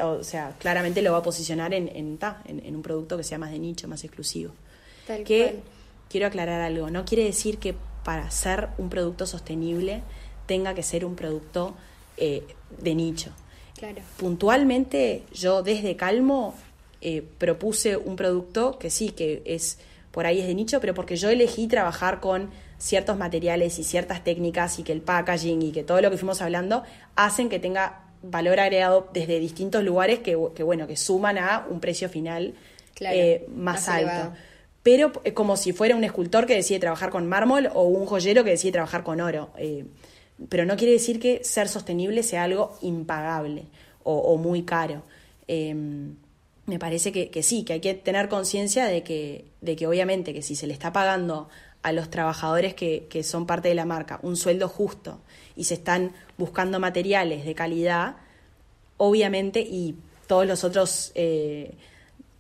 o 0.03 0.25
sea, 0.25 0.55
claramente 0.59 1.03
lo 1.03 1.13
va 1.13 1.19
a 1.19 1.23
posicionar 1.23 1.75
en, 1.75 1.89
en, 1.95 2.19
en, 2.47 2.77
un 2.77 2.83
producto 2.83 3.19
que 3.19 3.25
sea 3.25 3.37
más 3.37 3.51
de 3.51 3.59
nicho, 3.59 3.89
más 3.89 4.05
exclusivo. 4.05 4.55
Tal 5.07 5.23
que 5.23 5.51
cual. 5.51 5.63
quiero 6.09 6.27
aclarar 6.29 6.63
algo, 6.63 6.89
no 6.89 7.05
quiere 7.05 7.25
decir 7.25 7.59
que 7.59 7.75
para 8.05 8.31
ser 8.31 8.71
un 8.79 8.89
producto 8.89 9.27
sostenible 9.27 10.03
tenga 10.47 10.73
que 10.73 10.83
ser 10.83 11.05
un 11.05 11.15
producto 11.15 11.75
eh, 12.17 12.47
de 12.79 12.95
nicho. 12.95 13.33
Claro. 13.79 14.03
Puntualmente 14.19 15.23
yo 15.33 15.63
desde 15.63 15.97
Calmo 15.97 16.55
eh, 17.01 17.23
propuse 17.39 17.97
un 17.97 18.17
producto 18.17 18.79
que 18.79 18.91
sí, 18.91 19.11
que 19.11 19.43
es 19.45 19.79
por 20.11 20.27
ahí 20.27 20.41
es 20.41 20.47
de 20.47 20.55
nicho, 20.55 20.81
pero 20.81 20.93
porque 20.95 21.17
yo 21.17 21.31
elegí 21.31 21.67
trabajar 21.67 22.21
con 22.21 22.51
ciertos 22.79 23.17
materiales 23.17 23.79
y 23.79 23.85
ciertas 23.85 24.25
técnicas 24.25 24.79
y 24.79 24.83
que 24.83 24.93
el 24.93 25.01
packaging 25.03 25.63
y 25.63 25.73
que 25.73 25.83
todo 25.85 26.01
lo 26.01 26.11
que 26.11 26.17
fuimos 26.17 26.43
hablando 26.43 26.83
hacen 27.15 27.49
que 27.49 27.59
tenga 27.59 28.05
valor 28.23 28.59
agregado 28.61 29.09
desde 29.13 29.39
distintos 29.39 29.83
lugares 29.85 30.19
que, 30.19 30.37
que 30.55 30.63
bueno, 30.63 30.87
que 30.87 30.97
suman 30.97 31.39
a 31.39 31.67
un 31.71 31.81
precio 31.81 32.09
final 32.09 32.55
Claro, 32.95 33.17
eh, 33.17 33.47
más, 33.49 33.77
más 33.77 33.89
alto. 33.89 34.11
elevado. 34.11 34.33
Pero 34.83 35.13
eh, 35.25 35.33
como 35.33 35.57
si 35.57 35.73
fuera 35.73 35.95
un 35.97 36.05
escultor 36.05 36.47
que 36.47 36.55
decide 36.55 36.79
trabajar 36.81 37.11
con 37.11 37.27
mármol 37.29 37.71
o 37.73 37.85
un 37.85 38.05
joyero 38.07 38.45
que 38.45 38.51
decide 38.51 38.73
trabajar 38.73 39.05
con 39.05 39.21
oro. 39.21 39.51
Eh, 39.57 39.85
pero 40.49 40.65
no 40.65 40.77
quiere 40.77 40.93
decir 40.93 41.21
que 41.21 41.45
ser 41.45 41.69
sostenible 41.69 42.23
sea 42.23 42.45
algo 42.45 42.79
impagable 42.81 43.65
o, 44.03 44.37
muy 44.39 44.63
caro. 44.63 45.03
Eh, 45.47 45.75
me 46.67 46.79
parece 46.79 47.13
que, 47.13 47.31
que 47.31 47.43
sí, 47.43 47.65
que 47.65 47.75
hay 47.75 47.81
que 47.81 47.95
tener 47.95 48.29
conciencia 48.29 48.87
de 48.87 49.03
que, 49.03 49.45
de 49.61 49.77
que 49.77 49.87
obviamente 49.87 50.33
que 50.33 50.43
si 50.43 50.57
se 50.57 50.67
le 50.67 50.73
está 50.73 50.93
pagando 50.93 51.49
a 51.83 51.93
los 51.93 52.11
trabajadores 52.11 52.75
que, 52.75 53.07
que 53.09 53.23
son 53.23 53.47
parte 53.47 53.69
de 53.69 53.75
la 53.75 53.85
marca 53.85 54.21
un 54.23 54.37
sueldo 54.37 54.69
justo 54.69 55.21
y 55.57 55.65
se 55.65 55.75
están 55.75 56.13
buscando 56.39 56.81
materiales 56.81 57.45
de 57.45 57.55
calidad, 57.55 58.17
obviamente, 58.97 59.61
y 59.61 59.97
todos 60.27 60.47
los 60.47 60.63
otros 60.63 61.13
eh, 61.15 61.75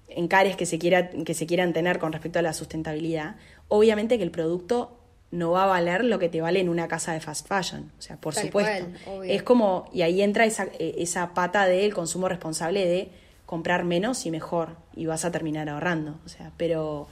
encares 0.08 0.56
que 0.56 0.66
se, 0.66 0.78
quiera, 0.78 1.10
que 1.10 1.34
se 1.34 1.46
quieran 1.46 1.72
tener 1.72 1.98
con 1.98 2.12
respecto 2.12 2.38
a 2.38 2.42
la 2.42 2.52
sustentabilidad, 2.52 3.36
obviamente 3.68 4.16
que 4.18 4.24
el 4.24 4.30
producto 4.30 4.99
no 5.30 5.52
va 5.52 5.64
a 5.64 5.66
valer 5.66 6.04
lo 6.04 6.18
que 6.18 6.28
te 6.28 6.40
vale 6.40 6.60
en 6.60 6.68
una 6.68 6.88
casa 6.88 7.12
de 7.12 7.20
fast 7.20 7.46
fashion. 7.46 7.92
O 7.98 8.02
sea, 8.02 8.16
por 8.16 8.34
Tal 8.34 8.46
supuesto. 8.46 8.86
cual, 9.04 9.30
es 9.30 9.42
como, 9.42 9.88
y 9.92 10.02
ahí 10.02 10.22
entra 10.22 10.44
esa, 10.44 10.64
eh, 10.78 10.96
esa 10.98 11.34
pata 11.34 11.66
del 11.66 11.94
consumo 11.94 12.28
responsable 12.28 12.86
de 12.86 13.10
comprar 13.46 13.84
menos 13.84 14.26
y 14.26 14.30
mejor, 14.30 14.76
y 14.94 15.06
vas 15.06 15.24
a 15.24 15.30
terminar 15.30 15.68
ahorrando. 15.68 16.16
O 16.24 16.28
sea, 16.28 16.50
pero 16.56 17.06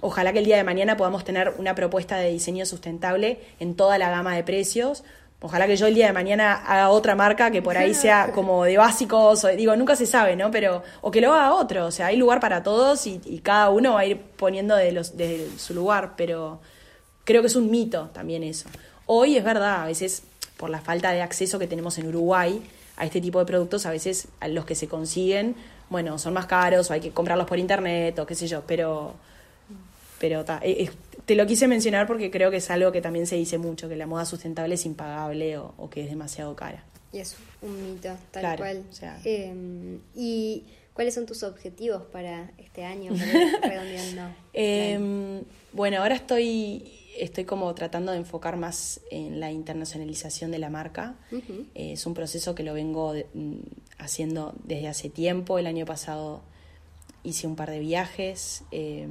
ojalá 0.00 0.32
que 0.32 0.40
el 0.40 0.44
día 0.44 0.56
de 0.56 0.64
mañana 0.64 0.96
podamos 0.96 1.24
tener 1.24 1.54
una 1.58 1.74
propuesta 1.74 2.16
de 2.18 2.30
diseño 2.30 2.66
sustentable 2.66 3.40
en 3.60 3.74
toda 3.74 3.98
la 3.98 4.10
gama 4.10 4.36
de 4.36 4.44
precios. 4.44 5.02
Ojalá 5.40 5.66
que 5.66 5.76
yo 5.76 5.86
el 5.86 5.94
día 5.94 6.06
de 6.06 6.12
mañana 6.12 6.54
haga 6.54 6.88
otra 6.90 7.14
marca 7.14 7.50
que 7.50 7.62
por 7.62 7.76
ahí 7.76 7.94
sea 7.94 8.30
como 8.34 8.64
de 8.64 8.78
básicos, 8.78 9.44
o, 9.44 9.48
digo, 9.48 9.74
nunca 9.76 9.96
se 9.96 10.06
sabe, 10.06 10.34
¿no? 10.36 10.50
Pero, 10.50 10.82
o 11.02 11.10
que 11.10 11.20
lo 11.20 11.34
haga 11.34 11.54
otro, 11.54 11.86
o 11.86 11.90
sea, 11.90 12.06
hay 12.06 12.16
lugar 12.16 12.40
para 12.40 12.62
todos 12.62 13.06
y, 13.06 13.20
y 13.24 13.40
cada 13.40 13.70
uno 13.70 13.94
va 13.94 14.00
a 14.00 14.06
ir 14.06 14.20
poniendo 14.20 14.76
de, 14.76 14.92
los, 14.92 15.16
de 15.16 15.48
su 15.56 15.74
lugar, 15.74 16.14
pero 16.16 16.60
creo 17.26 17.42
que 17.42 17.48
es 17.48 17.56
un 17.56 17.70
mito 17.70 18.08
también 18.14 18.42
eso. 18.42 18.66
Hoy 19.04 19.36
es 19.36 19.44
verdad, 19.44 19.82
a 19.82 19.86
veces 19.86 20.22
por 20.56 20.70
la 20.70 20.80
falta 20.80 21.12
de 21.12 21.20
acceso 21.20 21.58
que 21.58 21.66
tenemos 21.66 21.98
en 21.98 22.06
Uruguay 22.06 22.62
a 22.96 23.04
este 23.04 23.20
tipo 23.20 23.38
de 23.40 23.44
productos, 23.44 23.84
a 23.84 23.90
veces 23.90 24.28
a 24.40 24.48
los 24.48 24.64
que 24.64 24.74
se 24.74 24.88
consiguen, 24.88 25.54
bueno, 25.90 26.18
son 26.18 26.32
más 26.32 26.46
caros 26.46 26.88
o 26.90 26.94
hay 26.94 27.00
que 27.02 27.10
comprarlos 27.10 27.46
por 27.46 27.58
internet 27.58 28.18
o 28.18 28.24
qué 28.26 28.34
sé 28.34 28.46
yo, 28.48 28.62
pero 28.66 29.14
pero 30.18 30.44
ta, 30.46 30.60
eh, 30.62 30.88
te 31.26 31.34
lo 31.34 31.46
quise 31.46 31.68
mencionar 31.68 32.06
porque 32.06 32.30
creo 32.30 32.50
que 32.50 32.56
es 32.56 32.70
algo 32.70 32.90
que 32.90 33.02
también 33.02 33.26
se 33.26 33.36
dice 33.36 33.58
mucho, 33.58 33.86
que 33.88 33.96
la 33.96 34.06
moda 34.06 34.24
sustentable 34.24 34.74
es 34.76 34.86
impagable 34.86 35.58
o, 35.58 35.74
o 35.76 35.90
que 35.90 36.02
es 36.04 36.08
demasiado 36.08 36.56
cara. 36.56 36.82
Y 37.12 37.18
es 37.18 37.36
un 37.62 37.92
mito, 37.94 38.16
tal 38.30 38.40
Claro, 38.40 38.58
cual. 38.58 38.82
o 38.90 38.94
sea- 38.94 39.18
Eh, 39.24 39.98
¿Y 40.14 40.64
cuáles 40.94 41.14
son 41.14 41.26
tus 41.26 41.42
objetivos 41.42 42.02
para 42.10 42.50
este 42.58 42.84
año? 42.84 43.12
Para 43.60 43.68
redondeando. 43.68 44.22
Eh, 44.54 45.42
bueno, 45.72 45.98
ahora 46.00 46.14
estoy, 46.14 46.90
estoy 47.18 47.44
como 47.44 47.74
tratando 47.74 48.12
de 48.12 48.18
enfocar 48.18 48.56
más 48.56 49.00
en 49.10 49.40
la 49.40 49.50
internacionalización 49.52 50.50
de 50.50 50.58
la 50.58 50.70
marca. 50.70 51.14
Eh, 51.74 51.92
es 51.92 52.06
un 52.06 52.14
proceso 52.14 52.54
que 52.54 52.62
lo 52.62 52.74
vengo 52.74 53.12
de- 53.12 53.26
mm, 53.34 53.54
haciendo 53.98 54.54
desde 54.64 54.88
hace 54.88 55.08
tiempo. 55.10 55.58
El 55.58 55.66
año 55.66 55.84
pasado 55.86 56.42
hice 57.22 57.46
un 57.46 57.56
par 57.56 57.70
de 57.70 57.80
viajes. 57.80 58.62
eh, 58.70 59.06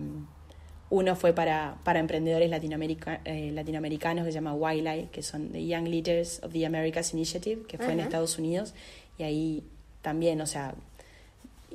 uno 0.91 1.15
fue 1.15 1.34
para, 1.34 1.80
para 1.84 2.00
emprendedores 2.00 2.48
latinoamerica- 2.50 3.20
eh, 3.26 3.52
latinoamericanos 3.52 4.24
que 4.24 4.32
se 4.32 4.36
llama 4.36 4.54
Wildlife, 4.54 5.10
que 5.12 5.24
son 5.24 5.52
The 5.52 5.65
Young 5.65 5.88
Leaders 5.88 6.41
of 6.44 6.54
the 6.54 6.63
Americas 6.65 7.12
Initiative, 7.13 7.63
que 7.68 7.78
fue 7.78 7.88
en. 7.94 8.00
Estados 8.02 8.38
Unidos. 8.38 8.76
Y 9.18 9.24
ahí 9.24 9.63
también, 10.04 10.39
o 10.41 10.46
sea, 10.46 10.76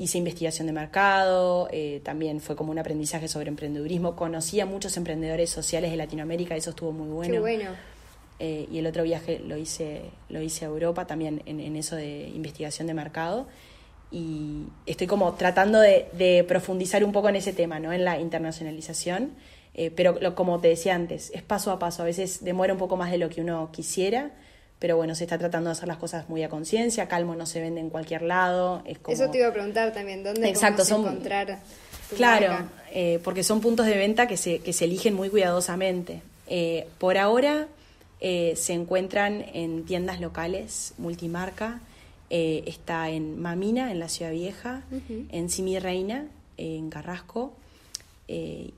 hice 0.00 0.18
investigación 0.18 0.66
de 0.66 0.72
mercado, 0.72 1.68
eh, 1.70 2.00
también 2.02 2.40
fue 2.40 2.56
como 2.56 2.72
un 2.72 2.78
aprendizaje 2.78 3.28
sobre 3.28 3.48
emprendedurismo. 3.48 4.16
Conocí 4.16 4.58
a 4.58 4.66
muchos 4.66 4.96
emprendedores 4.96 5.50
sociales 5.50 5.90
de 5.92 5.96
Latinoamérica, 5.96 6.56
eso 6.56 6.70
estuvo 6.70 6.90
muy 6.90 7.08
bueno. 7.08 7.34
Qué 7.34 7.38
bueno. 7.40 7.70
Eh, 8.40 8.66
y 8.72 8.78
el 8.78 8.86
otro 8.86 9.02
viaje 9.02 9.38
lo 9.46 9.56
hice, 9.58 10.00
lo 10.30 10.40
hice 10.40 10.64
a 10.64 10.68
Europa 10.68 11.06
también 11.06 11.42
en, 11.46 11.60
en 11.60 11.76
eso 11.76 11.94
de 11.96 12.28
investigación 12.34 12.86
de 12.88 12.94
mercado. 12.94 13.46
Y 14.10 14.64
estoy 14.86 15.06
como 15.06 15.34
tratando 15.34 15.78
de, 15.78 16.08
de 16.14 16.42
profundizar 16.44 17.04
un 17.04 17.12
poco 17.12 17.28
en 17.28 17.36
ese 17.36 17.52
tema, 17.52 17.78
¿no? 17.78 17.92
En 17.92 18.04
la 18.04 18.18
internacionalización. 18.18 19.32
Eh, 19.74 19.90
pero 19.94 20.18
lo- 20.20 20.34
como 20.34 20.58
te 20.60 20.68
decía 20.68 20.94
antes, 20.96 21.30
es 21.32 21.42
paso 21.42 21.70
a 21.70 21.78
paso. 21.78 22.02
A 22.02 22.06
veces 22.06 22.42
demora 22.42 22.72
un 22.72 22.78
poco 22.78 22.96
más 22.96 23.10
de 23.12 23.18
lo 23.18 23.28
que 23.28 23.40
uno 23.40 23.70
quisiera. 23.72 24.32
Pero 24.80 24.96
bueno, 24.96 25.14
se 25.14 25.24
está 25.24 25.36
tratando 25.38 25.68
de 25.68 25.72
hacer 25.72 25.86
las 25.86 25.98
cosas 25.98 26.28
muy 26.28 26.42
a 26.42 26.48
conciencia. 26.48 27.06
Calmo 27.06 27.34
no 27.36 27.44
se 27.46 27.60
vende 27.60 27.80
en 27.80 27.90
cualquier 27.90 28.22
lado. 28.22 28.82
Es 28.86 28.98
como... 28.98 29.14
Eso 29.14 29.30
te 29.30 29.38
iba 29.38 29.46
a 29.48 29.52
preguntar 29.52 29.92
también, 29.92 30.24
¿dónde 30.24 30.48
Exacto, 30.48 30.84
son- 30.84 31.02
encontrar 31.02 31.58
tu 32.08 32.16
Claro, 32.16 32.66
eh, 32.92 33.20
porque 33.22 33.44
son 33.44 33.60
puntos 33.60 33.84
de 33.86 33.96
venta 33.96 34.26
que 34.26 34.36
se, 34.38 34.58
que 34.60 34.72
se 34.72 34.86
eligen 34.86 35.14
muy 35.14 35.28
cuidadosamente. 35.28 36.22
Eh, 36.48 36.88
por 36.98 37.18
ahora 37.18 37.68
eh, 38.20 38.54
se 38.56 38.72
encuentran 38.72 39.44
en 39.52 39.84
tiendas 39.84 40.18
locales, 40.20 40.94
multimarca. 40.98 41.80
Eh, 42.30 42.64
está 42.66 43.10
en 43.10 43.38
Mamina, 43.40 43.92
en 43.92 43.98
la 44.00 44.08
Ciudad 44.08 44.32
Vieja, 44.32 44.82
en 45.30 45.50
Simi 45.50 45.78
Reina, 45.78 46.26
en 46.56 46.88
Carrasco. 46.90 47.52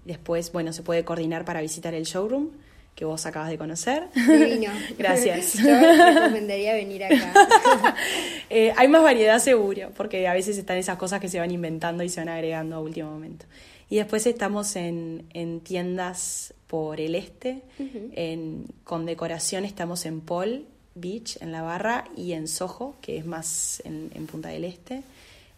Después, 0.05 0.51
bueno, 0.53 0.73
se 0.73 0.83
puede 0.83 1.05
coordinar 1.05 1.45
para 1.45 1.61
visitar 1.61 1.95
el 1.95 2.05
showroom 2.05 2.49
que 2.95 3.05
vos 3.05 3.25
acabas 3.27 3.51
de 3.51 3.59
conocer. 3.59 4.09
Divino. 4.15 4.71
Gracias. 4.99 5.55
Yo 5.59 5.75
recomendaría 6.15 6.75
venir 6.75 7.05
acá. 7.05 7.97
Eh, 8.55 8.71
hay 8.77 8.87
más 8.87 9.03
variedad 9.03 9.39
seguro, 9.39 9.93
porque 9.97 10.29
a 10.29 10.35
veces 10.35 10.59
están 10.59 10.77
esas 10.77 10.99
cosas 10.99 11.21
que 11.21 11.29
se 11.31 11.39
van 11.39 11.51
inventando 11.51 12.05
y 12.05 12.11
se 12.11 12.21
van 12.21 12.29
agregando 12.29 12.77
a 12.77 12.81
último 12.81 13.11
momento. 13.11 13.47
Y 13.89 13.97
después 13.97 14.27
estamos 14.27 14.77
en, 14.77 15.25
en 15.33 15.61
tiendas 15.61 16.53
por 16.67 17.01
el 17.01 17.15
este, 17.15 17.63
en, 17.79 18.67
con 18.85 19.07
decoración 19.07 19.65
estamos 19.65 20.05
en 20.05 20.21
Paul 20.21 20.67
Beach, 20.95 21.39
en 21.41 21.51
la 21.51 21.63
barra, 21.63 22.05
y 22.15 22.33
en 22.33 22.47
Soho, 22.47 22.97
que 23.01 23.17
es 23.17 23.25
más 23.25 23.81
en, 23.87 24.11
en 24.15 24.27
Punta 24.27 24.51
del 24.51 24.65
Este. 24.65 25.03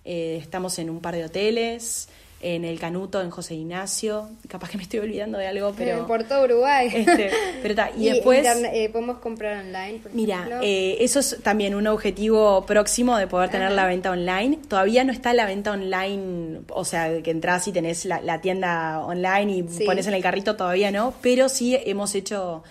Eh, 0.04 0.38
estamos 0.40 0.78
en 0.78 0.90
un 0.90 1.00
par 1.00 1.14
de 1.14 1.24
hoteles, 1.24 2.08
en 2.44 2.64
el 2.64 2.78
Canuto, 2.78 3.22
en 3.22 3.30
José 3.30 3.54
Ignacio. 3.54 4.28
Capaz 4.48 4.68
que 4.70 4.76
me 4.76 4.82
estoy 4.82 4.98
olvidando 5.00 5.38
de 5.38 5.46
algo, 5.46 5.72
pero... 5.76 6.06
por 6.06 6.24
todo 6.24 6.44
Uruguay. 6.44 6.88
Este, 6.94 7.30
pero 7.62 7.74
ta, 7.74 7.90
y 7.96 8.04
después... 8.10 8.46
eh, 8.46 8.90
podemos 8.92 9.18
comprar 9.18 9.64
online, 9.64 10.00
por 10.02 10.12
Mira, 10.14 10.48
eh, 10.62 10.98
eso 11.00 11.20
es 11.20 11.38
también 11.42 11.74
un 11.74 11.86
objetivo 11.86 12.66
próximo 12.66 13.16
de 13.16 13.26
poder 13.26 13.50
tener 13.50 13.68
Ajá. 13.68 13.76
la 13.76 13.86
venta 13.86 14.10
online. 14.10 14.58
Todavía 14.68 15.04
no 15.04 15.12
está 15.12 15.32
la 15.32 15.46
venta 15.46 15.72
online, 15.72 16.60
o 16.68 16.84
sea, 16.84 17.22
que 17.22 17.30
entras 17.30 17.66
y 17.68 17.72
tenés 17.72 18.04
la, 18.04 18.20
la 18.20 18.40
tienda 18.40 19.00
online 19.04 19.52
y 19.52 19.64
Sí. 19.68 19.84
pones 19.84 20.06
en 20.06 20.14
el 20.14 20.22
carrito, 20.22 20.56
todavía 20.56 20.90
no, 20.90 21.14
pero 21.22 21.48
sí 21.48 21.78
hemos 21.86 22.14
hecho, 22.14 22.62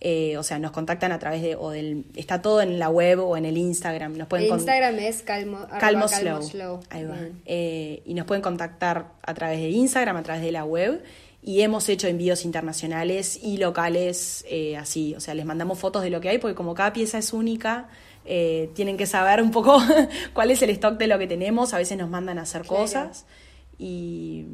eh, 0.00 0.36
o 0.36 0.44
sea, 0.44 0.60
nos 0.60 0.70
contactan 0.70 1.10
a 1.10 1.18
través 1.18 1.42
de, 1.42 1.56
o 1.56 1.70
del, 1.70 2.04
está 2.14 2.40
todo 2.40 2.60
en 2.60 2.78
la 2.78 2.88
web 2.88 3.20
o 3.20 3.36
en 3.36 3.44
el 3.44 3.56
Instagram. 3.56 4.16
Nos 4.16 4.28
pueden 4.28 4.46
El 4.46 4.52
Instagram 4.52 4.98
es 5.00 5.22
calmo, 5.22 5.66
Calmo 5.80 6.06
calmo 6.06 6.42
Slow. 6.42 6.80
Ahí 6.90 7.04
va. 7.04 7.16
Eh, 7.46 8.02
y 8.04 8.14
nos 8.14 8.26
pueden 8.26 8.42
contactar 8.42 9.12
a 9.22 9.34
través 9.34 9.58
de 9.58 9.70
Instagram, 9.70 10.16
a 10.16 10.22
través 10.22 10.42
de 10.42 10.52
la 10.52 10.64
web. 10.64 11.02
Y 11.42 11.62
hemos 11.62 11.88
hecho 11.88 12.06
envíos 12.06 12.44
internacionales 12.44 13.40
y 13.42 13.56
locales 13.56 14.44
eh, 14.48 14.76
así. 14.76 15.14
O 15.16 15.20
sea, 15.20 15.34
les 15.34 15.46
mandamos 15.46 15.78
fotos 15.78 16.02
de 16.02 16.10
lo 16.10 16.20
que 16.20 16.28
hay, 16.28 16.38
porque 16.38 16.54
como 16.54 16.74
cada 16.74 16.92
pieza 16.92 17.18
es 17.18 17.32
única, 17.32 17.88
tienen 18.74 18.98
que 18.98 19.06
saber 19.06 19.40
un 19.40 19.50
poco 19.50 19.80
cuál 20.34 20.50
es 20.50 20.60
el 20.60 20.68
stock 20.70 20.98
de 20.98 21.06
lo 21.06 21.18
que 21.18 21.26
tenemos, 21.26 21.72
a 21.72 21.78
veces 21.78 21.96
nos 21.96 22.10
mandan 22.10 22.38
a 22.38 22.42
hacer 22.42 22.66
cosas 22.66 23.24
y, 23.78 24.44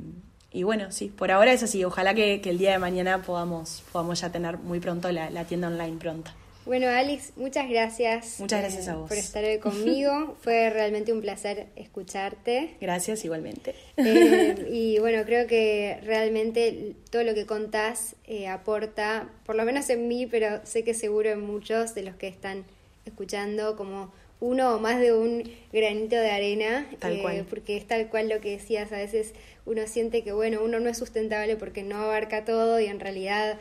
bueno, 0.63 0.93
sí, 0.93 1.09
por 1.09 1.31
ahora 1.31 1.53
es 1.53 1.63
así, 1.63 1.85
ojalá 1.85 2.15
que, 2.15 2.41
el 2.45 2.59
día 2.59 2.73
de 2.73 2.79
mañana 2.79 3.23
podamos, 3.23 3.83
podamos 3.93 4.21
ya 4.21 4.31
tener 4.31 4.59
muy 4.59 4.81
pronto 4.81 5.11
la 5.11 5.45
tienda 5.45 5.69
online 5.69 5.99
pronta. 5.99 6.35
Bueno, 6.67 6.89
Alex, 6.89 7.33
muchas 7.37 7.69
gracias. 7.69 8.41
Muchas 8.41 8.61
gracias 8.61 8.89
a 8.89 8.97
vos. 8.97 9.09
Por 9.09 9.19
estar 9.19 9.45
hoy 9.45 9.59
conmigo. 9.59 10.35
Fue 10.41 10.71
realmente 10.71 11.13
un 11.13 11.21
placer 11.21 11.67
escucharte. 11.77 12.77
Gracias, 12.81 13.23
igualmente. 13.25 13.75
Eh, 13.99 14.69
y 14.73 14.99
bueno, 15.01 15.25
creo 15.27 15.47
que 15.47 15.99
realmente 16.03 16.95
todo 17.11 17.23
lo 17.23 17.35
que 17.35 17.45
contás 17.45 18.17
eh, 18.27 18.49
aporta, 18.49 19.29
por 19.45 19.57
lo 19.57 19.65
menos 19.65 19.91
en 19.91 20.09
mí, 20.09 20.27
pero 20.27 20.65
sé 20.65 20.85
que 20.85 20.95
seguro 20.95 21.29
en 21.31 21.41
muchos 21.43 21.95
de 21.95 22.03
los 22.03 22.17
que 22.17 22.29
están 22.29 22.65
escuchando, 23.05 23.77
como 23.77 24.11
uno 24.45 24.75
o 24.75 24.79
más 24.79 25.01
de 25.01 25.13
un 25.13 25.51
granito 25.73 26.17
de 26.17 26.31
arena. 26.31 26.87
Tal 26.99 27.21
cual. 27.21 27.47
Porque 27.49 27.77
es 27.77 27.87
tal 27.87 28.09
cual 28.09 28.29
lo 28.29 28.41
que 28.41 28.51
decías. 28.51 28.93
A 28.93 28.97
veces 28.97 29.33
uno 29.65 29.87
siente 29.87 30.23
que, 30.23 30.33
bueno, 30.33 30.63
uno 30.63 30.81
no 30.81 30.91
es 30.91 30.99
sustentable 30.99 31.57
porque 31.57 31.83
no 31.83 31.97
abarca 31.97 32.45
todo 32.45 32.79
y 32.79 32.87
en 32.87 33.01
realidad 33.01 33.59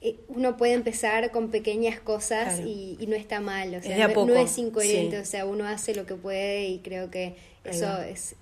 eh, 0.00 0.16
uno 0.28 0.56
puede 0.56 0.72
empezar 0.72 1.30
con 1.30 1.50
pequeñas 1.50 2.00
cosas 2.00 2.60
y, 2.60 2.98
no 3.06 3.14
está 3.14 3.40
mal, 3.40 3.74
o 3.74 3.82
sea, 3.82 4.08
no, 4.08 4.36
es 4.36 4.56
incoherente, 4.56 5.18
o 5.18 5.24
sea, 5.24 5.44
uno 5.44 5.66
hace 5.66 5.94
lo 5.94 6.06
que 6.06 6.14
puede 6.14 6.68
y 6.68 6.78
creo 6.78 7.10
que 7.10 7.34
eso 7.64 8.00
es 8.00 8.34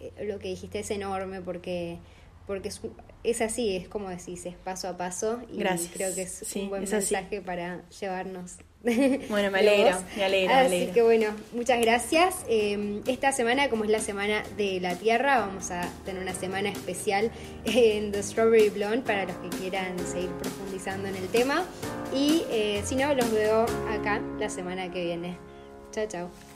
eh, 0.00 0.12
lo 0.24 0.38
que 0.38 0.48
dijiste 0.48 0.80
es 0.80 0.90
enorme 0.90 1.40
porque 1.40 1.98
porque 2.46 2.70
es, 3.24 3.40
así, 3.40 3.76
es 3.76 3.88
como 3.88 4.08
decís, 4.08 4.46
es 4.46 4.54
paso 4.54 4.88
a 4.88 4.96
paso 4.96 5.40
y 5.50 5.58
creo 5.58 6.14
que 6.14 6.22
es 6.22 6.42
un 6.54 6.68
buen 6.68 6.84
mensaje 6.88 7.40
para 7.40 7.82
llevarnos 7.98 8.58
Bueno, 9.28 9.50
me 9.50 9.58
alegro, 9.58 9.98
me 10.16 10.24
alegro, 10.24 10.54
Así 10.54 10.90
que 10.94 11.02
bueno, 11.02 11.28
muchas 11.52 11.80
gracias. 11.80 12.44
Em, 12.48 13.02
esta 13.06 13.32
semana, 13.32 13.68
como 13.68 13.84
es 13.84 13.90
la 13.90 14.00
semana 14.00 14.42
de 14.56 14.80
la 14.80 14.94
Tierra, 14.94 15.40
vamos 15.40 15.70
a 15.70 15.88
tener 16.04 16.22
una 16.22 16.34
semana 16.34 16.68
especial 16.68 17.30
en 17.64 18.12
The 18.12 18.22
Strawberry 18.22 18.70
Blonde 18.70 19.02
para 19.02 19.24
los 19.24 19.36
que 19.38 19.48
quieran 19.48 19.98
seguir 20.06 20.30
profundizando 20.30 21.08
en 21.08 21.16
el 21.16 21.28
tema. 21.28 21.64
Y 22.14 22.44
eh, 22.50 22.82
si 22.84 22.94
no, 22.94 23.12
los 23.14 23.30
veo 23.32 23.66
acá 23.90 24.20
la 24.38 24.48
semana 24.48 24.90
que 24.90 25.04
viene. 25.04 25.36
Chao, 25.92 26.06
chao. 26.06 26.55